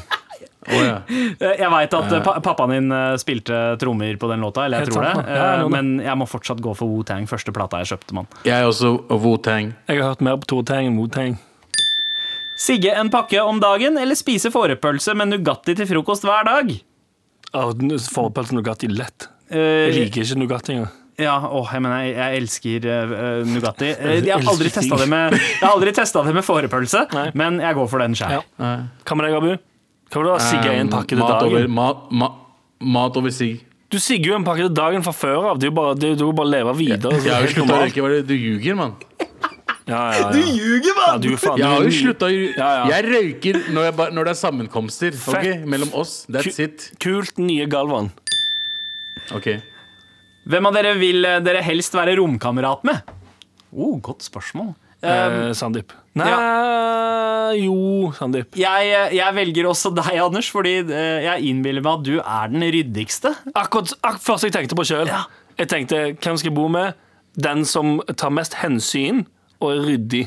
Å, 0.69 0.77
ja. 0.85 0.97
Eh, 1.09 1.55
Jeg 1.63 1.71
veit 1.73 1.95
at 1.97 2.13
eh, 2.13 2.23
pa 2.25 2.35
pappaen 2.45 2.75
din 2.75 2.93
eh, 2.93 3.15
spilte 3.21 3.61
trommer 3.81 4.19
på 4.21 4.29
den 4.29 4.43
låta, 4.45 4.67
eller 4.67 4.83
jeg 4.83 4.91
Helt 4.91 4.97
tror 4.99 5.07
det. 5.09 5.37
ja, 5.37 5.47
Eh. 5.61 5.69
Men 5.73 5.93
jeg 6.05 6.19
må 6.21 6.27
fortsatt 6.29 6.61
gå 6.61 6.75
for 6.77 6.91
Wu-Tang. 6.91 7.25
Første 7.31 7.55
plata 7.57 7.81
jeg 7.81 7.95
kjøpte, 7.95 8.17
mann. 8.19 8.29
Jeg 8.45 8.59
er 8.61 8.69
også 8.69 8.93
Wu-Tang. 9.09 9.73
Jeg 9.89 10.03
har 10.03 10.13
hørt 10.13 10.21
mer 10.27 10.37
på 10.43 10.51
to-tang 10.53 10.91
enn 10.91 10.99
Wu-Tang. 11.01 11.39
Sigge 12.61 12.93
en 12.93 13.09
pakke 13.09 13.41
om 13.41 13.57
dagen, 13.63 13.97
eller 13.97 14.19
spise 14.19 14.51
fårepølse 14.53 15.15
med 15.17 15.33
Nugatti 15.33 15.73
til 15.79 15.89
frokost 15.89 16.27
hver 16.29 16.45
dag? 16.45 16.75
Forpølse 18.13 18.53
Nugatti 18.59 18.91
lett. 18.93 19.31
Eh, 19.49 19.89
Jeg 19.89 19.95
liker 19.97 20.27
ikke 20.27 20.39
Nugatti 20.43 20.77
engang. 20.77 20.93
Ja, 21.21 21.35
åh, 21.49 21.69
jeg 21.73 21.83
mener, 21.85 22.05
jeg, 22.05 22.15
jeg 22.17 22.37
elsker 22.41 22.87
uh, 22.89 23.49
Nugatti. 23.49 23.89
Eh, 24.01 24.21
Jeg 24.25 24.37
har 24.37 24.45
aldri 24.53 24.71
testa 24.73 24.97
det 25.01 25.09
med 25.09 25.35
det 25.37 26.37
med 26.37 26.45
fårepølse, 26.47 27.07
men 27.41 27.61
jeg 27.65 27.77
går 27.81 27.89
for 27.89 28.05
den 28.05 28.17
sjæl. 28.17 28.39
Ja. 28.61 28.71
Hva 29.09 29.17
med 29.17 29.29
deg, 29.29 29.37
Abu? 29.41 29.70
Hva 30.11 30.21
vil 30.21 30.27
du 30.27 30.33
ha? 30.35 30.39
Sigge 30.43 30.71
en 30.75 30.89
pakke 30.91 31.15
til 31.15 31.21
dagen? 31.23 31.47
over, 31.47 31.69
mat, 31.69 32.07
ma, 32.11 32.31
mat 32.81 33.17
over 33.21 33.31
sigg. 33.35 33.61
Du 33.91 33.99
sigger 33.99 34.33
jo 34.33 34.39
en 34.39 34.45
pakke 34.47 34.67
til 34.67 34.75
dagen 34.75 35.03
fra 35.07 35.13
før 35.15 35.51
av. 35.53 35.63
Er 35.63 35.71
bare, 35.75 35.95
du 35.99 36.25
må 36.27 36.33
bare 36.39 36.51
leve 36.51 36.75
videre. 36.79 37.15
Jeg 37.23 37.33
har 37.35 37.47
jo 37.47 37.55
slutta 37.55 37.79
å 37.79 37.83
røyke. 37.85 38.27
Du 38.27 38.35
ljuger, 38.35 38.79
mann? 38.79 38.95
Ja, 39.91 40.01
ja, 40.15 40.19
ja. 40.21 40.43
ljuger, 40.55 40.95
Ja, 40.95 41.57
Jeg 41.59 41.67
har 41.67 41.83
jo 41.83 41.91
slutta 41.91 42.29
å 42.29 42.31
Ja, 42.31 42.69
ja. 42.85 42.85
Jeg 42.93 43.09
røyker 43.11 43.59
når, 43.75 43.89
jeg, 43.89 43.97
ba- 43.99 44.11
når 44.15 44.29
det 44.29 44.31
er 44.35 44.39
sammenkomster. 44.39 45.17
ok? 45.35 45.49
Mellom 45.67 45.95
oss. 45.99 46.27
That's 46.31 46.59
it. 46.63 46.91
Kult 47.03 47.39
nye 47.43 47.67
Galvan. 47.67 48.13
Ok 49.35 49.49
Hvem 50.51 50.67
av 50.67 50.75
dere 50.75 50.95
vil 50.99 51.25
eh, 51.27 51.41
dere 51.45 51.61
helst 51.63 51.93
være 51.95 52.15
romkamerat 52.19 52.83
med? 52.89 53.03
Oh, 53.71 53.99
godt 54.03 54.25
spørsmål. 54.27 54.73
Um, 55.01 55.09
Eh, 55.11 55.53
Sandeep. 55.57 55.93
Nei 56.19 56.29
Jo, 57.63 58.11
Sandeep. 58.13 58.57
jeg, 58.59 58.89
jeg 59.17 59.35
velger 59.35 59.69
også 59.71 59.93
deg, 59.97 60.11
Anders, 60.21 60.51
fordi 60.53 60.75
eh, 60.85 61.23
jeg 61.25 61.47
innbiller 61.51 61.85
meg 61.85 61.93
at 62.01 62.05
du 62.05 62.19
er 62.21 62.51
den 62.53 62.67
ryddigste. 62.75 63.33
Akkurat 63.55 63.95
akkurat 64.03 64.27
først 64.27 64.45
jeg 64.49 64.55
tenkte 64.59 64.77
på 64.79 64.85
sjøl. 64.85 65.09
Ja. 65.09 65.23
Jeg 65.59 65.71
tenkte 65.73 66.03
hvem 66.13 66.37
skal 66.41 66.51
jeg 66.51 66.57
bo 66.59 66.69
med? 66.73 66.99
Den 67.41 67.65
som 67.69 68.01
tar 68.19 68.33
mest 68.35 68.59
hensyn 68.61 69.25
og 69.61 69.73
er 69.73 69.83
ryddig. 69.89 70.25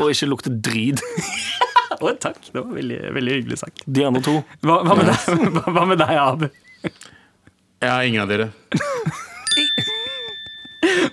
Og 0.00 0.08
ikke 0.14 0.30
lukter 0.30 0.54
drit. 0.56 1.02
Å, 2.02 2.14
takk, 2.18 2.40
det 2.48 2.56
var 2.58 2.72
veldig, 2.74 3.00
veldig 3.14 3.34
hyggelig 3.36 3.58
sagt. 3.60 3.84
De 3.86 4.06
andre 4.08 4.22
to. 4.24 4.38
Hva, 4.64 4.80
hva, 4.86 4.96
med, 4.98 5.10
deg, 5.12 5.42
hva, 5.58 5.66
hva 5.76 5.84
med 5.90 6.00
deg, 6.00 6.14
Abu? 6.18 6.48
Jeg 7.82 7.90
har 7.90 8.08
ingen 8.08 8.24
av 8.24 8.32
dere. 8.32 8.48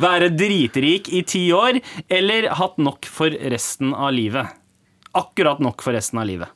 Være 0.01 0.29
dritrik 0.35 1.09
i 1.13 1.23
ti 1.27 1.45
år, 1.55 1.79
eller 2.09 2.49
hatt 2.59 2.77
nok 2.81 3.07
for 3.09 3.33
resten 3.53 3.93
av 3.93 4.13
livet? 4.15 4.55
Akkurat 5.17 5.61
nok 5.63 5.81
for 5.85 5.95
resten 5.97 6.21
av 6.21 6.29
livet. 6.29 6.51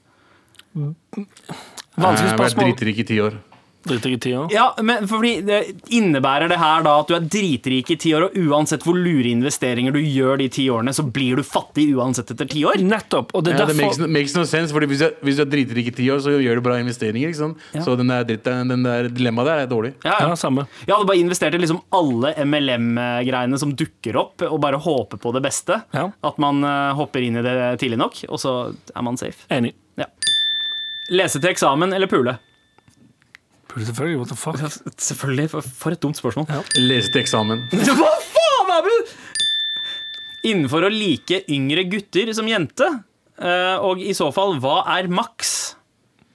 Vanskelig 0.74 2.30
Jeg 2.30 2.34
har 2.34 2.42
vært 2.42 2.62
dritrik 2.62 3.02
i 3.04 3.08
ti 3.14 3.20
år. 3.22 3.38
I. 3.84 4.48
Ja, 4.54 4.74
men 4.82 5.08
fordi 5.12 5.42
det 5.46 5.58
Innebærer 5.94 6.48
det 6.50 6.58
her 6.62 6.84
da 6.86 6.94
at 7.02 7.10
du 7.10 7.16
er 7.18 7.26
dritrik 7.28 7.90
i 7.92 7.98
ti 8.00 8.14
år, 8.16 8.30
og 8.30 8.38
uansett 8.40 8.84
hvor 8.88 8.96
lure 8.96 9.28
investeringer 9.30 9.92
du 9.92 10.00
gjør 10.00 10.38
de 10.40 10.48
ti 10.50 10.70
årene, 10.72 10.94
så 10.96 11.04
blir 11.04 11.36
du 11.36 11.44
fattig 11.44 11.90
uansett 11.98 12.32
etter 12.32 12.48
ti 12.50 12.64
år? 12.66 12.80
Nettopp. 12.80 13.34
Og 13.36 13.44
det 13.44 13.54
Ja, 13.58 13.66
derfor... 13.66 13.74
det 13.74 13.82
makes, 13.84 14.00
no, 14.00 14.08
makes 14.08 14.36
no 14.38 14.46
sense, 14.48 14.72
fordi 14.74 14.88
hvis 14.92 15.04
du, 15.04 15.06
er- 15.10 15.18
hvis 15.28 15.36
du 15.36 15.44
er 15.44 15.52
dritrik 15.52 15.88
i 15.92 15.96
ti 15.98 16.08
år, 16.14 16.22
så 16.24 16.36
gjør 16.40 16.56
du 16.62 16.64
bra 16.66 16.78
investeringer. 16.80 17.28
Ikke 17.34 17.42
sant? 17.42 17.58
Så 17.84 17.98
den 18.00 18.08
der, 18.14 18.24
dritt, 18.30 18.44
den 18.48 18.84
der 18.88 19.10
dilemmaet 19.12 19.50
der 19.52 19.64
er 19.66 19.68
dårlig. 19.72 19.94
Ja, 20.06 20.16
Ja, 20.20 20.30
ja. 20.32 20.36
samme. 20.40 20.68
Jeg 20.88 20.96
hadde 20.96 21.10
bare 21.12 21.20
investert 21.20 21.54
i 21.54 21.62
liksom 21.62 21.82
alle 21.92 22.34
MLM-greiene 22.46 23.60
som 23.60 23.76
dukker 23.76 24.16
opp, 24.22 24.42
og 24.48 24.60
bare 24.64 24.80
håper 24.80 25.18
på 25.20 25.34
det 25.36 25.44
beste. 25.44 25.82
Ja. 25.94 26.08
At 26.24 26.40
man 26.42 26.64
eh, 26.64 26.94
hopper 26.98 27.20
inn 27.26 27.36
i 27.40 27.44
det 27.46 27.58
tidlig 27.84 28.00
nok, 28.00 28.24
og 28.30 28.40
så 28.40 28.56
er 28.96 29.04
man 29.06 29.18
safe. 29.20 29.44
Enig. 29.54 29.74
Ja. 30.00 30.08
Lese 31.12 31.40
til 31.44 31.52
eksamen 31.52 31.92
eller 31.94 32.08
pule? 32.08 32.38
Selvfølgelig, 33.78 34.18
what 34.20 34.30
the 34.30 34.36
fuck? 34.38 34.60
Selvfølgelig. 35.02 35.50
For, 35.50 35.62
for 35.62 35.92
et 35.96 36.02
dumt 36.04 36.18
spørsmål. 36.20 36.46
Lese 36.78 37.12
til 37.14 37.22
eksamen. 37.24 37.66
Hva 37.72 38.12
faen, 38.30 38.74
Abu?! 38.80 38.98
Innenfor 40.44 40.84
å 40.88 40.92
like 40.92 41.44
yngre 41.56 41.86
gutter 41.88 42.34
som 42.36 42.48
jente, 42.52 42.88
eh, 43.40 43.78
og 43.80 44.02
i 44.04 44.12
så 44.18 44.28
fall, 44.36 44.58
hva 44.60 44.82
er 44.98 45.08
maks? 45.08 45.54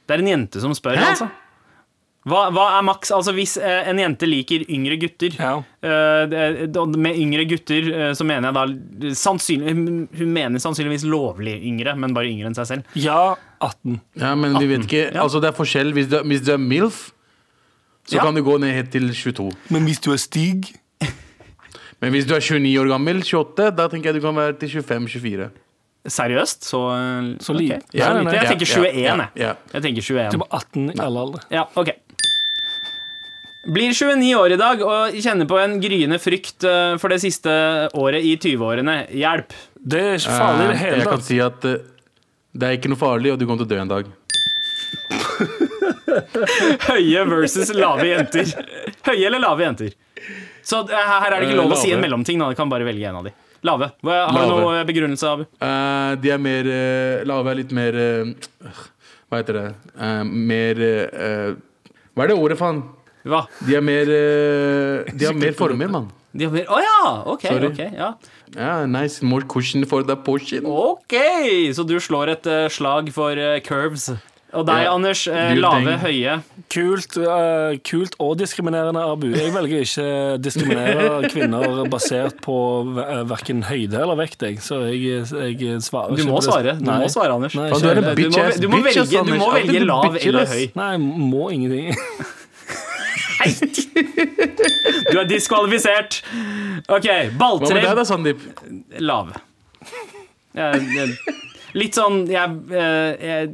Det 0.09 0.17
er 0.17 0.23
en 0.25 0.31
jente 0.33 0.63
som 0.65 0.73
spør, 0.77 0.97
Hæ? 0.97 1.11
altså. 1.13 1.29
Hva, 2.29 2.47
hva 2.53 2.65
er 2.79 2.83
maks? 2.85 3.09
Altså 3.15 3.33
Hvis 3.37 3.55
eh, 3.61 3.87
en 3.89 4.01
jente 4.03 4.27
liker 4.29 4.65
yngre 4.75 4.97
gutter 5.01 5.33
Ja. 5.39 5.53
eh, 5.81 6.25
det- 6.29 6.67
da- 6.75 6.85
Med 6.85 7.17
yngre 7.17 7.45
gutter 7.49 7.87
eh, 7.93 8.11
så 8.19 8.25
mener 8.27 8.51
jeg 8.51 8.57
da 8.59 9.13
sannsynlig, 9.17 9.73
hun- 9.77 10.09
Hun 10.19 10.33
mener 10.35 10.59
sannsynligvis 10.61 11.05
lovlig 11.09 11.55
yngre, 11.65 11.95
men 11.97 12.13
bare 12.17 12.29
yngre 12.29 12.51
enn 12.51 12.57
seg 12.59 12.67
selv. 12.67 12.85
Ja, 12.99 13.37
18. 13.63 14.01
Ja, 14.19 14.35
men 14.35 14.59
vi 14.59 14.67
vet 14.75 14.85
ikke 14.89 15.05
Ja. 15.15 15.23
Altså, 15.23 15.41
det 15.41 15.53
er 15.53 15.57
forskjell. 15.57 15.93
Hvis 15.95 16.09
det, 16.11 16.25
hvis 16.27 16.45
du 16.45 16.53
er 16.53 16.59
MILF, 16.59 17.13
så 18.09 18.17
Ja. 18.17 18.25
kan 18.25 18.35
du 18.35 18.43
gå 18.43 18.57
ned 18.61 18.73
helt 18.75 18.91
til 18.91 19.09
22. 19.13 19.51
Men 19.71 19.85
hvis 19.85 20.01
du 20.01 20.11
er 20.15 20.17
Stig 20.21 20.71
Men 22.01 22.13
hvis 22.15 22.27
du 22.29 22.35
er 22.35 22.41
29 22.41 22.79
år 22.81 22.89
gammel, 22.95 23.23
28, 23.23 23.71
da 23.77 23.89
tenker 23.89 24.13
jeg 24.13 24.21
du 24.23 24.27
kan 24.27 24.37
være 24.39 24.55
til 24.59 24.69
25-24. 24.71 25.49
Seriøst? 26.09 26.63
Så, 26.65 26.79
eh, 26.95 27.37
Så 27.43 27.53
lite. 27.59 27.81
ok. 27.83 27.91
Ja, 27.93 28.07
Så 28.07 28.19
lite. 28.19 28.25
nei. 28.25 28.35
Jeg 28.39 28.47
tenker 28.53 28.67
21, 28.67 29.03
ja, 29.03 29.17
ja. 29.37 29.55
Jeg 29.75 29.83
tenker 29.83 30.01
Du 30.01 30.15
21. 30.15 30.41
er 30.41 30.47
18 30.61 30.91
i 30.95 31.01
alle 31.05 31.19
aldre. 31.27 31.41
Ja, 31.51 31.65
ok. 31.77 31.91
Blir 33.69 33.91
29 33.93 34.33
år 34.39 34.53
i 34.55 34.57
dag 34.57 34.81
og 34.81 35.13
kjenner 35.21 35.45
på 35.51 35.59
en 35.61 35.75
gryende 35.83 36.17
frykt 36.23 36.65
eh, 36.65 36.97
for 37.03 37.09
det 37.13 37.21
siste 37.21 37.51
året 37.99 38.23
i 38.25 38.37
20-årene. 38.41 39.11
Hjelp. 39.13 39.53
Det 39.85 40.01
er 40.01 40.15
ikke 40.17 40.39
farlig 40.39 40.65
i 40.65 40.73
det 40.73 40.79
hele 40.79 41.03
tatt. 41.03 41.05
jeg 41.05 41.11
kan 41.11 41.21
si 41.27 41.41
at 41.45 41.65
eh, 41.69 41.83
det 42.57 42.63
er 42.71 42.79
ikke 42.79 42.89
noe 42.95 42.97
farlig, 43.03 43.33
og 43.35 43.39
du 43.39 43.45
kommer 43.45 43.67
til 43.67 43.69
å 43.69 43.75
dø 43.75 43.81
en 43.83 43.89
dag. 43.93 44.07
Høye 46.89 47.25
versus 47.31 47.73
lave 47.77 48.07
jenter. 48.11 48.51
Høye 49.09 49.27
eller 49.29 49.43
lave 49.43 49.65
jenter? 49.67 49.95
Så 50.69 50.83
eh, 50.91 50.97
her 51.13 51.33
er 51.33 51.41
det 51.41 51.49
ikke 51.49 51.57
Eh, 51.57 51.63
lov 51.63 51.73
å 51.77 51.79
si 51.81 51.93
en 51.95 52.03
mellomting. 52.03 52.41
Da. 52.43 52.51
Du 52.53 52.59
kan 52.59 52.71
bare 52.73 52.87
velge 52.89 53.07
en 53.09 53.21
av 53.21 53.29
de. 53.29 53.33
Lave. 53.67 53.89
Har 54.07 54.37
du 54.47 54.53
noe 54.63 54.83
begrunnelse, 54.87 55.31
Abu? 55.35 55.47
Uh, 55.59 56.13
de 56.23 56.31
er 56.31 56.39
mer 56.39 56.69
uh, 56.71 57.25
Lave 57.27 57.51
er 57.51 57.59
litt 57.59 57.73
mer 57.75 57.97
uh, 57.99 58.69
Hva 59.29 59.41
heter 59.41 59.57
det? 59.59 59.65
Eh, 59.99 60.21
mer 60.53 60.79
eh, 60.87 61.49
Hva 62.15 62.23
er 62.25 62.31
det 62.31 62.37
ordet, 62.39 62.59
faen? 62.61 62.79
Hva? 63.29 63.43
De 63.67 63.75
er 63.77 63.83
mer 63.85 64.09
eh, 64.15 65.11
De 65.11 65.27
har 65.27 65.35
mer 65.37 65.57
former, 65.59 65.91
mann. 65.91 66.07
De 66.39 66.47
har 66.47 66.55
mer 66.55 66.71
Å 66.71 66.79
ja! 66.81 67.01
Ok. 67.35 67.49
Sorry. 67.51 67.73
ok, 67.75 67.83
ja. 67.99 68.13
Yeah, 68.55 68.87
nice. 68.89 69.21
More 69.27 69.43
cushion 69.45 69.85
for 69.91 70.07
the 70.07 70.15
portion. 70.17 70.65
ok, 70.65 71.19
så 71.77 71.85
du 71.85 71.99
slår 72.01 72.37
et 72.39 72.47
eh, 72.49 72.69
slag 72.73 73.11
for 73.13 73.37
eh, 73.37 73.59
curves. 73.67 74.07
Og 74.57 74.65
deg, 74.65 74.79
Ja, 74.87 74.95
Anders. 74.95 75.27
eh, 75.29 75.55
lave, 75.61 75.99
høye. 76.01 76.39
Kult, 76.73 77.17
uh, 77.21 77.75
kult 77.85 78.15
og 78.19 78.39
diskriminerende, 78.41 79.03
Abu. 79.05 79.27
Jeg 79.37 79.53
velger 79.53 79.83
ikke 79.85 80.07
å 80.09 80.39
diskriminere 80.41 81.29
kvinner 81.29 81.83
basert 81.93 82.41
på 82.45 82.57
uh, 82.97 83.25
verken 83.29 83.61
høyde 83.69 84.01
eller 84.01 84.17
vekt, 84.17 84.41
jeg. 84.41 84.63
Så 84.65 84.81
jeg, 84.89 85.27
jeg 85.61 85.83
svarer 85.85 86.17
Du 86.17 86.23
ikke 86.23 86.33
må 86.33 86.41
svare. 86.41 86.79
Du 86.81 86.89
Nei. 86.89 86.97
må 87.05 87.11
svare, 87.13 87.37
Anders. 87.37 87.55
Nei, 87.59 87.69
du 87.77 87.89
er 87.91 88.01
en 88.01 88.09
bitch, 88.17 88.33
Du 88.33 88.41
må, 88.41 88.57
du 88.57 88.69
må 88.73 88.83
velge, 88.89 89.25
du 89.29 89.35
må 89.37 89.53
velge 89.53 89.85
lav 89.85 90.17
eller 90.17 90.49
høy. 90.49 90.65
Nei, 90.81 90.93
må 90.97 91.51
ingenting. 91.53 91.93
Du 95.09 95.19
er 95.19 95.29
diskvalifisert. 95.29 96.23
OK, 96.89 97.07
Hva 97.39 97.53
med 97.61 97.77
deg 97.77 97.93
da, 97.97 98.05
Sandeep? 98.07 98.43
lav. 99.05 99.35
Jeg, 100.59 100.83
jeg, 100.97 101.37
litt 101.79 101.97
sånn 101.99 102.25
jeg, 102.31 102.55
eh, 102.75 103.29
jeg, 103.29 103.51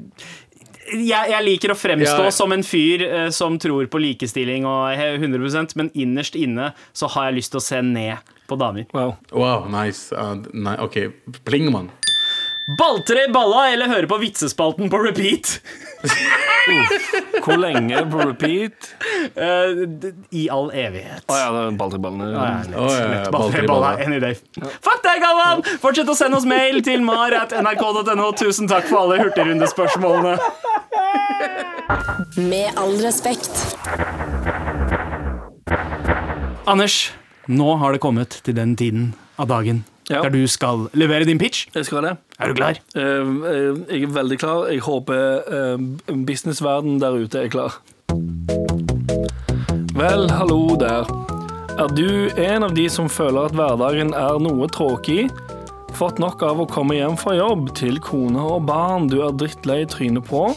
jeg, 0.92 1.30
jeg 1.30 1.44
liker 1.46 1.72
å 1.72 1.78
fremstå 1.78 2.24
Ja. 2.28 2.30
som 2.34 2.52
en 2.52 2.62
fyr 2.66 3.02
eh, 3.06 3.28
som 3.34 3.58
tror 3.58 3.86
på 3.90 4.00
likestilling, 4.02 4.66
og 4.68 4.92
100% 4.98 5.76
men 5.76 5.90
innerst 5.94 6.36
inne 6.36 6.72
så 6.92 7.08
har 7.14 7.30
jeg 7.30 7.40
lyst 7.40 7.54
til 7.54 7.62
å 7.62 7.64
se 7.64 7.80
ned 7.82 8.16
på 8.48 8.58
damer. 8.60 8.84
Wow. 8.92 9.14
Wow, 9.32 9.68
nice. 9.72 10.12
Uh, 10.12 10.36
nei, 10.52 10.76
OK. 10.84 10.98
Pling, 11.48 11.70
mann. 12.66 13.18
i 13.28 13.32
balla 13.32 13.70
eller 13.72 13.88
høre 13.88 14.06
på 14.06 14.18
vitsespalten 14.18 14.90
på 14.90 14.98
repeat? 15.04 15.60
Hvor 17.44 17.56
lenge 17.60 18.00
på 18.10 18.18
repeat? 18.18 18.88
Uh, 19.36 19.84
I 20.30 20.48
all 20.52 20.70
evighet. 20.72 21.24
Å 21.28 21.38
ja, 21.38 21.48
det 21.52 21.62
er 21.68 21.98
ballene. 22.00 22.30
Ja, 22.32 22.44
ja, 22.44 22.58
lett. 22.68 22.76
Å, 22.76 22.88
ja, 22.88 22.98
ja, 22.98 23.30
balltre 23.32 23.36
Balltre 23.36 23.64
balla 23.68 23.92
any 24.04 24.20
day. 24.22 24.38
Fuck 24.84 25.04
deg, 25.04 25.22
Galvan! 25.24 25.64
Fortsett 25.82 26.08
å 26.08 26.16
sende 26.18 26.40
oss 26.40 26.48
mail 26.48 26.80
til 26.86 27.04
mar.nrk.no. 27.04 28.30
Tusen 28.40 28.70
takk 28.70 28.88
for 28.90 29.04
alle 29.04 29.20
hurtigrundespørsmålene. 29.22 30.36
Med 32.40 32.80
all 32.80 32.96
respekt. 33.04 33.52
Anders, 36.64 37.12
nå 37.44 37.74
har 37.80 37.92
det 37.92 38.00
kommet 38.00 38.40
til 38.44 38.56
den 38.56 38.72
tiden 38.80 39.12
av 39.36 39.50
dagen 39.52 39.84
Ja. 40.10 40.20
der 40.20 40.34
du 40.34 40.46
skal 40.46 40.88
levere 40.92 41.24
din 41.24 41.38
pitch. 41.40 41.68
Jeg 41.74 41.86
skal 41.88 42.04
det. 42.04 42.16
Er 42.38 42.50
du 42.50 42.54
klar? 42.58 42.80
Eh, 42.94 43.02
eh, 43.02 43.76
jeg 43.88 44.02
er 44.04 44.12
veldig 44.12 44.38
klar. 44.38 44.66
Jeg 44.68 44.84
håper 44.84 45.40
businessverdenen 45.46 46.26
businessverden 46.26 47.00
der 47.00 47.10
ute 47.24 47.38
er 47.44 47.48
klar. 47.48 47.80
Vel, 49.94 50.30
hallo 50.30 50.76
der. 50.76 51.08
Er 51.78 51.88
du 51.90 52.28
en 52.36 52.62
av 52.62 52.74
de 52.74 52.88
som 52.90 53.08
føler 53.08 53.48
at 53.48 53.56
hverdagen 53.56 54.12
er 54.14 54.38
noe 54.42 54.68
tråkig? 54.68 55.30
Fått 55.94 56.18
nok 56.18 56.42
av 56.42 56.60
å 56.62 56.66
komme 56.70 56.96
hjem 56.98 57.16
fra 57.18 57.36
jobb 57.38 57.68
til 57.78 58.00
kone 58.02 58.42
og 58.42 58.66
barn 58.68 59.08
du 59.10 59.20
er 59.22 59.34
drittlei 59.38 59.84
trynet 59.86 60.26
på? 60.26 60.48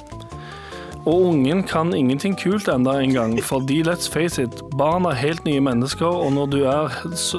Og 1.08 1.30
ungen 1.30 1.62
kan 1.64 1.94
ingenting 1.96 2.34
kult 2.36 2.68
enda 2.68 2.98
en 3.00 3.14
gang, 3.16 3.38
fordi 3.40 3.80
let's 3.88 4.10
face 4.12 4.42
it, 4.44 4.60
barn 4.76 5.06
er 5.08 5.16
helt 5.16 5.46
nye 5.48 5.62
mennesker, 5.64 6.04
og 6.08 6.34
når 6.36 6.50
du 6.52 6.58
er 6.68 6.98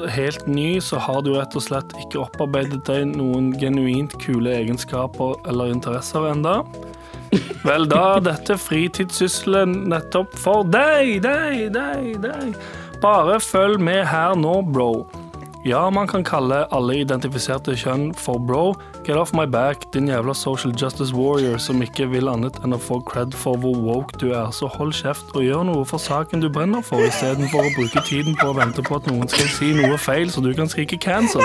helt 0.09 0.47
ny, 0.49 0.79
så 0.81 0.97
har 0.97 1.21
du 1.21 1.35
rett 1.35 1.53
og 1.53 1.67
slett 1.67 1.93
ikke 2.01 2.23
opparbeidet 2.23 2.81
deg 2.89 3.13
noen 3.13 3.51
genuint 3.61 4.15
kule 4.23 4.55
egenskaper 4.57 5.37
eller 5.45 5.69
interesser 5.75 6.31
enda. 6.31 6.63
Vel, 7.61 7.85
da 7.91 8.01
er 8.15 8.25
dette 8.25 8.57
fritidssysselet 8.57 9.69
nettopp 9.93 10.33
for 10.33 10.65
deg, 10.65 11.19
deg, 11.21 11.67
deg, 11.75 12.15
deg. 12.25 12.57
Bare 13.03 13.37
følg 13.43 13.77
med 13.85 14.01
her 14.09 14.33
nå, 14.33 14.63
bro. 14.73 15.05
Ja, 15.65 15.89
man 15.89 16.07
kan 16.07 16.23
kalle 16.23 16.61
alle 16.71 16.93
identifiserte 17.01 17.73
kjønn 17.75 18.13
for 18.15 18.39
bro. 18.39 18.77
Get 19.03 19.17
off 19.19 19.33
my 19.35 19.43
back, 19.43 19.83
din 19.91 20.07
jævla 20.07 20.31
social 20.33 20.71
justice 20.71 21.11
warrior 21.11 21.57
som 21.59 21.83
ikke 21.83 22.07
vil 22.13 22.31
annet 22.31 22.55
enn 22.63 22.77
å 22.77 22.79
få 22.79 23.01
cred 23.03 23.35
for 23.35 23.59
hvor 23.59 23.75
woke 23.83 24.15
du 24.21 24.29
er. 24.31 24.53
Så 24.55 24.69
hold 24.71 24.95
kjeft 24.95 25.35
og 25.35 25.43
gjør 25.43 25.67
noe 25.67 25.83
for 25.89 25.99
saken 25.99 26.39
du 26.39 26.47
brenner 26.47 26.79
for, 26.79 27.03
istedenfor 27.03 27.67
å 27.67 27.73
bruke 27.75 28.05
tiden 28.07 28.39
på 28.39 28.53
å 28.53 28.55
vente 28.55 28.85
på 28.87 29.01
at 29.01 29.11
noen 29.11 29.27
skal 29.27 29.51
si 29.57 29.73
noe 29.75 29.99
feil, 29.99 30.31
så 30.31 30.39
du 30.45 30.53
kan 30.55 30.71
skrike 30.71 30.95
cancel. 30.95 31.43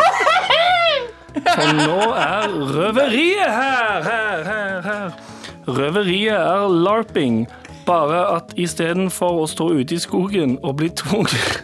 For 1.34 1.74
nå 1.74 1.98
er 2.14 2.54
røveriet 2.70 3.50
her, 3.50 4.06
her, 4.06 4.46
her, 4.46 4.80
her. 4.86 5.20
Røveriet 5.66 6.38
er 6.38 6.70
larping, 6.70 7.48
bare 7.82 8.22
at 8.38 8.54
istedenfor 8.54 9.42
å 9.42 9.50
stå 9.50 9.72
ute 9.74 9.98
i 9.98 10.02
skogen 10.06 10.60
og 10.62 10.78
bli 10.78 10.94
tvunget 11.02 11.63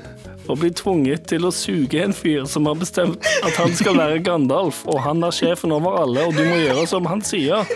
og 0.50 0.58
blir 0.60 0.74
tvunget 0.74 1.28
til 1.30 1.46
å 1.46 1.52
suge 1.54 2.02
en 2.02 2.14
fyr 2.16 2.44
som 2.50 2.66
har 2.66 2.78
bestemt 2.80 3.24
at 3.46 3.56
han 3.60 3.74
skal 3.78 3.98
være 4.00 4.22
Gandalf, 4.26 4.82
og 4.90 5.00
han 5.04 5.22
er 5.26 5.34
sjefen 5.34 5.74
over 5.76 6.00
alle, 6.02 6.26
og 6.26 6.34
du 6.34 6.42
må 6.42 6.58
gjøre 6.58 6.86
som 6.90 7.06
han 7.10 7.22
sier, 7.24 7.68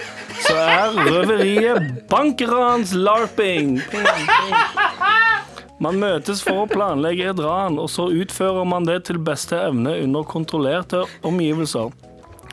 så 0.45 0.57
er 0.59 0.99
røveriet 0.99 2.07
bankerans 2.11 2.97
larping. 2.99 3.79
Ping, 3.93 4.09
ping. 4.11 4.57
Man 5.83 5.99
møtes 6.01 6.41
for 6.45 6.63
å 6.63 6.71
planlegge 6.71 7.33
et 7.33 7.43
ran, 7.43 7.79
og 7.83 7.91
så 7.91 8.07
utfører 8.15 8.67
man 8.69 8.87
det 8.89 9.01
til 9.09 9.19
beste 9.23 9.59
evne 9.59 9.97
under 10.05 10.27
kontrollerte 10.27 11.03
omgivelser. 11.27 11.91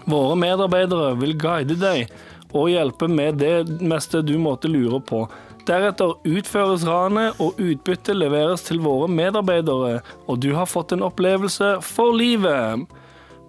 Våre 0.10 0.38
medarbeidere 0.40 1.14
vil 1.22 1.38
guide 1.40 1.78
deg 1.80 2.10
og 2.52 2.72
hjelpe 2.74 3.08
med 3.08 3.38
det 3.40 3.54
meste 3.80 4.24
du 4.26 4.34
måtte 4.42 4.72
lure 4.72 5.00
på. 5.06 5.24
Deretter 5.68 6.16
utføres 6.26 6.86
ranet, 6.88 7.38
og 7.42 7.60
utbyttet 7.62 8.18
leveres 8.18 8.66
til 8.66 8.82
våre 8.82 9.10
medarbeidere, 9.12 10.02
og 10.28 10.40
du 10.42 10.52
har 10.58 10.70
fått 10.70 10.94
en 10.96 11.06
opplevelse 11.06 11.76
for 11.86 12.16
livet. 12.18 12.88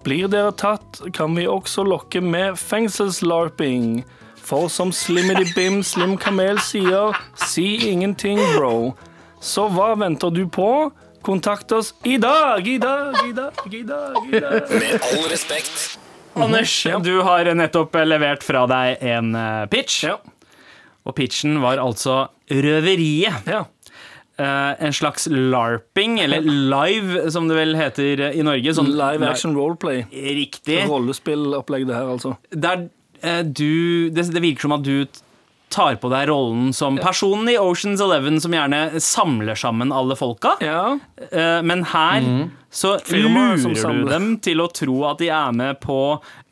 Blir 0.02 0.28
dere 0.28 0.52
tatt, 0.58 1.00
kan 1.14 1.36
vi 1.38 1.46
også 1.46 1.84
lokke 1.86 2.20
med 2.20 2.58
fengselslarping. 2.60 4.02
For 4.42 4.66
som 4.68 4.90
Slimmity 4.92 5.52
Bim 5.54 5.82
Slim 5.86 6.16
Kamel 6.18 6.58
sier, 6.60 7.14
si 7.38 7.76
ingenting, 7.88 8.42
bro. 8.56 8.92
Så 9.40 9.68
hva 9.70 9.92
venter 9.98 10.34
du 10.34 10.44
på? 10.50 10.90
Kontakt 11.22 11.72
oss 11.72 11.94
i 12.02 12.16
dag, 12.18 12.66
i 12.66 12.78
dag, 12.82 13.14
i 13.28 13.32
dag, 13.32 13.52
i 13.70 13.82
dag. 13.86 14.16
i 14.26 14.40
dag. 14.40 14.70
Med 14.70 14.98
all 14.98 15.28
respekt. 15.30 15.98
Anders, 16.34 16.74
du 17.04 17.20
har 17.22 17.46
nettopp 17.54 17.94
levert 18.02 18.42
fra 18.42 18.64
deg 18.66 19.02
en 19.06 19.34
eh, 19.38 19.64
pitch. 19.70 20.02
Ja. 20.08 20.16
Og 21.06 21.16
pitchen 21.18 21.60
var 21.62 21.82
altså 21.82 22.26
Røveriet. 22.50 23.46
ja. 23.46 23.64
Uh, 24.40 24.72
en 24.80 24.94
slags 24.96 25.26
larping, 25.28 26.16
eller 26.24 26.40
live, 26.40 27.26
som 27.30 27.50
det 27.50 27.56
vel 27.58 27.76
heter 27.76 28.22
i 28.32 28.42
Norge. 28.42 28.72
Sånn 28.74 28.88
Live 28.96 29.26
action 29.28 29.52
roleplay. 29.54 30.06
Riktig. 30.10 30.80
Rollespillopplegg, 30.88 31.84
det 31.86 31.98
her, 31.98 32.08
altså. 32.14 32.32
Der 32.50 32.86
uh, 33.22 33.42
du 33.44 34.08
det, 34.10 34.24
det 34.32 34.42
virker 34.42 34.66
som 34.66 34.74
at 34.78 34.86
du 34.88 35.04
tar 35.72 35.96
på 36.00 36.10
deg 36.12 36.28
rollen 36.30 36.72
som 36.76 36.98
personen 37.00 37.48
i 37.52 37.58
Oceans 37.60 38.02
Eleven 38.04 38.40
som 38.42 38.52
gjerne 38.54 39.00
samler 39.02 39.58
sammen 39.58 39.92
alle 39.92 40.16
folka. 40.18 40.56
Ja. 40.62 40.98
Eh, 41.30 41.60
men 41.66 41.84
her 41.92 42.26
så 42.72 42.94
Firmaer 43.04 43.56
lurer 43.60 43.98
du 43.98 44.10
dem 44.10 44.28
til 44.44 44.62
å 44.64 44.68
tro 44.72 45.02
at 45.10 45.20
de 45.20 45.28
er 45.32 45.52
med 45.56 45.80
på 45.82 45.98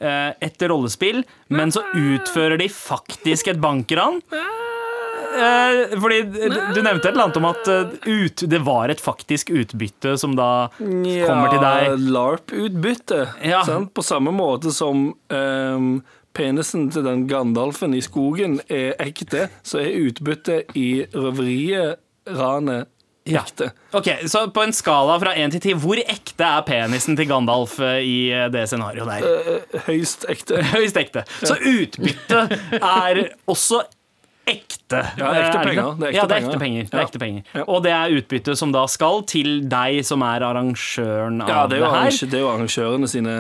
eh, 0.00 0.32
et 0.40 0.66
rollespill, 0.68 1.22
men 1.48 1.72
så 1.72 1.84
utfører 1.96 2.60
de 2.60 2.68
faktisk 2.72 3.52
et 3.54 3.60
bankran. 3.62 4.20
eh, 4.34 5.96
fordi 6.00 6.20
du, 6.28 6.60
du 6.74 6.80
nevnte 6.82 7.08
et 7.08 7.12
eller 7.14 7.28
annet 7.28 7.40
om 7.40 7.48
at 7.48 7.72
ut, 8.04 8.44
det 8.52 8.60
var 8.66 8.92
et 8.92 9.00
faktisk 9.00 9.52
utbytte 9.54 10.16
som 10.20 10.36
da 10.36 10.68
kommer 10.76 11.52
til 11.54 11.64
deg. 11.64 12.06
LARP-utbytte. 12.10 13.20
Ja. 13.48 13.64
På 13.94 14.04
samme 14.04 14.34
måte 14.34 14.74
som 14.76 15.10
ehm, 15.32 16.00
penisen 16.36 16.88
til 16.94 17.02
den 17.06 17.26
Gandalfen 17.30 17.94
i 17.94 18.00
skogen 18.04 18.60
er 18.70 18.94
ekte, 19.02 19.48
så 19.66 19.80
er 19.82 19.96
utbyttet 20.06 20.74
i 20.78 21.04
røveriet, 21.14 21.96
ranet, 22.28 22.86
Ja. 23.28 23.42
ekte. 23.44 23.70
Ok, 23.94 24.06
Så 24.26 24.46
på 24.50 24.62
en 24.64 24.72
skala 24.72 25.18
fra 25.20 25.34
1 25.36 25.52
til 25.52 25.60
10, 25.60 25.74
hvor 25.82 25.98
ekte 26.00 26.42
er 26.46 26.62
penisen 26.66 27.16
til 27.16 27.28
Gandalf 27.28 27.78
eh, 27.84 28.00
i 28.02 28.30
eh, 28.32 28.48
det 28.50 28.64
scenarioet 28.66 29.06
der? 29.06 29.60
Eh, 29.76 29.80
Høyst 29.86 30.24
ekte. 30.28 30.62
Høyst 30.74 30.96
ekte. 30.96 31.22
Så 31.44 31.54
utbyttet 31.60 32.56
er 32.80 33.20
også 33.46 33.82
ekte. 34.50 35.02
Ja, 35.20 35.28
ekte 35.36 35.60
penger. 35.62 35.92
Det 36.00 36.08
er 36.08 36.10
ekte 36.10 36.16
ja, 36.16 36.24
det 36.26 36.36
er 36.36 36.40
penger. 36.40 36.48
ekte 36.48 36.58
penger. 36.64 36.88
Det 36.90 36.98
er 36.98 37.04
ekte 37.04 37.18
penger. 37.22 37.42
Ja. 37.54 37.64
Og 37.68 37.82
det 37.84 37.92
er 37.94 38.16
utbytte 38.18 38.56
som 38.58 38.72
da 38.74 38.86
skal 38.90 39.22
til 39.30 39.52
deg 39.70 40.00
som 40.08 40.24
er 40.26 40.46
arrangøren 40.48 41.42
av 41.44 41.52
Ja, 41.52 41.60
det 41.70 41.76
er 41.78 41.84
jo, 41.84 41.90
her. 41.92 42.08
Ja, 42.10 42.26
det 42.32 42.40
er 42.40 42.44
jo 42.46 42.50
arrangørene 42.56 43.10
sine, 43.12 43.36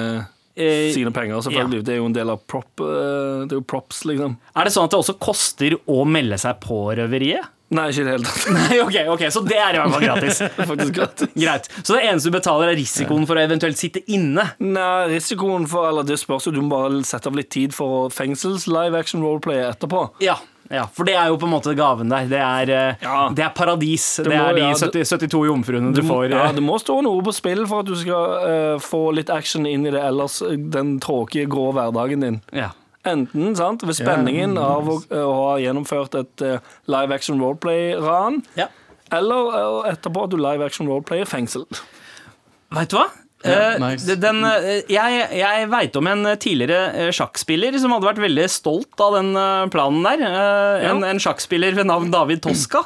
sine 0.56 1.12
penger, 1.14 1.40
selvfølgelig. 1.46 1.84
Det 1.86 1.94
er 1.94 2.00
jo 2.00 2.08
en 2.10 2.16
del 2.16 2.32
av 2.32 2.42
prop, 2.50 2.68
eh, 2.82 3.46
det 3.46 3.54
er 3.54 3.60
jo 3.60 3.66
props, 3.66 4.04
liksom. 4.08 4.36
Er 4.56 4.66
det 4.68 4.74
sånn 4.74 4.88
at 4.88 4.94
det 4.94 5.00
også 5.00 5.16
koster 5.22 5.78
å 5.86 6.04
melde 6.08 6.38
seg 6.40 6.60
på 6.64 6.82
røveriet? 6.98 7.48
Nei, 7.70 7.84
ikke 7.92 8.02
i 8.02 8.06
det 8.08 8.14
hele 8.16 8.26
tatt. 8.26 8.46
Nei, 8.56 8.78
ok, 8.82 8.96
ok, 9.14 9.20
Så 9.30 9.42
det 9.46 9.58
er 9.62 9.76
i 9.76 9.78
hvert 9.78 9.92
fall 9.94 10.02
gratis. 10.02 10.40
Det 10.58 10.66
faktisk 10.66 10.94
gratis. 10.96 11.34
Greit. 11.38 11.68
Så 11.86 11.94
det 11.94 12.00
eneste 12.08 12.32
du 12.32 12.34
betaler, 12.34 12.72
er 12.72 12.78
risikoen 12.80 13.28
for 13.30 13.38
å 13.38 13.44
eventuelt 13.44 13.78
sitte 13.78 14.02
inne? 14.10 14.48
Nei, 14.58 14.88
risikoen 15.12 15.68
for 15.70 15.86
Eller 15.92 16.08
det 16.08 16.18
spørs 16.18 16.48
jo, 16.48 16.54
du 16.56 16.64
må 16.64 16.72
bare 16.74 17.04
sette 17.06 17.30
av 17.30 17.38
litt 17.38 17.52
tid 17.54 17.76
for 17.76 18.10
fengsels 18.10 18.66
live 18.66 18.98
action 18.98 19.22
roleplay 19.22 19.62
etterpå. 19.68 20.08
Ja. 20.24 20.40
Ja, 20.70 20.84
for 20.86 21.04
det 21.08 21.14
er 21.18 21.28
jo 21.32 21.36
på 21.42 21.48
en 21.48 21.52
måte 21.52 21.72
gaven 21.76 22.08
der. 22.12 22.26
Det 22.30 22.38
er, 22.38 22.70
eh, 22.70 22.94
Ja. 23.02 23.28
det 23.34 23.44
er 23.44 23.50
paradis. 23.56 24.04
Det, 24.22 24.26
må- 24.30 24.48
er 24.48 24.54
de 24.54 24.60
ja, 24.60 24.72
70, 24.74 25.04
72 25.08 25.44
jomfruene 25.48 25.92
du, 25.94 26.00
Du, 26.00 26.06
får. 26.08 26.30
ja, 26.30 26.44
eh. 26.46 26.52
det 26.52 26.62
må 26.62 26.78
stå 26.78 27.00
noe 27.02 27.22
på 27.26 27.34
spill 27.34 27.66
for 27.66 27.80
at 27.80 27.86
du 27.90 27.96
skal 27.96 28.74
uh, 28.76 28.78
få 28.78 29.12
litt 29.14 29.30
action 29.30 29.66
inn 29.66 29.84
i 29.86 29.90
det 29.90 30.00
ellers 30.02 30.38
den 30.46 31.00
tråkige, 31.00 31.48
grå 31.50 31.72
hverdagen 31.74 32.20
din. 32.26 32.40
ja. 32.52 32.70
Enten 33.02 33.54
sant, 33.56 33.80
ved 33.82 33.96
spenningen 33.96 34.58
av 34.60 34.84
å, 34.86 34.98
å 35.08 35.28
ha 35.48 35.52
gjennomført 35.56 36.14
et 36.20 36.42
uh, 36.44 36.58
live 36.86 37.14
action 37.16 37.40
roleplay-ran, 37.40 38.42
Ja. 38.60 38.66
eller 39.10 39.48
uh, 39.56 39.88
etterpå 39.88 40.24
at 40.26 40.30
du 40.30 40.36
live 40.36 40.62
action 40.66 40.86
roleplayer 40.86 41.24
fengsel. 41.24 41.64
Veit 42.70 42.90
du 42.92 42.98
hva? 42.98 43.06
Eh, 43.44 43.78
nice. 43.80 44.16
den, 44.20 44.42
eh, 44.44 44.82
jeg 44.92 45.38
jeg 45.38 45.68
veit 45.72 45.94
om 45.96 46.06
en 46.10 46.26
tidligere 46.36 46.80
eh, 47.06 47.10
sjakkspiller 47.16 47.78
som 47.80 47.94
hadde 47.94 48.10
vært 48.10 48.20
veldig 48.20 48.44
stolt 48.52 49.00
av 49.00 49.14
den 49.16 49.30
planen 49.72 50.02
der. 50.04 50.26
En, 50.90 51.00
en 51.08 51.22
sjakkspiller 51.22 51.74
ved 51.78 51.88
navn 51.88 52.10
David 52.12 52.42
Toska. 52.44 52.84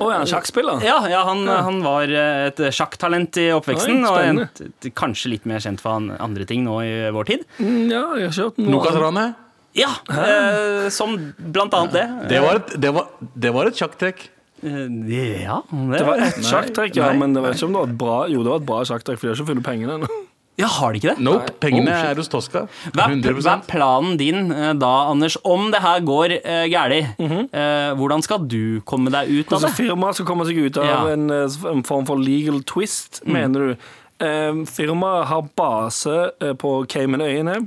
Å 0.00 0.06
ja, 0.08 0.20
en 0.22 0.30
sjakkspiller? 0.30 0.80
Ja, 0.80 0.96
ja, 1.12 1.20
han, 1.28 1.42
han 1.46 1.82
var 1.84 2.08
et 2.08 2.56
sjakktalent 2.72 3.36
i 3.42 3.50
oppveksten, 3.52 4.00
Oi, 4.00 4.08
og 4.08 4.48
en, 4.48 4.72
kanskje 4.96 5.34
litt 5.34 5.44
mer 5.44 5.60
kjent 5.60 5.82
for 5.84 5.92
han- 5.98 6.14
andre 6.16 6.46
ting 6.48 6.64
nå 6.64 6.78
i 6.80 6.94
vår 7.12 7.28
tid. 7.28 7.44
Mm, 7.60 7.90
Ja, 7.92 8.04
jeg 8.16 8.30
har 8.30 8.36
kjørt 8.38 8.56
noe. 8.62 8.72
Nokas-ranet. 8.78 9.34
Ja, 9.76 9.90
eh, 10.10 10.88
som 10.90 11.18
blant 11.38 11.74
annet 11.76 11.92
det. 11.92 12.06
Det 12.32 12.40
var 12.42 12.56
et, 12.62 12.72
det 12.80 12.90
var, 12.96 13.10
det 13.36 13.52
var 13.54 13.68
et 13.68 13.76
sjakktrekk. 13.78 14.24
Eh, 14.62 15.42
ja, 15.44 15.62
det, 15.70 15.98
Det 15.98 16.06
var 16.06 16.18
ett 16.26 16.40
sjakktrekk, 16.44 16.96
ja, 17.00 17.12
men 17.16 17.32
det 17.36 17.40
var 17.44 17.54
ikke 17.56 17.64
om 17.68 17.72
det 17.72 17.80
var 17.80 17.88
et 17.94 17.98
bra 18.02 18.16
Jo, 18.28 18.42
det 18.44 18.50
var 18.52 18.60
et 18.60 18.66
bra 18.68 18.80
sjakktrekk, 18.84 19.18
for 19.20 19.26
de 19.28 19.32
har 19.32 19.38
ikke 19.40 19.48
funnet 19.54 19.64
pengene 19.64 19.94
ennå. 19.98 20.08
ja, 20.60 20.66
har 20.68 20.92
de 20.92 20.98
ikke 21.00 21.14
det? 21.14 21.22
Nope. 21.24 21.54
Pengene 21.62 21.94
Oh, 21.94 22.08
er 22.10 22.18
hos 22.20 22.28
Tosca. 22.28 22.66
Hva 22.92 23.06
er, 23.08 23.22
hva 23.40 23.54
er 23.54 23.62
planen 23.70 24.18
din 24.20 24.50
eh, 24.52 24.72
da, 24.76 24.90
Anders? 25.08 25.38
Om 25.48 25.70
det 25.72 25.80
her 25.80 26.02
går 26.04 26.34
uh, 26.44 26.66
galt, 26.68 27.22
eh, 27.22 27.92
hvordan 27.96 28.22
skal 28.26 28.44
du 28.44 28.80
komme 28.84 29.08
deg 29.14 29.30
ut 29.32 29.48
av 29.48 29.56
Altså, 29.62 29.70
det? 29.70 29.76
firmaet 29.88 30.18
skal 30.20 30.28
komme 30.28 30.44
seg 30.50 30.60
ut 30.66 30.76
av 30.82 30.84
Ja. 30.90 30.98
en, 31.14 31.30
eh, 31.30 31.56
en 31.72 31.82
form 31.88 32.04
for 32.10 32.20
legal 32.20 32.60
twist, 32.68 33.22
mener 33.24 33.70
du. 33.70 33.88
Uh, 34.20 34.66
firmaet 34.68 35.30
har 35.30 35.46
base 35.56 36.18
eh, 36.42 36.52
på 36.52 36.74
Caymanøyene. 36.92 37.62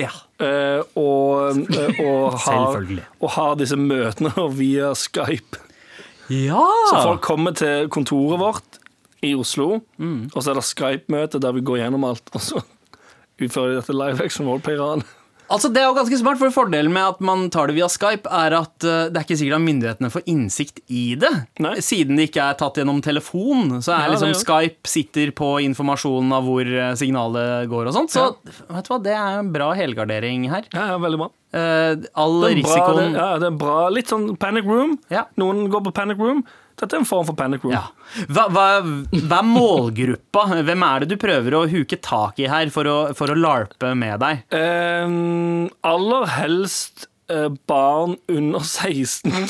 Ja. 0.00 0.08
Uh, 0.40 0.80
og, 0.96 1.58
eh, 1.68 2.00
og, 2.00 2.38
har, 2.46 2.86
og 3.20 3.30
har 3.36 3.58
disse 3.60 3.76
møtene 3.76 4.32
via 4.56 4.94
Skype. 4.96 5.60
Ja. 6.32 6.66
Så 6.90 7.00
folk 7.02 7.22
kommer 7.24 7.54
til 7.58 7.88
kontoret 7.92 8.40
vårt 8.42 8.78
i 9.22 9.34
Oslo, 9.38 9.80
og 10.34 10.38
så 10.42 10.50
er 10.50 10.58
det 10.58 10.64
Skype-møte 10.66 11.38
der 11.42 11.54
vi 11.54 11.62
går 11.62 11.78
gjennom 11.84 12.04
alt. 12.08 12.24
Og 12.34 12.42
så 12.42 12.62
utfører 13.42 13.74
de 13.74 13.80
dette 13.80 13.94
live 13.94 14.24
action 14.24 14.48
roleplay-ran. 14.50 15.04
Altså, 15.52 15.68
det 15.72 15.82
er 15.82 15.88
jo 15.90 15.96
ganske 15.98 16.18
smart, 16.20 16.38
for 16.40 16.52
Fordelen 16.54 16.92
med 16.94 17.04
at 17.14 17.20
man 17.24 17.46
tar 17.52 17.68
det 17.68 17.76
via 17.76 17.88
Skype, 17.92 18.30
er 18.32 18.56
at 18.56 18.86
eh, 18.88 19.10
det 19.12 19.20
er 19.20 19.26
ikke 19.26 19.36
sikkert 19.40 19.58
at 19.58 19.64
myndighetene 19.66 20.10
får 20.14 20.24
innsikt 20.32 20.80
i 20.88 21.02
det. 21.20 21.32
Nei. 21.62 21.74
Siden 21.84 22.16
det 22.18 22.30
ikke 22.30 22.46
er 22.48 22.58
tatt 22.60 22.80
gjennom 22.80 23.02
telefon, 23.04 23.76
så 23.84 23.94
er 23.96 24.06
Ja, 24.06 24.14
liksom 24.14 24.32
det 24.32 24.38
ja. 24.38 24.42
Skype 24.46 24.92
sitter 24.94 25.34
på 25.36 25.50
informasjonen 25.68 26.32
av 26.36 26.48
hvor 26.48 26.72
eh, 26.72 26.94
signalet 26.98 27.68
går 27.72 27.92
og 27.92 27.96
sånt. 27.98 28.14
Så 28.14 28.30
vet 28.48 28.88
du 28.88 28.92
hva, 28.94 29.00
det 29.04 29.14
er 29.18 29.38
en 29.42 29.52
bra 29.54 29.70
helgardering 29.76 30.48
her. 30.52 30.66
Ja, 30.72 30.88
ja, 30.94 30.98
veldig 31.02 31.20
bra. 31.26 31.30
Eh, 31.52 32.08
all 32.16 32.38
Det 32.46 32.54
er 32.56 32.62
bra, 32.64 32.92
det, 32.96 33.06
ja, 33.12 33.30
det 33.42 33.48
er 33.50 33.56
bra. 33.60 33.78
Litt 33.92 34.08
sånn 34.12 34.30
panic 34.40 34.64
room. 34.68 34.96
Ja. 35.12 35.26
Noen 35.40 35.66
går 35.72 35.84
på 35.90 35.92
panic 36.00 36.20
room. 36.22 36.42
Dette 36.80 36.96
er 36.96 37.02
en 37.02 37.08
form 37.08 37.26
for 37.28 37.38
panic 37.38 37.64
room. 37.66 37.74
Ja. 37.74 37.84
Hva, 38.32 38.46
hva, 38.52 38.66
hva 38.82 39.38
er 39.38 39.48
målgruppa? 39.48 40.46
Hvem 40.64 40.84
er 40.88 41.04
det 41.04 41.12
du 41.12 41.16
prøver 41.20 41.56
å 41.58 41.64
huke 41.70 41.98
tak 42.02 42.40
i 42.42 42.48
her 42.50 42.72
for 42.74 42.88
å, 42.88 42.98
for 43.18 43.32
å 43.32 43.38
larpe 43.38 43.92
med 43.98 44.22
deg? 44.22 44.44
Um, 44.56 45.68
aller 45.86 46.28
helst 46.38 47.06
eh, 47.32 47.48
barn 47.70 48.16
under 48.32 48.64
16. 48.66 49.48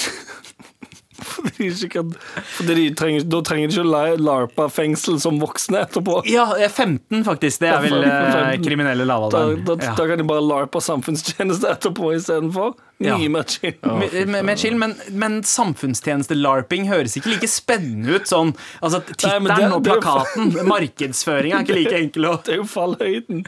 fordi 1.32 1.68
de 1.80 1.88
kan 1.92 2.12
fordi 2.58 2.86
trenger, 2.98 3.24
Da 3.32 3.40
trenger 3.46 3.72
de 3.72 3.78
ikke 3.80 4.16
larpa-fengsel 4.22 5.18
som 5.22 5.40
voksne 5.42 5.82
etterpå. 5.86 6.20
Ja, 6.30 6.48
er 6.56 6.68
15 6.72 7.24
faktisk. 7.26 7.60
Det 7.62 7.70
er 7.72 7.82
vel 7.84 7.98
eh, 8.04 8.56
15. 8.58 8.64
kriminelle 8.66 9.04
Da, 9.06 9.10
lavalderen. 9.14 9.64
da, 9.68 9.76
Ja. 9.82 9.94
da 9.98 10.06
kan 10.10 10.18
de 10.22 10.24
bare 10.28 10.44
larpa 10.44 10.80
samfunnstjeneste 10.82 11.68
etterpå 11.72 12.12
istedenfor. 12.16 12.74
Ja. 13.02 13.16
Mye 13.18 13.28
mer 13.34 13.42
chill. 13.50 13.74
Oh, 13.82 13.96
med, 13.98 14.44
med 14.46 14.58
chill, 14.60 14.76
men, 14.78 14.92
men 15.10 15.40
samfunnstjeneste-larping 15.42 16.86
høres 16.86 17.16
ikke 17.18 17.32
like 17.32 17.48
spennende 17.50 18.14
ut 18.20 18.28
sånn 18.30 18.52
Altså, 18.82 19.00
Tittelen 19.08 19.74
og 19.74 19.82
plakaten, 19.86 20.52
markedsføringa 20.70 21.58
er 21.58 21.66
ikke 21.66 21.78
like 21.80 21.98
enkel 21.98 22.28
å 22.30 22.36
Det 22.46 22.54
er 22.56 22.60
jo 22.62 22.68
fallhøyden. 22.70 23.42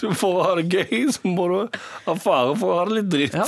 Du 0.00 0.08
får 0.16 0.36
ha 0.42 0.54
det 0.58 0.66
gøy, 0.74 1.06
så 1.14 1.30
må 1.30 1.46
du 1.52 1.78
ha 2.08 2.14
fare 2.18 2.56
for 2.58 2.72
å 2.74 2.78
ha 2.80 2.88
det 2.90 2.98
litt 3.00 3.12
dritt. 3.14 3.38
Ja. 3.38 3.46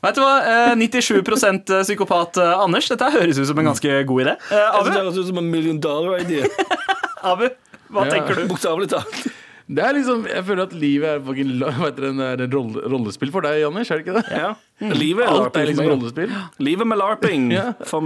Vet 0.00 0.16
du 0.16 0.20
hva, 0.24 0.36
eh, 0.48 0.74
97% 0.80 1.68
psykopat 1.84 2.38
eh, 2.40 2.54
Anders. 2.64 2.88
Dette 2.88 3.10
høres 3.12 3.36
ut 3.38 3.46
som 3.50 3.58
en 3.60 3.66
ganske 3.68 3.98
god 4.08 4.22
idé. 4.24 4.36
Eh, 4.50 4.78
Abu, 4.78 4.88
Det 4.88 4.96
høres 5.02 5.18
ut 5.20 5.26
som 5.28 5.38
en 5.42 5.50
million 5.52 5.78
dollar 5.80 6.22
idea. 6.24 6.46
Abu 7.22 7.48
hva 7.90 8.04
Ja. 8.06 8.10
tenker 8.14 8.38
du? 8.38 8.46
Bokstavelig 8.48 8.88
talt. 8.92 9.26
Det 9.70 9.82
er 9.86 9.92
liksom, 9.94 10.24
Jeg 10.26 10.42
føler 10.46 10.62
at 10.66 10.72
livet 10.74 11.08
er 11.12 11.20
fucking 11.22 11.50
vet 11.60 11.98
hva 12.00 12.08
en, 12.08 12.20
rolle, 12.50 12.80
rollespill 12.90 13.30
for 13.34 13.44
deg, 13.46 13.60
Anders. 13.68 13.90
Er 13.90 13.98
det 14.00 14.06
ikke 14.06 14.16
det? 14.22 14.40
Ja. 14.40 14.48
Livet 14.94 15.26
er 15.26 15.30
Alt 15.30 15.58
er 15.60 15.68
liksom 15.68 15.86
rollespill. 15.92 16.32
Livet 16.58 16.86
med 16.90 16.98
larping. 16.98 17.50
Ja. 17.54 17.66
For, 17.86 18.02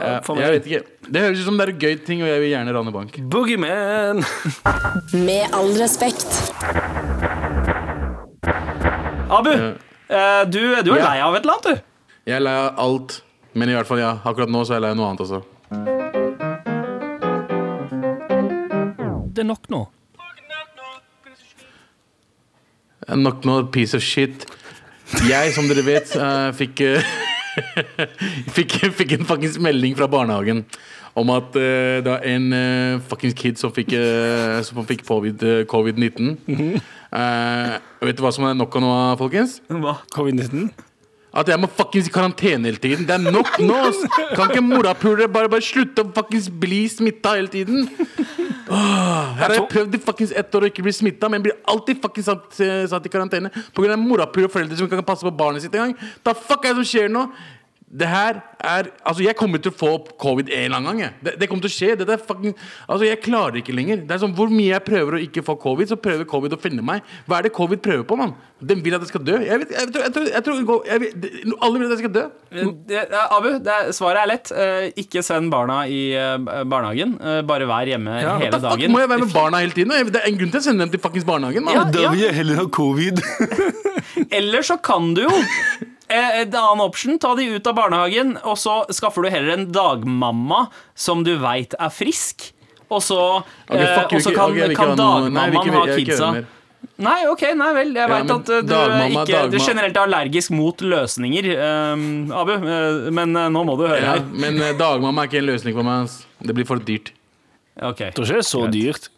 Ja, 0.00 0.16
for 0.26 0.40
jeg 0.42 0.56
vet 0.56 0.66
ikke. 0.70 0.82
Det 1.10 1.22
høres 1.26 1.42
ut 1.44 1.48
som 1.50 1.58
det 1.60 1.68
er 1.68 1.72
en 1.74 1.82
gøy 1.84 1.98
ting, 2.06 2.22
og 2.24 2.30
jeg 2.32 2.40
vil 2.46 2.50
gjerne 2.54 2.74
rane 2.78 2.94
bank. 2.94 3.18
Boogeyman. 3.30 4.24
Med 5.28 5.54
all 5.54 5.70
respekt. 5.78 6.40
Abu, 9.30 9.50
eh, 9.50 9.72
du, 10.50 10.60
du 10.86 10.92
er 10.94 11.00
Ja. 11.00 11.08
lei 11.10 11.20
av 11.24 11.34
et 11.38 11.42
eller 11.44 11.56
annet, 11.58 11.64
du. 11.64 11.82
Jeg 12.30 12.36
er 12.38 12.44
lei 12.46 12.54
av 12.56 12.78
alt, 12.80 13.18
men 13.54 13.68
i 13.68 13.74
hvert 13.76 13.88
fall 13.90 14.00
ja, 14.00 14.12
akkurat 14.24 14.48
nå 14.52 14.64
så 14.64 14.74
er 14.74 14.80
jeg 14.80 14.86
lei 14.86 14.92
av 14.94 14.98
noe 15.00 15.10
annet 15.10 15.24
også. 15.26 15.42
Det 19.34 19.42
er 19.42 19.48
nok 19.50 19.68
nå. 19.72 19.82
Nok 23.14 23.44
nå, 23.44 23.58
piece 23.74 23.94
of 23.98 24.02
shit. 24.04 24.46
Jeg, 25.28 25.50
som 25.52 25.66
dere 25.68 25.82
vet, 25.84 26.14
eh, 26.16 26.50
fikk 26.56 26.80
eh, 26.86 27.10
fikk, 28.56 28.78
fikk 28.96 29.12
en 29.18 29.26
fuckings 29.28 29.58
melding 29.62 29.92
fra 29.98 30.08
barnehagen 30.10 30.62
om 31.14 31.28
at 31.30 31.54
eh, 31.60 32.00
det 32.02 32.08
var 32.10 32.24
en 32.26 32.46
fuckings 33.06 33.36
kid 33.38 33.60
som 33.60 33.70
fikk, 33.76 33.92
eh, 33.98 34.56
som 34.66 34.80
fikk 34.88 35.04
covid- 35.06 35.44
eh, 35.46 35.60
covid-19. 35.70 36.80
Eh, 37.14 37.76
vet 38.02 38.18
du 38.18 38.24
hva 38.24 38.32
som 38.34 38.46
er 38.48 38.56
nok 38.58 38.74
av 38.80 38.82
nå, 38.82 38.96
folkens? 39.20 39.60
Covid-19. 40.14 40.72
At 41.34 41.48
jeg 41.50 41.58
må 41.58 41.66
fuckings 41.66 42.06
i 42.06 42.12
karantene 42.14 42.70
hele 42.70 42.78
tiden. 42.78 43.06
Det 43.08 43.14
er 43.16 43.34
nok 43.34 43.56
nå! 43.58 43.78
Kan 44.36 44.52
ikke 44.52 44.62
morapulere 44.62 45.26
bare, 45.30 45.50
bare 45.50 45.64
slutte 45.66 46.04
å 46.04 46.12
fuckings 46.14 46.46
bli 46.62 46.84
smitta 46.90 47.34
hele 47.34 47.50
tiden? 47.50 47.88
Oh, 48.64 49.34
her 49.36 49.42
har 49.44 49.56
jeg 49.58 49.66
prøvd 49.70 49.96
i 49.98 49.98
fuckings 50.02 50.30
ett 50.34 50.54
år 50.56 50.64
å 50.64 50.68
ikke 50.70 50.82
bli 50.86 50.94
smitta, 50.94 51.28
men 51.30 51.42
blir 51.44 51.58
alltid 51.68 51.98
fuckings 52.02 52.30
satt, 52.30 52.46
satt 52.90 53.06
i 53.06 53.12
karantene 53.12 53.50
pga. 53.76 53.98
morapulere 53.98 54.48
og 54.48 54.54
foreldre 54.54 54.78
som 54.78 54.88
ikke 54.88 55.00
kan 55.02 55.08
passe 55.10 55.26
på 55.26 55.34
barnet 55.36 55.66
sitt 55.66 55.74
engang. 55.74 55.92
Da 56.24 56.32
fuck 56.38 56.64
er 56.64 56.72
det 56.72 56.80
som 56.80 56.88
skjer 56.94 57.12
nå? 57.12 57.26
Det 57.94 58.08
her 58.10 58.40
er 58.64 58.88
Altså, 59.06 59.22
jeg 59.22 59.36
kommer 59.36 59.60
til 59.62 59.70
å 59.70 59.76
få 59.76 59.88
covid 60.18 60.48
en 60.48 60.64
eller 60.64 60.76
annen 60.80 60.98
gang. 61.02 61.12
Det, 61.22 61.34
det 61.38 61.46
kommer 61.50 61.62
til 61.66 61.70
å 61.70 61.74
skje. 61.74 61.90
Dette 62.00 62.14
er 62.16 62.22
fucking 62.26 62.54
Altså, 62.88 63.04
jeg 63.06 63.20
klarer 63.22 63.58
ikke 63.60 63.74
lenger. 63.76 64.00
Det 64.08 64.14
er 64.16 64.22
sånn, 64.22 64.32
Hvor 64.34 64.48
mye 64.50 64.70
jeg 64.72 64.82
prøver 64.86 65.18
å 65.18 65.20
ikke 65.22 65.44
få 65.46 65.54
covid, 65.62 65.90
så 65.92 65.98
prøver 66.00 66.24
covid 66.30 66.56
å 66.56 66.58
finne 66.62 66.82
meg. 66.82 67.04
Hva 67.28 67.38
er 67.38 67.46
det 67.46 67.52
covid 67.54 67.82
prøver 67.84 68.06
på, 68.08 68.16
mann? 68.18 68.32
Den 68.64 68.80
vil 68.82 68.96
at 68.96 69.04
jeg 69.04 69.12
skal 69.12 69.24
dø. 69.28 69.36
Jeg, 69.44 69.60
vet, 69.60 69.74
jeg, 69.76 69.90
tror- 69.92 70.04
jeg, 70.06 70.12
tror- 70.16 70.30
jeg, 70.32 70.44
tror 70.46 70.86
jeg, 70.88 71.00
vet, 71.04 71.20
det- 71.20 71.54
Alle 71.60 71.78
vil 71.82 71.86
at 71.86 71.92
jeg 71.94 72.02
skal 72.06 72.14
dø. 72.16 72.24
Det, 72.88 73.02
ja, 73.12 73.24
Abu, 73.36 73.50
det 73.68 73.74
er, 73.76 73.92
svaret 73.92 74.22
er 74.24 74.30
lett. 74.32 74.52
Eh, 74.64 74.88
ikke 75.04 75.22
send 75.26 75.52
barna 75.52 75.82
i 75.86 76.00
eh, 76.16 76.38
barnehagen. 76.64 77.14
Eh, 77.20 77.42
bare 77.46 77.68
vær 77.68 77.86
hjemme 77.92 78.16
Ja, 78.24 78.38
hele 78.40 78.56
da, 78.56 78.62
dagen. 78.70 78.90
Må 78.96 79.04
jeg 79.04 79.12
være 79.12 79.26
med 79.26 79.34
barna 79.36 79.60
hele 79.62 79.76
tiden? 79.76 79.92
Jeg- 80.00 80.10
Det 80.14 80.22
er 80.24 80.28
en 80.32 80.38
grunn 80.40 80.50
til 80.56 80.60
å 80.60 80.66
sende 80.70 80.86
dem 80.86 80.90
til 80.96 81.00
fuckings 81.04 81.28
barnehagen. 81.28 81.68
Ja, 81.70 81.84
Da 81.84 82.08
vil 82.10 82.24
jeg 82.26 82.34
heller 82.40 82.62
ha 82.64 82.66
covid. 82.66 83.20
Eller 84.30 84.62
så 84.66 84.76
kan 84.82 85.12
du 85.14 85.22
jo 85.26 85.30
eh, 85.34 85.84
En 86.14 86.56
annen 86.60 86.84
option, 86.84 87.18
ta 87.18 87.34
de 87.38 87.46
ut 87.56 87.66
av 87.70 87.76
barnehagen, 87.78 88.36
og 88.46 88.58
så 88.60 88.80
skaffer 88.94 89.26
du 89.26 89.32
heller 89.32 89.56
en 89.58 89.68
dagmamma 89.74 90.66
som 90.94 91.24
du 91.26 91.34
veit 91.42 91.74
er 91.78 91.90
frisk. 91.92 92.50
Og 92.92 93.00
så, 93.02 93.20
okay, 93.68 93.80
eh, 93.80 93.94
fuck 93.96 94.12
og 94.12 94.22
så 94.22 94.34
kan, 94.34 94.52
ok, 94.52 94.58
jeg 94.58 94.68
vil 94.68 94.74
ikke 94.76 94.84
kan 94.84 95.00
dagmammaen 95.00 95.74
ha 95.74 95.86
kidsa. 95.96 96.28
Nei, 97.00 97.16
ok, 97.26 97.42
nei 97.58 97.70
vel. 97.74 97.90
Jeg 97.96 98.04
Ja, 98.04 98.10
veit 98.12 98.30
at 98.30 98.50
eh, 98.52 98.60
du, 98.62 98.70
dagmamma, 98.70 99.24
ikke, 99.24 99.40
du 99.50 99.56
generelt 99.58 99.96
er 99.96 100.04
allergisk 100.04 100.52
mot 100.54 100.84
løsninger, 100.84 101.48
um, 101.94 102.04
Abu. 102.36 102.52
Uh, 102.60 103.10
men 103.14 103.34
uh, 103.34 103.48
nå 103.50 103.64
må 103.66 103.74
du 103.80 103.86
høre 103.88 103.98
Ja, 104.02 104.14
her. 104.18 104.22
men 104.30 104.60
uh, 104.60 104.70
dagmamma 104.78 105.24
er 105.24 105.32
ikke 105.32 105.40
en 105.42 105.48
løsning 105.48 105.74
for 105.78 105.88
meg. 105.88 106.12
Det 106.44 106.54
blir 106.54 106.68
for 106.68 106.82
dyrt. 106.92 107.10
Okay. 107.74 108.12
Jeg 108.12 108.14
tror 108.18 108.28
ikke 108.28 108.36
det 108.38 108.44
er 108.44 108.50
så 108.52 108.62
dyrt. 108.70 109.08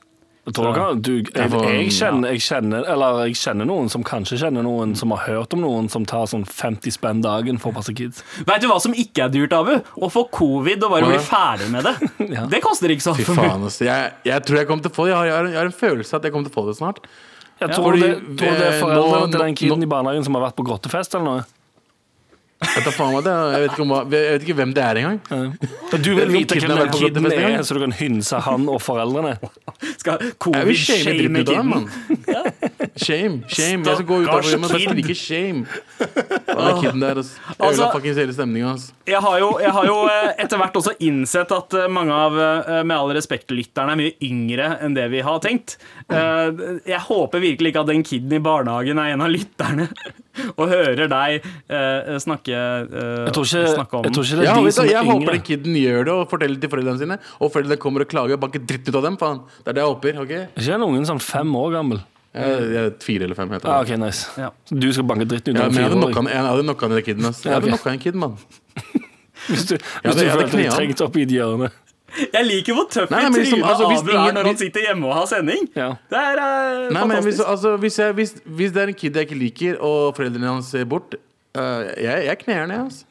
Kan, 0.54 1.00
du, 1.02 1.10
jeg, 1.26 1.50
Jeg 1.50 1.90
kjenner, 1.90 2.30
jeg, 2.30 2.40
kjenner, 2.44 2.84
eller 2.86 3.16
jeg 3.26 3.34
kjenner 3.40 3.66
noen 3.66 3.88
som 3.90 4.04
kanskje 4.06 4.36
kjenner 4.44 4.62
noen 4.62 4.92
som 4.94 5.10
har 5.10 5.24
hørt 5.26 5.56
om 5.56 5.64
noen 5.64 5.88
som 5.90 6.04
tar 6.06 6.28
sånn 6.30 6.44
50 6.46 6.94
spenn 6.94 7.22
dagen 7.24 7.58
for 7.58 7.72
å 7.72 7.78
passe 7.80 7.90
kids. 7.98 8.22
Veit 8.46 8.62
du 8.62 8.68
hva 8.70 8.76
som 8.80 8.94
ikke 8.94 9.24
er 9.26 9.32
dyrt, 9.34 9.52
Abu? 9.58 9.72
Å 9.98 10.10
få 10.12 10.22
covid 10.30 10.86
og 10.86 10.94
bare 10.94 11.08
bli 11.10 11.18
ferdig 11.18 11.66
med 11.74 11.88
det. 11.88 11.96
Ja. 12.36 12.44
Det 12.50 12.60
koster 12.62 12.90
ikke 12.94 13.02
så 13.08 13.14
Fy 13.18 13.26
mye. 13.26 13.36
faen, 13.42 13.64
ass. 13.66 13.80
Jeg, 13.82 14.12
jeg 14.26 14.44
tror 14.46 14.58
jeg 14.60 14.68
kommer 14.70 14.86
til 14.86 14.94
å 14.94 14.96
få 15.00 15.08
det. 15.08 15.16
Jeg 15.16 15.18
har, 15.34 15.48
jeg, 15.50 15.58
har, 15.58 15.70
en 15.72 15.76
følelse 15.82 16.16
at 16.20 16.24
jeg 16.28 16.34
kommer 16.34 16.46
til 16.48 16.54
å 16.54 16.58
få 16.60 16.64
det 16.70 16.76
snart. 16.78 17.02
Jeg 17.56 17.70
Ja, 17.70 17.74
tror, 17.74 17.86
fordi, 17.90 18.00
det, 18.06 18.38
tror 18.38 18.56
det 18.60 18.64
er 18.66 18.72
eh, 18.74 18.80
foreldrene 18.82 19.30
til 19.32 19.42
den 19.48 19.54
kiden 19.56 19.78
nå- 19.80 19.86
i 19.86 19.90
barnehagen 19.96 20.26
som 20.26 20.36
har 20.36 20.46
vært 20.50 20.56
på 20.58 20.66
grottefest 20.68 21.14
eller 21.16 21.26
noe. 21.26 21.44
Jeg, 22.56 22.82
tar 22.86 22.94
faen 22.96 23.12
meg 23.12 23.24
det. 23.26 23.32
jeg, 23.36 23.62
vet 23.62 23.72
ikke 23.74 23.84
om, 23.84 23.90
jeg 23.96 24.32
vet 24.32 24.44
ikke 24.46 24.54
hvem 24.56 24.70
det 24.76 24.82
er 24.82 25.00
engang. 25.02 25.18
Ja. 25.28 25.98
Du 26.00 26.10
vil 26.16 26.30
vite 26.32 26.56
hvem 26.56 26.72
den 26.72 26.92
kiden 26.94 27.28
er, 27.28 27.40
gang. 27.42 27.64
så 27.68 27.76
du 27.76 27.82
kan 27.82 27.92
hynse 27.98 28.40
han 28.46 28.64
og 28.72 28.80
foreldrene. 28.80 29.34
Skal 30.00 30.30
covid 30.40 30.80
shame 30.80 31.44
kiden? 31.44 31.68
mann. 31.68 31.90
Shame. 32.96 33.42
shame 33.52 33.84
Jeg 33.84 33.98
skal 33.98 34.06
gå 34.08 34.16
ut 34.22 34.28
av 34.32 34.40
hjemmet 34.46 34.70
Stakkars 34.70 34.86
skrike 34.88 35.14
shame. 35.14 35.66
Den 36.00 36.78
kiden 36.80 37.02
der, 37.02 37.18
ødela 37.20 37.24
Jeg 37.26 37.56
Altså- 37.66 37.88
fuckings 37.92 38.16
hele 38.16 38.32
stemninga 38.32 38.68
hans. 38.70 38.86
Jeg 39.06 39.20
har 39.20 39.38
jo, 39.38 39.50
jeg 39.60 39.70
har 39.76 39.84
jo 39.86 39.96
eh, 40.08 40.32
etter 40.44 40.56
hvert 40.62 40.72
også 40.80 40.94
innsett 41.04 41.52
at 41.52 41.74
eh, 41.76 41.88
mange 41.92 42.10
av 42.16 42.38
eh, 42.40 42.82
Med 42.88 42.96
all 42.96 43.12
respekt-lytterne 43.14 43.92
er 43.92 44.00
mye 44.00 44.14
yngre 44.24 44.70
enn 44.82 44.94
det 44.96 45.04
vi 45.12 45.20
har 45.20 45.38
tenkt. 45.44 45.76
Eh, 46.08 46.80
Jeg 46.88 47.00
håper 47.04 47.40
virkelig 47.44 47.74
ikke 47.74 47.84
at 47.84 47.92
den 47.92 48.02
kiden 48.02 48.32
i 48.32 48.40
barnehagen 48.40 48.98
er 48.98 49.12
en 49.12 49.20
av 49.26 49.30
lytterne 49.30 49.88
og 50.58 50.68
hører 50.72 51.06
deg 51.08 51.44
eh, 51.68 52.16
snakke, 52.24 52.56
eh, 52.56 53.22
Jeg 53.28 53.36
tror 53.36 53.44
ikke, 53.46 53.74
snakke 53.76 54.00
om 54.00 54.04
jeg 54.08 54.16
tror 54.16 54.24
ikke 54.24 54.40
det 54.40 54.48
Ja, 54.48 54.56
de 54.56 54.72
som 54.72 54.84
er 54.84 54.90
jeg 54.90 54.96
yngre. 54.96 54.96
jeg 54.96 54.96
er 54.96 55.12
håper 55.12 55.32
den 55.36 55.46
kiden 55.52 55.78
gjør 55.84 56.04
det 56.08 56.16
og 56.16 56.26
forteller 56.32 56.60
til 56.64 56.72
foreldrene 56.72 56.98
sine. 57.04 57.20
Og 57.40 57.52
foreldrene 57.52 57.78
kommer 57.80 58.00
og 58.04 58.08
klager 58.08 58.36
og 58.40 58.40
banker 58.40 58.64
dritt 58.64 58.88
ut 58.88 58.94
av 58.96 59.02
dem. 59.10 59.16
Faen. 59.20 59.40
Det 59.64 59.68
er 59.68 59.78
det 59.78 59.84
jeg 59.84 59.92
håper. 59.94 60.20
ok? 60.24 60.30
Er 60.40 60.48
ikke 60.56 60.72
den 60.74 60.82
ungen 60.88 61.06
sånn 61.08 61.20
fem 61.22 61.54
år 61.60 61.72
gammel? 61.76 62.00
Jeg, 62.36 62.68
jeg 62.74 62.82
er 62.84 62.90
fire 63.02 63.22
eller 63.28 63.38
fem. 63.38 63.50
Heter 63.56 63.70
Ah, 63.72 63.80
okay, 63.80 63.96
ok, 63.96 64.02
nice. 64.04 64.28
Ja. 64.40 64.50
Så 64.68 64.78
Du 64.80 64.88
skal 64.92 65.04
banke 65.08 65.24
dritten 65.30 65.56
ut 65.56 65.60
Ja, 65.60 65.66
av 65.66 65.72
ja, 65.72 65.88
fire 65.88 65.96
år? 65.96 66.28
jeg 66.30 66.44
hadde 66.50 66.62
knocka 66.66 66.88
ned 66.90 66.96
den 67.00 67.04
kiden. 67.08 67.24
Ass. 67.30 67.42
Jeg 67.44 67.52
hadde 67.56 67.92
en 67.92 67.98
kid, 68.04 68.14
mann. 68.14 68.36
Hvis 69.48 69.64
du, 69.68 69.74
Ja, 69.76 70.10
hvis 70.10 70.14
det- 70.16 70.24
du 70.24 70.30
føler 70.30 70.40
hadde 70.46 70.56
deg 70.56 70.70
trengt 70.74 71.00
opp 71.04 71.16
i 71.16 71.22
et 71.22 71.32
hjørne. 71.36 71.70
Jeg 72.32 72.46
liker 72.46 72.72
hvor 72.74 72.86
tøff 72.88 73.10
i 73.10 73.14
trynet 73.14 73.34
liksom, 73.36 73.62
altså, 73.66 73.84
Abu 73.92 74.10
er 74.14 74.32
når 74.32 74.46
han 74.46 74.56
sitter 74.56 74.80
hjemme 74.86 75.06
og 75.10 75.14
har 75.18 75.26
sending. 75.26 75.66
Ja. 75.76 75.88
Det 76.10 76.16
er 76.18 76.38
uh, 76.40 76.92
Nei, 76.94 77.02
men 77.06 77.22
hvis, 77.26 77.36
fantastisk. 77.36 77.48
altså, 77.50 77.76
hvis, 77.82 77.98
jeg, 77.98 78.12
hvis, 78.16 78.32
hvis 78.60 78.72
det 78.72 78.82
er 78.82 78.92
en 78.92 78.98
kid 79.02 79.18
jeg 79.20 79.26
ikke 79.28 79.38
liker, 79.42 79.76
og 79.84 80.16
foreldrene 80.16 80.46
hans 80.54 80.70
ser 80.72 80.84
bort 80.88 81.14
uh, 81.58 81.82
jeg, 82.00 82.24
jeg 82.30 82.38
kner 82.44 82.66
ned, 82.66 82.78
altså. 82.86 83.04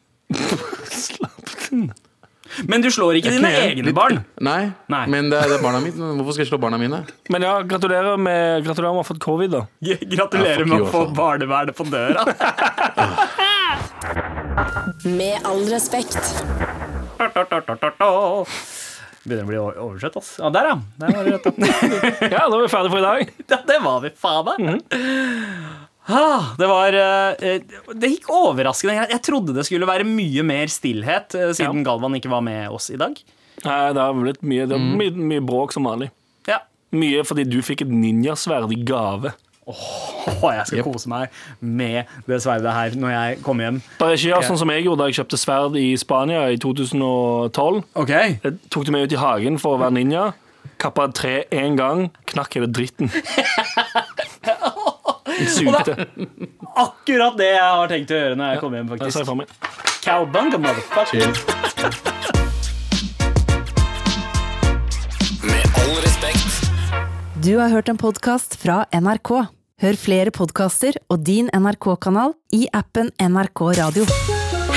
Men 2.67 2.81
du 2.83 2.89
slår 2.93 3.15
ikke 3.19 3.31
dine 3.35 3.49
egne 3.51 3.83
litt- 3.89 3.95
barn. 3.97 4.17
Nei, 4.41 4.71
Nei. 4.91 5.05
men 5.11 5.29
det 5.29 5.41
det 5.49 5.55
er 5.59 5.63
barna 5.63 5.79
mine. 5.83 5.95
Hvorfor 6.19 6.33
skal 6.37 6.45
jeg 6.45 6.51
slå 6.53 6.59
barna 6.61 6.77
mine? 6.81 6.99
Men 7.33 7.41
ja, 7.45 7.53
gratulerer 7.67 8.17
med, 8.17 8.63
gratulerer 8.65 8.91
med 8.93 8.99
å 9.01 9.03
ha 9.03 9.07
fått 9.09 9.19
covid, 9.23 9.49
da. 9.57 9.61
Gratulerer 10.15 10.59
Ja, 10.63 10.67
med 10.71 10.81
å 10.81 10.83
få 10.91 10.99
altså. 11.05 11.15
barnevernet 11.19 11.75
på 11.75 11.83
døra. 11.89 12.21
Med 15.05 15.37
all 15.45 15.65
respekt. 15.69 16.17
Begynner 19.25 19.41
å 19.41 19.47
bli 19.49 19.57
oversett, 19.57 20.13
ass. 20.19 20.35
Ja, 20.37 20.51
der, 20.53 20.67
ja. 20.69 20.75
Der 21.01 21.09
var 21.15 21.23
rett. 21.25 21.45
opp. 21.49 21.55
Ja, 22.29 22.43
da 22.45 22.53
var 22.53 22.61
vi 22.61 22.67
ferdige 22.69 22.91
for 22.93 22.99
i 22.99 23.05
dag. 23.05 23.21
Ja, 23.49 23.57
det 23.65 23.77
var 23.81 23.97
vi 24.03 24.09
faen 24.21 24.45
meg. 24.45 24.83
Ah, 24.93 25.84
det 26.59 26.67
var 26.69 26.93
eh, 26.93 27.61
Det 27.97 28.09
gikk 28.11 28.27
overraskende. 28.29 29.07
Jeg 29.09 29.21
trodde 29.25 29.55
det 29.57 29.65
skulle 29.65 29.87
være 29.89 30.05
mye 30.05 30.43
mer 30.45 30.67
stillhet, 30.69 31.31
siden 31.33 31.55
siden 31.57 31.85
Galvan 31.87 32.15
ikke 32.19 32.29
var 32.29 32.43
med 32.45 32.69
oss 32.69 32.91
i 32.93 32.99
dag. 33.01 33.15
Nei, 33.65 33.79
det 33.95 34.01
har 34.03 34.13
blitt 34.13 34.43
mye, 34.45 34.67
det 34.69 34.75
har 34.77 34.83
Mm. 34.83 34.97
mye, 34.99 35.15
mye 35.31 35.41
bråk 35.47 35.73
som 35.73 35.87
vanlig. 35.87 36.11
Ja. 36.47 36.59
Mye 36.93 37.23
fordi 37.25 37.47
du 37.49 37.57
fikk 37.65 37.81
et 37.81 37.89
ninjasverd 37.89 38.71
i 38.75 38.83
gave. 38.85 39.31
Åh, 39.65 40.43
jeg 40.53 40.65
skal 40.69 40.83
kose 40.85 41.09
meg 41.09 41.31
med 41.59 42.05
det 42.29 42.37
sverdet 42.43 42.69
her 42.75 42.93
når 43.01 43.09
jeg 43.15 43.39
kommer 43.41 43.65
hjem. 43.65 43.79
Bare 43.97 44.13
ikke 44.13 44.29
gjør 44.29 44.43
sånn 44.45 44.59
som 44.61 44.69
jeg 44.69 44.83
gjorde 44.85 44.99
da 45.01 45.07
jeg 45.09 45.17
kjøpte 45.17 45.39
sverd 45.41 45.79
i 45.81 45.87
Spania 45.97 46.43
i 46.53 46.59
2012. 46.61 47.81
Ok 47.97 48.09
Jeg 48.13 48.59
tok 48.69 48.85
det 48.85 48.93
med 48.93 49.07
ut 49.09 49.15
i 49.17 49.21
hagen 49.23 49.57
for 49.57 49.73
å 49.73 49.81
være 49.81 49.95
ninja. 49.97 50.27
Kappa 50.77 51.07
et 51.09 51.15
tre 51.17 51.33
én 51.49 51.75
gang, 51.79 52.11
knakk 52.29 52.53
hele 52.59 52.67
dritten. 52.69 53.09
Jeg 55.35 55.67
er 55.67 56.07
Akkurat 56.79 57.35
det 57.39 57.49
jeg 57.49 57.63
har 57.63 57.89
tenkt 57.91 58.11
å 58.11 58.19
gjøre 58.19 58.37
når 58.39 58.53
jeg 58.53 58.61
kommer 58.61 58.79
hjem, 58.79 58.89
faktisk. 58.93 59.05
jeg 59.05 59.13
faktisk. 59.13 59.27
for 59.27 59.35
meg. 59.35 59.47
Cowbunga, 60.05 60.57
motherfucker. 60.63 61.27
Med 65.43 65.65
all 65.81 65.97
respekt. 66.05 66.49
Du 67.43 67.51
har 67.59 67.69
hørt 67.73 67.91
en 67.91 67.99
podkast 67.99 68.55
fra 68.61 68.85
NRK. 68.95 69.33
Hør 69.83 69.99
flere 69.99 70.31
podkaster 70.31 70.95
og 71.11 71.25
din 71.27 71.51
NRK-kanal 71.51 72.31
i 72.55 72.63
appen 72.71 73.11
NRK 73.19 73.65
Radio. 73.81 74.07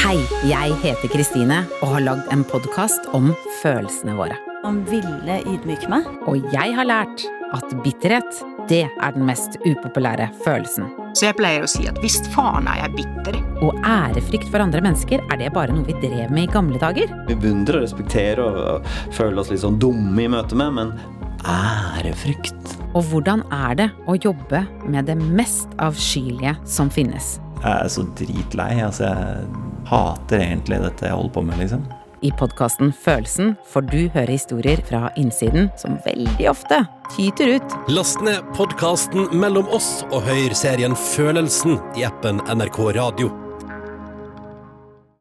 Hei, 0.03 0.19
jeg 0.49 0.75
heter 0.83 1.15
Kristine 1.15 1.63
og 1.83 1.95
har 1.95 2.07
lagd 2.11 2.35
en 2.35 2.43
podkast 2.47 3.07
om 3.15 3.31
følelsene 3.63 4.19
våre. 4.19 4.48
Han 4.69 4.83
ville 4.85 5.39
ydmyke 5.49 5.89
meg. 5.89 6.05
Og 6.29 6.43
jeg 6.53 6.75
har 6.77 6.85
lært 6.85 7.23
at 7.57 7.71
bitterhet, 7.81 8.41
det 8.69 8.83
er 8.85 9.13
den 9.15 9.25
mest 9.25 9.55
upopulære 9.65 10.27
følelsen. 10.43 10.91
Så 11.17 11.31
jeg 11.31 11.39
pleier 11.39 11.65
å 11.65 11.71
si 11.73 11.87
at 11.89 11.97
visst 12.03 12.27
faen 12.35 12.69
er 12.69 12.83
jeg 12.83 12.99
bitter. 12.99 13.39
Og 13.65 13.79
ærefrykt 13.81 14.51
for 14.53 14.61
andre 14.61 14.83
mennesker, 14.85 15.23
er 15.33 15.41
det 15.41 15.55
bare 15.55 15.73
noe 15.73 15.89
vi 15.89 15.97
drev 16.03 16.29
med 16.29 16.45
i 16.45 16.53
gamle 16.53 16.77
dager? 16.83 17.09
Vi 17.31 17.39
beundrer 17.41 17.81
og 17.81 17.87
respekterer 17.87 18.43
og, 18.45 18.59
og 18.75 19.17
føler 19.17 19.41
oss 19.41 19.49
litt 19.55 19.65
sånn 19.65 19.81
dumme 19.81 20.27
i 20.27 20.29
møte 20.37 20.59
med, 20.61 20.77
men 20.77 20.93
ærefrykt 21.49 22.75
Og 22.93 23.09
hvordan 23.09 23.47
er 23.55 23.79
det 23.79 23.87
å 24.05 24.19
jobbe 24.21 24.67
med 24.85 25.09
det 25.09 25.17
mest 25.17 25.73
avskyelige 25.81 26.59
som 26.69 26.93
finnes? 26.93 27.39
Jeg 27.63 27.73
er 27.73 27.89
så 27.97 28.05
dritlei. 28.21 28.75
Altså, 28.85 29.09
jeg 29.09 29.49
hater 29.89 30.45
egentlig 30.45 30.83
dette 30.85 31.09
jeg 31.09 31.17
holder 31.17 31.39
på 31.39 31.49
med, 31.49 31.65
liksom. 31.65 31.89
I 32.23 32.31
podkasten 32.35 32.93
Følelsen 32.93 33.55
får 33.69 33.87
du 33.93 33.99
høre 34.15 34.33
historier 34.35 34.83
fra 34.89 35.09
innsiden 35.21 35.71
som 35.79 35.99
veldig 36.07 36.49
ofte 36.51 36.83
tyter 37.15 37.59
ut. 37.59 37.77
Last 37.89 38.23
ned 38.27 38.43
podkasten 38.59 39.31
Mellom 39.39 39.69
oss 39.75 40.03
og 40.11 40.25
hør 40.27 40.57
serien 40.59 40.97
Følelsen 40.99 41.79
i 41.99 42.09
appen 42.09 42.43
NRK 42.51 42.83
Radio. 42.99 43.48